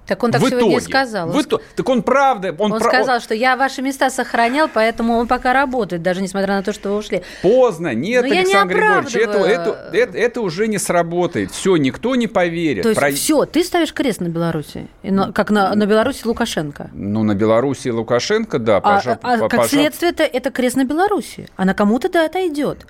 Так 0.07 0.23
он 0.23 0.31
так 0.31 0.41
в 0.41 0.47
сегодня 0.47 0.69
и 0.69 0.71
итоге. 0.79 0.85
сказал. 0.85 1.29
В 1.29 1.37
ито- 1.37 1.59
Так 1.75 1.89
он 1.89 2.01
правда... 2.01 2.55
Он, 2.57 2.71
Он 2.71 2.79
пра- 2.79 2.89
сказал, 2.89 3.19
что 3.19 3.35
я 3.35 3.55
ваши 3.57 3.81
места 3.81 4.09
сохранял, 4.09 4.69
поэтому 4.73 5.17
он 5.17 5.27
пока 5.27 5.53
работает, 5.53 6.01
даже 6.01 6.21
несмотря 6.21 6.55
на 6.55 6.63
то, 6.63 6.71
что 6.73 6.89
вы 6.91 6.97
ушли. 6.97 7.23
Поздно, 7.41 7.93
нет, 7.93 8.23
Но 8.23 8.27
не 8.29 8.39
Александр 8.39 8.75
Григорьевич, 8.75 9.15
это, 9.15 9.37
это, 9.39 9.89
это, 9.93 10.17
это 10.17 10.41
уже 10.41 10.67
не 10.67 10.77
сработает. 10.77 11.51
Все, 11.51 11.75
никто 11.75 12.15
не 12.15 12.27
поверит. 12.27 12.83
То 12.83 12.89
есть 12.89 12.99
Про- 13.01 13.11
все, 13.11 13.45
ты 13.45 13.63
ставишь 13.63 13.93
крест 13.93 14.21
на 14.21 14.27
Беларуси, 14.29 14.87
как 15.33 15.51
на, 15.51 15.75
на 15.75 15.85
Беларуси 15.85 16.21
Лукашенко. 16.25 16.89
Ну, 16.93 17.23
на 17.23 17.35
Беларуси 17.35 17.89
Лукашенко, 17.89 18.59
да, 18.59 18.77
А, 18.77 18.79
пожа- 18.99 19.19
а 19.21 19.37
по- 19.37 19.49
как 19.49 19.59
пожа- 19.61 19.67
следствие 19.69 20.11
это, 20.11 20.23
это 20.23 20.51
крест 20.51 20.77
на 20.77 20.85
Беларуси. 20.85 21.47
А 21.57 21.65
на 21.65 21.73
кому-то 21.73 22.09
да 22.09 22.25
отойдет. 22.25 22.85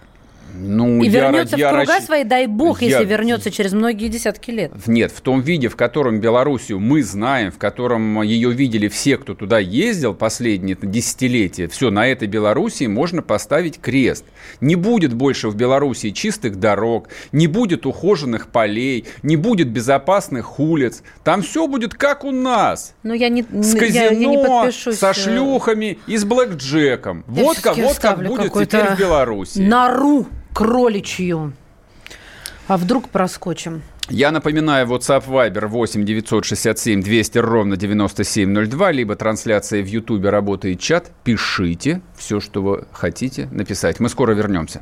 Ну, 0.55 1.01
И 1.03 1.07
я 1.07 1.21
вернется 1.25 1.55
я 1.55 1.69
в 1.69 1.75
круга 1.75 1.97
расщ- 1.97 2.05
свои, 2.05 2.23
дай 2.23 2.47
бог, 2.47 2.81
я- 2.81 2.89
если 2.89 3.05
вернется 3.05 3.51
через 3.51 3.73
многие 3.73 4.07
десятки 4.07 4.51
лет. 4.51 4.71
Нет, 4.87 5.11
в 5.11 5.21
том 5.21 5.41
виде, 5.41 5.67
в 5.67 5.75
котором 5.75 6.19
Белоруссию 6.19 6.79
мы 6.79 7.03
знаем, 7.03 7.51
в 7.51 7.57
котором 7.57 8.21
ее 8.23 8.51
видели 8.51 8.87
все, 8.87 9.17
кто 9.17 9.33
туда 9.35 9.59
ездил 9.59 10.13
последние 10.13 10.77
десятилетия, 10.81 11.67
все, 11.67 11.91
на 11.91 12.07
этой 12.07 12.27
Белоруссии 12.27 12.87
можно 12.87 13.21
поставить 13.21 13.79
крест. 13.79 14.25
Не 14.61 14.75
будет 14.75 15.13
больше 15.13 15.49
в 15.49 15.55
Белоруссии 15.55 16.09
чистых 16.09 16.55
дорог, 16.59 17.09
не 17.31 17.47
будет 17.47 17.85
ухоженных 17.85 18.47
полей, 18.47 19.05
не 19.23 19.35
будет 19.35 19.69
безопасных 19.69 20.59
улиц. 20.59 21.03
Там 21.23 21.41
все 21.41 21.67
будет 21.67 21.93
как 21.93 22.23
у 22.23 22.31
нас. 22.31 22.93
Но 23.03 23.13
я 23.13 23.29
не, 23.29 23.43
С 23.43 23.73
я, 23.75 24.05
я 24.05 24.09
не 24.15 24.25
казино, 24.25 24.61
подпишусь. 24.63 24.97
со 24.97 25.09
э, 25.11 25.13
шлюхами 25.13 25.99
и 26.07 26.17
с 26.17 26.25
блэкджеком. 26.25 27.23
я 27.27 27.43
Вот 27.43 27.59
как, 27.59 27.77
вот 27.77 27.99
как 27.99 28.23
будет 28.25 28.53
теперь 28.53 28.95
в 28.95 28.99
Беларуси. 28.99 29.59
Нору 29.59 30.27
кроличью. 30.57 31.53
А 32.67 32.77
вдруг 32.77 33.09
проскочим? 33.09 33.83
Я 34.09 34.31
напоминаю, 34.31 34.87
WhatsApp 34.87 35.27
Viber 35.27 35.67
8 35.67 36.03
967 36.03 37.03
200 37.03 37.37
ровно 37.37 37.77
9702, 37.77 38.91
либо 38.91 39.15
трансляция 39.15 39.83
в 39.83 39.85
Ютубе 39.85 40.31
работает 40.31 40.79
чат. 40.79 41.11
Пишите 41.23 42.01
все, 42.17 42.39
что 42.39 42.63
вы 42.63 42.85
хотите 42.91 43.47
написать. 43.51 43.99
Мы 43.99 44.09
скоро 44.09 44.31
вернемся. 44.31 44.81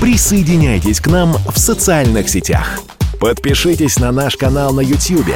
Присоединяйтесь 0.00 1.00
к 1.00 1.08
нам 1.08 1.32
в 1.32 1.58
социальных 1.58 2.28
сетях. 2.28 2.78
Подпишитесь 3.20 3.98
на 3.98 4.12
наш 4.12 4.36
канал 4.36 4.72
на 4.72 4.82
YouTube. 4.82 5.34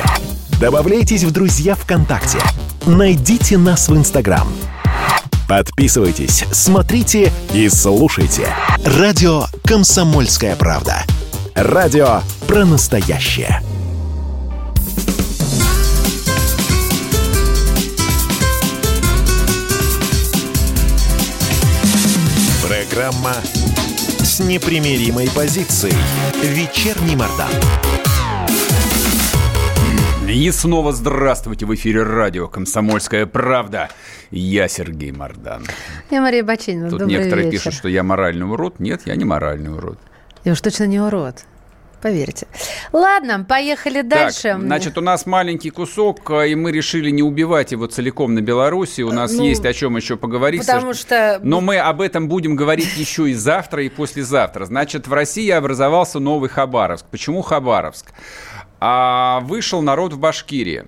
Добавляйтесь 0.60 1.24
в 1.24 1.32
друзья 1.32 1.74
ВКонтакте. 1.74 2.38
Найдите 2.86 3.58
нас 3.58 3.88
в 3.88 3.96
Инстаграм. 3.96 4.46
Подписывайтесь, 5.56 6.44
смотрите 6.50 7.32
и 7.52 7.68
слушайте. 7.68 8.48
Радио 8.84 9.44
«Комсомольская 9.62 10.56
правда». 10.56 11.04
Радио 11.54 12.22
про 12.48 12.64
настоящее. 12.64 13.62
Программа 22.66 23.34
с 24.24 24.40
непримиримой 24.40 25.30
позицией. 25.30 25.94
Вечерний 26.42 27.14
Мордан. 27.14 27.52
И 30.34 30.50
снова 30.50 30.90
здравствуйте 30.90 31.64
в 31.64 31.72
эфире 31.76 32.02
радио 32.02 32.48
«Комсомольская 32.48 33.24
правда». 33.24 33.88
Я 34.32 34.66
Сергей 34.66 35.12
Мордан. 35.12 35.62
Я 36.10 36.20
Мария 36.20 36.42
Бачинина. 36.42 36.90
Тут 36.90 36.98
Добрый 36.98 37.18
некоторые 37.18 37.44
вечер. 37.52 37.58
пишут, 37.66 37.74
что 37.74 37.88
я 37.88 38.02
моральный 38.02 38.44
урод. 38.44 38.80
Нет, 38.80 39.02
я 39.04 39.14
не 39.14 39.24
моральный 39.24 39.72
урод. 39.72 39.96
Я 40.42 40.50
уж 40.54 40.60
точно 40.60 40.88
не 40.88 40.98
урод. 40.98 41.44
Поверьте. 42.02 42.48
Ладно, 42.92 43.46
поехали 43.48 44.02
дальше. 44.02 44.42
Так, 44.42 44.60
значит, 44.60 44.98
у 44.98 45.00
нас 45.02 45.24
маленький 45.24 45.70
кусок, 45.70 46.28
э, 46.32 46.48
и 46.50 46.54
мы 46.56 46.72
решили 46.72 47.10
не 47.10 47.22
убивать 47.22 47.70
его 47.72 47.86
целиком 47.86 48.34
на 48.34 48.40
Беларуси. 48.40 49.02
У 49.02 49.12
нас 49.12 49.32
Ну, 49.32 49.44
есть 49.44 49.64
о 49.64 49.72
чем 49.72 49.96
еще 49.96 50.16
поговорить. 50.16 50.66
потому 50.66 50.94
что- 50.94 51.38
Но 51.44 51.60
мы 51.60 51.78
об 51.78 52.00
этом 52.02 52.28
будем 52.28 52.56
говорить 52.56 52.94
еще 52.96 53.30
и 53.30 53.34
завтра, 53.34 53.84
и 53.84 53.88
послезавтра. 53.88 54.66
Значит, 54.66 55.06
в 55.06 55.12
России 55.14 55.48
образовался 55.48 56.18
новый 56.18 56.50
Хабаровск. 56.50 57.06
Почему 57.10 57.40
Хабаровск? 57.40 58.12
А, 58.86 59.40
вышел 59.40 59.80
народ 59.80 60.12
в 60.12 60.18
Башкирии. 60.18 60.84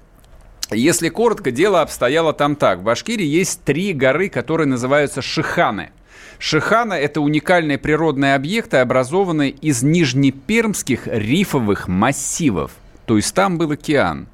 Если 0.70 1.08
коротко, 1.08 1.50
дело 1.50 1.80
обстояло 1.80 2.34
там 2.34 2.54
так. 2.54 2.80
В 2.80 2.82
Башкирии 2.82 3.24
есть 3.24 3.64
три 3.64 3.94
горы, 3.94 4.28
которые 4.28 4.66
называются 4.66 5.22
Шиханы. 5.22 5.92
Шихана– 6.38 6.92
это 6.92 7.22
уникальные 7.22 7.78
природные 7.78 8.34
объекты, 8.34 8.76
образованные 8.76 9.48
из 9.48 9.82
нижнепермских 9.82 11.06
рифовых 11.06 11.88
массивов. 11.88 12.72
То 13.06 13.16
есть 13.16 13.34
там 13.34 13.56
был 13.56 13.70
океан. 13.70 14.28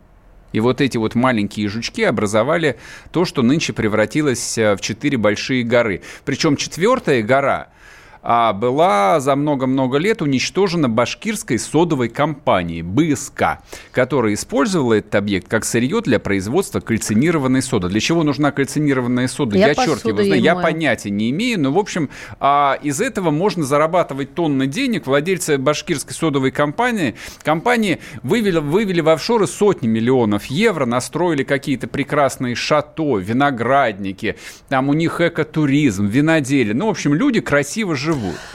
И 0.51 0.59
вот 0.59 0.81
эти 0.81 0.97
вот 0.97 1.15
маленькие 1.15 1.69
жучки 1.69 2.03
образовали 2.03 2.81
то, 3.13 3.25
что 3.25 3.43
нынче 3.43 3.73
превратилось 3.73 4.59
э, 4.59 4.75
в 4.75 4.81
четыре 4.81 5.19
большие 5.19 5.63
горы. 5.63 6.03
Причем 6.25 6.57
четвертая 6.57 7.23
гора 7.23 7.69
была 8.23 9.19
за 9.21 9.35
много-много 9.35 9.99
лет 9.99 10.23
уничтожена 10.23 10.89
башкирской 10.89 11.59
содовой 11.59 12.09
компанией 12.09 12.83
БСК, 12.83 13.59
которая 13.91 14.35
использовала 14.35 14.95
этот 14.95 15.15
объект 15.17 15.49
как 15.49 15.65
сырье 15.65 16.01
для 16.01 16.21
производства 16.21 16.81
кальцинированной 16.81 17.63
соды. 17.63 17.89
Для 17.89 18.01
чего 18.01 18.23
нужна 18.23 18.53
кальцинированная 18.53 19.27
сода? 19.27 19.59
Я 19.59 19.69
Я, 19.69 19.75
черт 19.75 20.05
его 20.05 20.23
знаю. 20.23 20.41
Я 20.41 20.55
мою. 20.55 20.67
понятия 20.67 21.11
не 21.11 21.31
имею, 21.31 21.61
но, 21.61 21.73
в 21.73 21.79
общем, 21.79 22.11
а, 22.39 22.79
из 22.83 23.01
этого 23.01 23.31
можно 23.31 23.65
зарабатывать 23.65 24.35
тонны 24.35 24.67
денег. 24.67 25.07
Владельцы 25.07 25.59
башкирской 25.59 26.15
содовой 26.15 26.53
компании, 26.53 27.17
компании 27.43 27.99
вывели, 28.23 28.59
вывели 28.59 29.01
в 29.01 29.09
офшоры 29.09 29.47
сотни 29.47 29.89
миллионов 29.89 30.45
евро, 30.47 30.87
настроили 30.87 31.43
какие-то 31.43 31.89
прекрасные 31.89 32.55
шато, 32.55 33.19
виноградники, 33.19 34.37
там 34.69 34.89
у 34.89 34.93
них 34.93 35.21
экотуризм, 35.21 36.07
виноделие. 36.07 36.75
Ну, 36.75 36.87
в 36.87 36.91
общем, 36.91 37.15
люди 37.15 37.41
красиво 37.41 37.97
живут. 37.97 38.12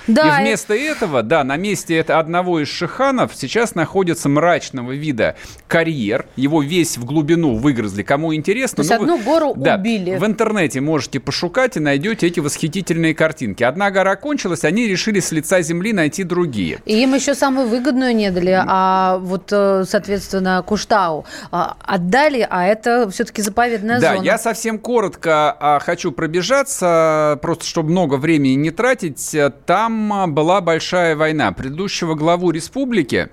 Да, 0.08 0.40
и 0.40 0.42
вместо 0.42 0.74
этого, 0.74 1.24
да, 1.24 1.44
на 1.44 1.58
месте 1.58 1.96
это 1.98 2.20
одного 2.20 2.60
из 2.62 2.68
шиханов 2.70 3.32
сейчас 3.36 3.76
находится 3.76 4.30
мрачного 4.30 4.92
вида 4.94 5.36
карьер. 5.68 6.26
Его 6.36 6.62
весь 6.62 6.98
в 6.98 7.06
глубину 7.06 7.56
выгрызли. 7.56 8.04
Кому 8.04 8.34
интересно, 8.34 8.78
То 8.78 8.82
есть 8.84 8.92
ну, 8.92 8.98
вы- 9.00 9.04
одну 9.14 9.24
гору 9.24 9.54
да, 9.56 9.76
убили. 9.76 10.16
В 10.18 10.26
интернете 10.26 10.82
можете 10.82 11.20
пошукать 11.20 11.78
и 11.78 11.80
найдете 11.80 12.28
эти 12.28 12.40
восхитительные 12.40 13.14
картинки. 13.14 13.64
Одна 13.64 13.92
гора 13.92 14.16
кончилась, 14.16 14.64
они 14.64 14.88
решили 14.88 15.20
с 15.20 15.32
лица 15.32 15.62
земли 15.62 15.94
найти 15.94 16.24
другие. 16.24 16.80
И 16.86 17.02
им 17.04 17.14
еще 17.16 17.36
самую 17.36 17.68
выгодную 17.68 18.16
не 18.16 18.32
дали, 18.32 18.64
а 18.66 19.18
вот, 19.18 19.50
э, 19.52 19.84
соответственно, 19.88 20.64
Куштау 20.66 21.26
а, 21.52 21.76
отдали, 21.84 22.48
а 22.50 22.66
это 22.66 23.10
все-таки 23.10 23.42
заповедная 23.42 24.00
Да, 24.00 24.14
зона. 24.16 24.26
я 24.26 24.38
совсем 24.38 24.80
коротко 24.80 25.56
а, 25.60 25.80
хочу 25.80 26.12
пробежаться, 26.12 27.38
просто 27.42 27.66
чтобы 27.66 27.92
много 27.92 28.16
времени 28.16 28.54
не 28.54 28.72
тратить. 28.72 29.36
Там 29.50 30.14
а, 30.14 30.28
была 30.28 30.62
большая 30.62 31.16
война. 31.16 31.52
Предыдущего 31.52 32.16
главу 32.16 32.52
республики 32.52 33.30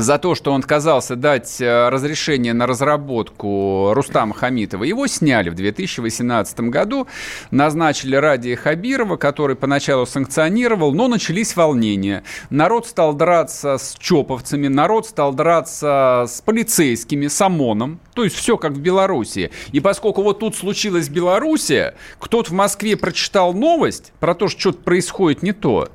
за 0.00 0.18
то, 0.18 0.34
что 0.34 0.52
он 0.52 0.60
отказался 0.60 1.16
дать 1.16 1.60
э, 1.60 1.88
разрешение 1.88 2.52
на 2.52 2.66
разработку 2.66 3.92
Рустама 3.92 4.34
Хамитова. 4.34 4.84
Его 4.84 5.06
сняли 5.06 5.50
в 5.50 5.54
2018 5.54 6.60
году, 6.60 7.06
назначили 7.50 8.16
Радия 8.16 8.56
Хабирова, 8.56 9.16
который 9.16 9.56
поначалу 9.56 10.06
санкционировал, 10.06 10.92
но 10.92 11.08
начались 11.08 11.54
волнения. 11.54 12.24
Народ 12.48 12.86
стал 12.86 13.12
драться 13.12 13.78
с 13.78 13.96
чоповцами, 13.98 14.68
народ 14.68 15.06
стал 15.06 15.32
драться 15.32 16.24
с 16.28 16.40
полицейскими, 16.40 17.26
с 17.26 17.40
ОМОНом, 17.40 18.00
то 18.14 18.24
есть 18.24 18.36
все 18.36 18.56
как 18.56 18.72
в 18.72 18.80
Беларуси. 18.80 19.50
И 19.72 19.80
поскольку 19.80 20.22
вот 20.22 20.38
тут 20.40 20.56
случилась 20.56 21.08
Белоруссия, 21.08 21.94
кто-то 22.18 22.50
в 22.50 22.54
Москве 22.54 22.96
прочитал 22.96 23.52
новость 23.52 24.12
про 24.20 24.34
то, 24.34 24.48
что 24.48 24.60
что-то 24.60 24.78
происходит 24.82 25.42
не 25.42 25.52
то, 25.52 25.88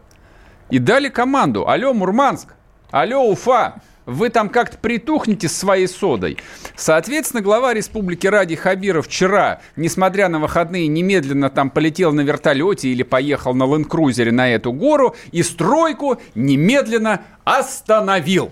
и 0.69 0.79
дали 0.79 1.09
команду 1.09 1.67
«Алло, 1.67 1.93
Мурманск! 1.93 2.55
Алло, 2.91 3.29
Уфа! 3.29 3.81
Вы 4.05 4.29
там 4.29 4.49
как-то 4.49 4.77
притухнете 4.77 5.49
своей 5.49 5.87
содой». 5.87 6.37
Соответственно, 6.75 7.41
глава 7.41 7.73
республики 7.73 8.27
Ради 8.27 8.55
Хабиров 8.55 9.07
вчера, 9.07 9.61
несмотря 9.75 10.29
на 10.29 10.39
выходные, 10.39 10.87
немедленно 10.87 11.49
там 11.49 11.69
полетел 11.69 12.11
на 12.11 12.21
вертолете 12.21 12.89
или 12.89 13.03
поехал 13.03 13.53
на 13.53 13.63
ленд-крузере 13.63 14.31
на 14.31 14.49
эту 14.49 14.71
гору 14.71 15.15
и 15.31 15.43
стройку 15.43 16.21
немедленно 16.35 17.21
остановил. 17.43 18.51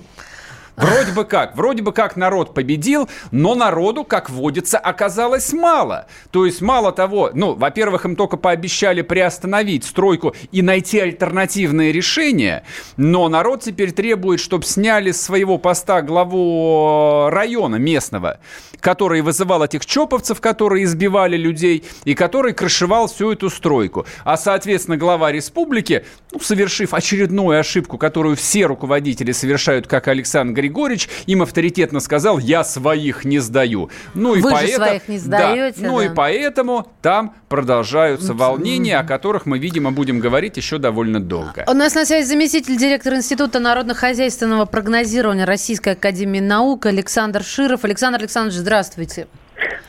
Вроде 0.76 1.12
бы 1.12 1.24
как, 1.24 1.56
вроде 1.56 1.84
бы 1.84 1.92
как 1.92 2.16
народ 2.16 2.54
победил, 2.56 3.08
но 3.32 3.54
народу, 3.54 4.04
как 4.04 4.30
водится, 4.30 4.80
оказалось 4.80 5.54
мало. 5.54 6.08
То 6.32 6.46
есть 6.46 6.62
мало 6.62 6.92
того, 6.92 7.30
ну, 7.34 7.54
во-первых, 7.54 8.06
им 8.06 8.16
только 8.16 8.38
пообещали 8.38 9.04
приостановить 9.04 9.84
стройку 9.84 10.36
и 10.52 10.62
найти 10.64 11.00
альтернативные 11.00 11.92
решения, 11.92 12.64
но 12.98 13.30
народ 13.30 13.62
теперь 13.62 13.92
требует, 13.92 14.40
чтобы 14.40 14.66
сняли 14.66 15.12
с 15.12 15.22
своего 15.22 15.60
поста 15.60 16.02
главу 16.02 17.30
района 17.30 17.76
местного, 17.76 18.40
который 18.80 19.22
вызывал 19.22 19.64
этих 19.64 19.86
чоповцев, 19.86 20.42
которые 20.42 20.86
избивали 20.86 21.38
людей, 21.38 21.84
и 22.04 22.16
который 22.16 22.54
крышевал 22.54 23.08
всю 23.08 23.32
эту 23.32 23.52
стройку. 23.52 24.08
А, 24.24 24.38
соответственно, 24.38 24.98
глава 24.98 25.32
республики, 25.32 26.04
ну, 26.32 26.40
совершив 26.40 26.96
очередную 26.96 27.60
ошибку, 27.60 28.00
которую 28.00 28.36
все 28.36 28.66
руководители 28.66 29.32
совершают, 29.32 29.86
как 29.86 30.08
Александр 30.08 30.63
Григорьевич, 30.64 31.10
им 31.26 31.42
авторитетно 31.42 32.00
сказал, 32.00 32.40
я 32.40 32.64
своих 32.64 33.26
не 33.26 33.40
сдаю. 33.40 33.90
Ну, 34.14 34.34
и 34.34 34.42
Вы 34.42 34.50
поэтому, 34.50 34.68
же 34.68 34.76
своих 34.76 35.08
не 35.10 35.18
сдаете. 35.18 35.82
Да, 35.82 35.88
ну 35.88 35.98
да. 35.98 36.06
и 36.06 36.10
поэтому 36.10 36.88
там 37.02 37.36
продолжаются 37.50 38.34
волнения, 38.34 38.98
о 38.98 39.04
которых 39.04 39.46
мы, 39.46 39.60
видимо, 39.60 39.92
будем 39.92 40.20
говорить 40.20 40.56
еще 40.56 40.78
довольно 40.78 41.20
долго. 41.20 41.66
У 41.68 41.74
нас 41.74 41.96
на 41.96 42.06
связи 42.06 42.26
заместитель 42.26 42.78
директора 42.78 43.18
Института 43.18 43.60
народно-хозяйственного 43.60 44.66
прогнозирования 44.66 45.46
Российской 45.46 45.94
Академии 45.94 46.40
Наук 46.40 46.86
Александр 46.86 47.44
Широв. 47.44 47.84
Александр 47.84 48.20
Александрович, 48.20 48.58
здравствуйте. 48.60 49.28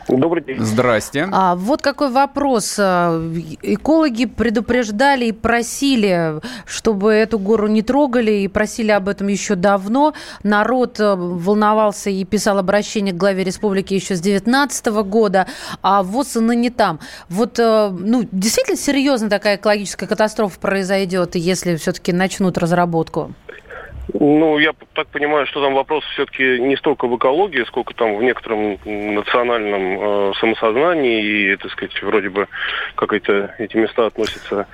Добрый 0.09 0.43
день. 0.43 0.61
Здрасте. 0.61 1.29
А, 1.33 1.55
вот 1.57 1.83
какой 1.83 2.11
вопрос. 2.11 2.77
А, 2.79 3.19
Экологи 3.63 4.27
предупреждали 4.27 5.27
и 5.27 5.33
просили, 5.33 6.41
чтобы 6.67 7.13
эту 7.13 7.39
гору 7.39 7.69
не 7.69 7.83
трогали, 7.83 8.33
и 8.33 8.49
просили 8.49 8.91
об 8.91 9.09
этом 9.09 9.29
еще 9.29 9.55
давно. 9.55 10.15
Народ 10.43 11.01
э, 11.01 11.15
волновался 11.15 12.11
и 12.11 12.25
писал 12.25 12.59
обращение 12.59 13.15
к 13.15 13.17
главе 13.17 13.45
республики 13.45 13.95
еще 13.95 14.17
с 14.17 14.21
2019 14.21 14.87
года, 15.05 15.47
а 15.83 16.03
ВОЗ 16.03 16.37
и 16.37 16.41
ныне 16.41 16.71
там. 16.71 17.01
Вот, 17.29 17.59
э, 17.59 17.89
ну, 17.91 18.29
действительно 18.31 18.77
серьезно 18.77 19.31
такая 19.31 19.57
экологическая 19.57 20.07
катастрофа 20.07 20.59
произойдет, 20.59 21.35
если 21.35 21.77
все-таки 21.77 22.13
начнут 22.13 22.59
разработку? 22.59 23.35
Ну, 24.13 24.59
я 24.59 24.73
так 24.95 25.07
понимаю, 25.09 25.47
что 25.47 25.63
там 25.63 25.75
вопрос 25.75 26.05
все-таки 26.13 26.61
не 26.61 26.77
столько 26.77 27.07
в 27.07 27.17
экологии, 27.17 27.65
сколько 27.65 27.95
там 27.95 28.17
в 28.17 28.23
некотором 28.23 28.79
национальном 28.85 29.83
э, 29.83 30.33
самосознании. 30.41 31.53
И, 31.53 31.57
так 31.57 31.73
сказать, 31.73 32.03
вроде 32.03 32.29
бы 32.29 32.47
как 32.97 33.13
это, 33.15 33.55
эти 33.59 33.77
места 33.77 34.07
относятся 34.07 34.67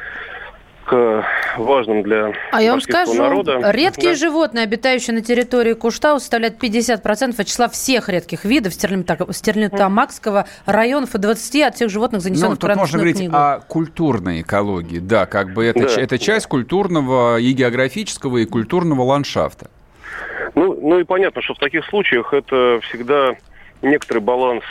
к 0.91 1.25
важным 1.57 2.03
для 2.03 2.33
А 2.51 2.61
я 2.61 2.73
вам 2.73 2.81
скажу, 2.81 3.15
народа. 3.15 3.71
редкие 3.71 4.11
Да. 4.15 4.17
животные, 4.19 4.65
обитающие 4.65 5.15
на 5.15 5.21
территории 5.23 5.75
Куштау, 5.75 6.19
составляют 6.19 6.59
50% 6.59 7.39
от 7.39 7.47
числа 7.47 7.69
всех 7.69 8.09
редких 8.09 8.45
видов 8.45 8.73
Стерлитамак- 8.75 9.33
Стерлитамакского 9.33 10.47
районов 10.67 11.15
и 11.15 11.19
20 11.19 11.63
от 11.69 11.77
всех 11.77 11.91
животных, 11.91 12.19
Ну, 12.19 12.25
занесенных 12.25 12.59
в 12.59 12.61
тут 12.61 12.71
можно 12.71 12.81
Красную 12.83 13.01
говорить 13.03 13.17
книгу. 13.19 13.37
о 13.37 13.61
культурной 13.69 14.41
экологии. 14.41 14.99
Да, 14.99 15.27
как 15.27 15.53
бы 15.55 15.65
это, 15.65 15.95
Да. 15.95 16.01
это 16.03 16.19
часть 16.19 16.47
культурного 16.47 17.39
и 17.39 17.53
географического, 17.53 18.39
и 18.39 18.45
культурного 18.45 19.03
ландшафта. 19.03 19.71
Ну, 20.57 20.77
ну 20.83 20.99
и 20.99 21.05
понятно, 21.05 21.41
что 21.43 21.55
в 21.55 21.59
таких 21.59 21.85
случаях 21.87 22.35
это 22.35 22.81
всегда 22.83 23.35
некоторый 23.83 24.19
баланс 24.19 24.65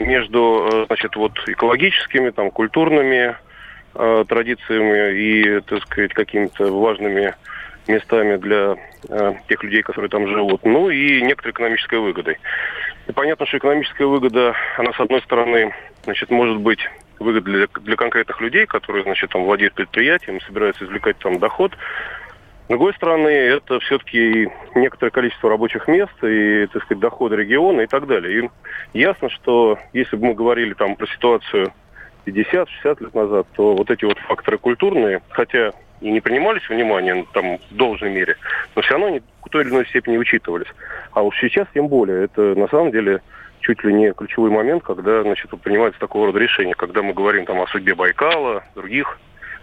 между, 0.00 0.68
э, 0.72 0.86
значит, 0.88 1.14
вот 1.14 1.32
экологическими, 1.46 2.30
там, 2.30 2.50
культурными 2.50 3.36
э, 3.94 4.24
традициями 4.28 5.18
и, 5.18 5.60
так 5.60 5.82
сказать, 5.82 6.14
какими-то 6.14 6.72
важными 6.72 7.34
местами 7.86 8.36
для 8.36 8.76
э, 9.08 9.34
тех 9.48 9.62
людей, 9.62 9.82
которые 9.82 10.08
там 10.08 10.26
живут, 10.26 10.64
ну 10.64 10.90
и 10.90 11.22
некоторой 11.22 11.52
экономической 11.52 11.98
выгодой. 11.98 12.38
И 13.06 13.12
понятно, 13.12 13.46
что 13.46 13.58
экономическая 13.58 14.06
выгода, 14.06 14.54
она, 14.78 14.92
с 14.92 15.00
одной 15.00 15.20
стороны, 15.22 15.74
значит, 16.04 16.30
может 16.30 16.58
быть 16.58 16.80
выгода 17.18 17.42
для, 17.42 17.66
для 17.66 17.96
конкретных 17.96 18.40
людей, 18.40 18.66
которые, 18.66 19.04
значит, 19.04 19.30
там 19.30 19.44
владеют 19.44 19.74
предприятием, 19.74 20.40
собираются 20.40 20.84
извлекать 20.84 21.18
там 21.18 21.38
доход, 21.38 21.72
с 22.64 22.68
другой 22.68 22.94
стороны, 22.94 23.28
это 23.28 23.78
все-таки 23.80 24.48
некоторое 24.74 25.10
количество 25.10 25.50
рабочих 25.50 25.86
мест 25.86 26.14
и, 26.22 26.66
так 26.72 26.82
сказать, 26.84 26.98
доходы 26.98 27.36
региона 27.36 27.82
и 27.82 27.86
так 27.86 28.06
далее. 28.06 28.50
И 28.94 28.98
ясно, 28.98 29.28
что 29.28 29.78
если 29.92 30.16
бы 30.16 30.28
мы 30.28 30.34
говорили 30.34 30.72
там 30.72 30.96
про 30.96 31.06
ситуацию 31.06 31.74
50-60 32.26 32.66
лет 33.02 33.14
назад, 33.14 33.46
то 33.54 33.74
вот 33.74 33.90
эти 33.90 34.04
вот 34.04 34.18
факторы 34.18 34.58
культурные, 34.58 35.20
хотя 35.30 35.72
и 36.00 36.10
не 36.10 36.20
принимались 36.20 36.68
внимание 36.68 37.24
там 37.32 37.58
в 37.70 37.76
должной 37.76 38.10
мере, 38.10 38.36
но 38.74 38.82
все 38.82 38.92
равно 38.92 39.06
они 39.06 39.22
в 39.42 39.48
той 39.48 39.62
или 39.62 39.70
иной 39.70 39.86
степени 39.86 40.16
учитывались. 40.16 40.66
А 41.12 41.22
уж 41.22 41.38
сейчас 41.40 41.66
тем 41.72 41.88
более. 41.88 42.24
Это 42.24 42.54
на 42.54 42.68
самом 42.68 42.90
деле 42.90 43.20
чуть 43.60 43.82
ли 43.84 43.94
не 43.94 44.12
ключевой 44.12 44.50
момент, 44.50 44.82
когда 44.82 45.22
значит, 45.22 45.50
принимается 45.62 45.98
такого 45.98 46.26
рода 46.26 46.38
решение. 46.38 46.74
Когда 46.74 47.02
мы 47.02 47.14
говорим 47.14 47.46
там 47.46 47.60
о 47.60 47.66
судьбе 47.68 47.94
Байкала, 47.94 48.64
других 48.74 49.18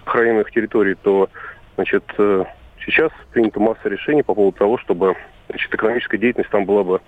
охраняемых 0.06 0.52
территорий, 0.52 0.96
то 0.96 1.30
значит, 1.76 2.04
э, 2.18 2.46
сейчас 2.84 3.12
принята 3.32 3.60
масса 3.60 3.90
решений 3.90 4.24
по 4.24 4.34
поводу 4.34 4.58
того, 4.58 4.78
чтобы 4.80 5.16
значит, 5.50 5.74
экономическая 5.74 6.18
деятельность 6.18 6.50
там 6.50 6.66
была 6.66 6.84
бы 6.84 7.02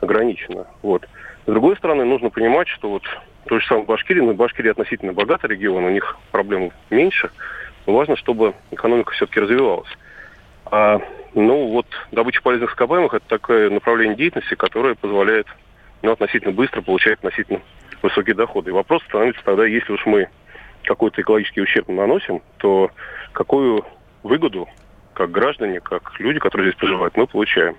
ограничена. 0.00 0.66
Вот. 0.82 1.08
С 1.46 1.50
другой 1.50 1.76
стороны, 1.76 2.04
нужно 2.04 2.30
понимать, 2.30 2.68
что 2.68 2.90
вот 2.90 3.02
то 3.48 3.58
же 3.58 3.66
самое 3.66 3.86
Башкирия, 3.86 4.22
но 4.22 4.34
Башкирия 4.34 4.72
относительно 4.72 5.12
богатый 5.12 5.46
регион, 5.46 5.84
у 5.84 5.90
них 5.90 6.16
проблем 6.30 6.70
меньше. 6.90 7.30
Но 7.86 7.94
важно, 7.94 8.16
чтобы 8.16 8.54
экономика 8.70 9.12
все-таки 9.12 9.40
развивалась. 9.40 9.88
А, 10.66 11.00
ну 11.34 11.68
вот 11.68 11.86
добыча 12.12 12.42
полезных 12.42 12.70
ископаемых 12.70 13.14
это 13.14 13.26
такое 13.26 13.70
направление 13.70 14.16
деятельности, 14.16 14.54
которое 14.54 14.94
позволяет 14.94 15.46
ну, 16.02 16.12
относительно 16.12 16.52
быстро 16.52 16.82
получать 16.82 17.14
относительно 17.14 17.60
высокие 18.02 18.34
доходы. 18.34 18.70
И 18.70 18.74
вопрос 18.74 19.02
становится 19.04 19.42
тогда, 19.42 19.64
если 19.64 19.92
уж 19.92 20.04
мы 20.04 20.28
какой-то 20.84 21.22
экологический 21.22 21.62
ущерб 21.62 21.88
наносим, 21.88 22.42
то 22.58 22.90
какую 23.32 23.84
выгоду, 24.22 24.68
как 25.14 25.30
граждане, 25.30 25.80
как 25.80 26.20
люди, 26.20 26.38
которые 26.38 26.68
здесь 26.68 26.78
проживают, 26.78 27.16
мы 27.16 27.26
получаем. 27.26 27.76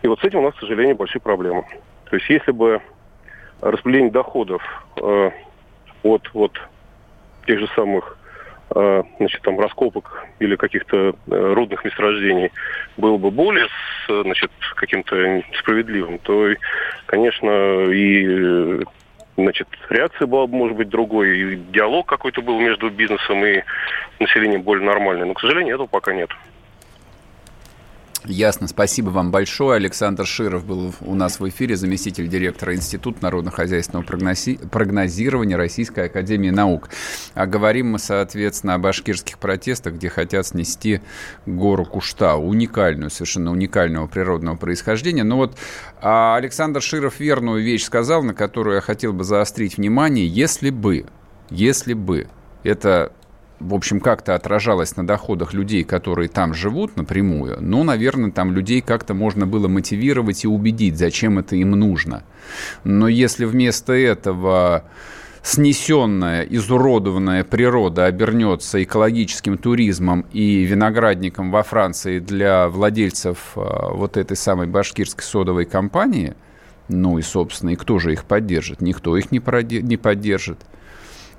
И 0.00 0.08
вот 0.08 0.20
с 0.20 0.24
этим 0.24 0.38
у 0.38 0.42
нас, 0.42 0.54
к 0.54 0.60
сожалению, 0.60 0.96
большие 0.96 1.20
проблемы. 1.20 1.64
То 2.08 2.16
есть 2.16 2.28
если 2.30 2.52
бы 2.52 2.80
распределение 3.60 4.12
доходов 4.12 4.62
э, 4.96 5.30
от 6.02 6.34
вот 6.34 6.52
тех 7.46 7.58
же 7.58 7.68
самых 7.74 8.16
э, 8.74 9.02
значит, 9.18 9.42
там, 9.42 9.58
раскопок 9.58 10.26
или 10.38 10.56
каких-то 10.56 10.96
э, 10.96 11.52
рудных 11.54 11.84
месторождений 11.84 12.52
было 12.96 13.16
бы 13.16 13.30
более 13.30 13.66
с, 13.66 14.22
значит, 14.22 14.50
каким-то 14.76 15.42
справедливым, 15.58 16.18
то, 16.18 16.48
конечно, 17.06 17.90
и 17.90 18.84
значит, 19.36 19.68
реакция 19.88 20.26
была 20.26 20.46
бы, 20.46 20.56
может 20.56 20.76
быть, 20.76 20.88
другой, 20.88 21.38
и 21.38 21.56
диалог 21.56 22.06
какой-то 22.06 22.42
был 22.42 22.58
между 22.58 22.90
бизнесом 22.90 23.44
и 23.44 23.62
населением 24.18 24.62
более 24.62 24.84
нормальный. 24.84 25.26
Но, 25.26 25.34
к 25.34 25.40
сожалению, 25.40 25.76
этого 25.76 25.86
пока 25.86 26.12
нет. 26.12 26.30
Ясно, 28.24 28.66
спасибо 28.66 29.10
вам 29.10 29.30
большое. 29.30 29.76
Александр 29.76 30.26
Широв 30.26 30.64
был 30.64 30.92
у 31.02 31.14
нас 31.14 31.38
в 31.38 31.48
эфире, 31.48 31.76
заместитель 31.76 32.28
директора 32.28 32.74
Института 32.74 33.18
народно-хозяйственного 33.22 34.04
прогнози... 34.04 34.58
прогнозирования 34.70 35.56
Российской 35.56 36.06
Академии 36.06 36.50
Наук. 36.50 36.90
А 37.34 37.46
говорим 37.46 37.92
мы, 37.92 38.00
соответственно, 38.00 38.74
о 38.74 38.78
башкирских 38.78 39.38
протестах, 39.38 39.94
где 39.94 40.08
хотят 40.08 40.48
снести 40.48 41.00
гору 41.46 41.84
Куштау, 41.84 42.44
уникальную, 42.44 43.10
совершенно 43.10 43.52
уникального 43.52 44.08
природного 44.08 44.56
происхождения. 44.56 45.22
Но 45.22 45.36
вот 45.36 45.56
а 46.00 46.36
Александр 46.36 46.82
Широв 46.82 47.20
верную 47.20 47.62
вещь 47.62 47.84
сказал, 47.84 48.24
на 48.24 48.34
которую 48.34 48.74
я 48.74 48.80
хотел 48.80 49.12
бы 49.12 49.22
заострить 49.22 49.76
внимание. 49.76 50.26
Если 50.26 50.70
бы, 50.70 51.06
если 51.50 51.94
бы 51.94 52.26
это 52.64 53.12
в 53.60 53.74
общем, 53.74 54.00
как-то 54.00 54.34
отражалось 54.34 54.96
на 54.96 55.06
доходах 55.06 55.52
людей, 55.52 55.84
которые 55.84 56.28
там 56.28 56.54
живут 56.54 56.96
напрямую, 56.96 57.58
ну, 57.60 57.82
наверное, 57.84 58.30
там 58.30 58.52
людей 58.52 58.80
как-то 58.80 59.14
можно 59.14 59.46
было 59.46 59.68
мотивировать 59.68 60.44
и 60.44 60.48
убедить, 60.48 60.96
зачем 60.96 61.38
это 61.38 61.56
им 61.56 61.72
нужно. 61.72 62.22
Но 62.84 63.08
если 63.08 63.44
вместо 63.44 63.92
этого 63.92 64.84
снесенная, 65.42 66.42
изуродованная 66.42 67.44
природа 67.44 68.04
обернется 68.04 68.82
экологическим 68.82 69.56
туризмом 69.56 70.26
и 70.32 70.64
виноградником 70.64 71.50
во 71.50 71.62
Франции 71.62 72.18
для 72.18 72.68
владельцев 72.68 73.52
а, 73.56 73.92
вот 73.92 74.16
этой 74.16 74.36
самой 74.36 74.66
башкирской 74.66 75.24
содовой 75.24 75.64
компании, 75.64 76.34
ну 76.88 77.18
и, 77.18 77.22
собственно, 77.22 77.70
и 77.70 77.76
кто 77.76 77.98
же 77.98 78.12
их 78.12 78.24
поддержит? 78.24 78.80
Никто 78.80 79.16
их 79.16 79.30
не, 79.30 79.40
не 79.82 79.96
поддержит. 79.96 80.58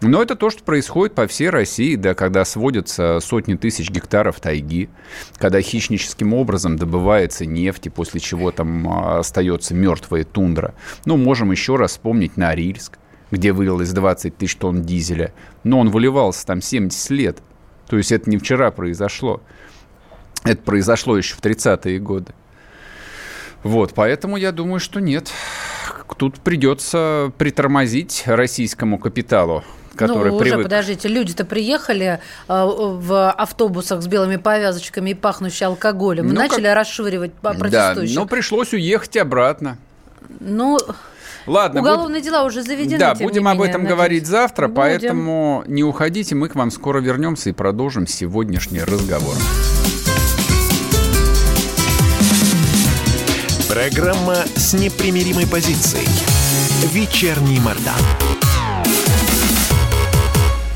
Но 0.02 0.22
это 0.22 0.36
то, 0.36 0.50
что 0.50 0.64
происходит 0.64 1.14
по 1.14 1.28
всей 1.28 1.50
России, 1.50 1.96
да, 1.96 2.14
когда 2.14 2.46
сводятся 2.46 3.20
сотни 3.20 3.56
тысяч 3.56 3.90
гектаров 3.90 4.40
тайги, 4.40 4.90
когда 5.38 5.62
хищническим 5.62 6.34
образом 6.34 6.78
добывается 6.78 7.46
нефть, 7.46 7.88
и 7.88 7.90
после 7.90 8.22
чего 8.22 8.52
там 8.52 8.88
а, 8.88 9.20
остается 9.20 9.74
мертвая 9.74 10.24
тундра. 10.24 10.74
Ну, 11.06 11.18
можем 11.18 11.52
еще 11.52 11.76
раз 11.76 11.92
вспомнить 11.92 12.38
Норильск, 12.38 12.98
где 13.30 13.52
вылилось 13.52 13.92
20 13.92 14.38
тысяч 14.38 14.56
тонн 14.56 14.84
дизеля. 14.84 15.34
Но 15.66 15.80
он 15.80 15.90
выливался 15.90 16.46
там 16.46 16.62
70 16.62 17.10
лет. 17.12 17.40
То 17.88 17.98
есть 17.98 18.14
это 18.14 18.30
не 18.30 18.38
вчера 18.38 18.72
произошло. 18.72 19.42
Это 20.46 20.62
произошло 20.62 21.18
еще 21.18 21.36
в 21.36 21.42
30-е 21.42 22.00
годы. 22.00 22.34
Вот, 23.64 23.94
поэтому 23.94 24.38
я 24.38 24.54
думаю, 24.54 24.80
что 24.80 25.02
нет. 25.02 25.30
Тут 26.18 26.40
придется 26.40 27.34
притормозить 27.38 28.24
российскому 28.26 28.98
капиталу 28.98 29.66
который 30.00 30.30
ну, 30.30 30.38
уже, 30.38 30.46
привык. 30.46 30.64
подождите, 30.64 31.08
люди-то 31.08 31.46
приехали 31.46 32.20
э, 32.48 32.48
в 32.48 33.32
автобусах 33.32 34.02
с 34.02 34.08
белыми 34.08 34.38
повязочками 34.38 35.12
и 35.12 35.14
пахнущие 35.14 35.68
алкоголем, 35.68 36.28
ну, 36.28 36.34
начали 36.34 36.66
как... 36.66 36.76
расшвыривать 36.76 37.34
протестующих. 37.34 38.16
Да, 38.16 38.22
но 38.22 38.28
пришлось 38.28 38.74
уехать 38.74 39.18
обратно. 39.18 39.78
Ну, 40.40 40.78
Ладно, 41.46 41.82
уголовные 41.82 42.20
будь... 42.20 42.26
дела 42.26 42.44
уже 42.44 42.64
заведены. 42.64 43.00
Да, 43.00 43.16
будем 43.16 43.44
менее, 43.44 43.52
об 43.52 43.62
этом 43.62 43.82
надеюсь. 43.82 43.90
говорить 43.90 44.28
завтра, 44.28 44.68
будем. 44.68 44.76
поэтому 44.76 45.64
не 45.68 45.84
уходите, 45.84 46.36
мы 46.36 46.48
к 46.48 46.56
вам 46.56 46.72
скоро 46.72 47.00
вернемся 47.00 47.50
и 47.50 47.54
продолжим 47.54 48.08
сегодняшний 48.08 48.82
разговор. 48.82 49.36
Программа 53.68 54.36
с 54.56 54.74
непримиримой 54.74 55.48
позицией. 55.48 56.08
Вечерний 56.92 57.60
Мордан. 57.60 58.29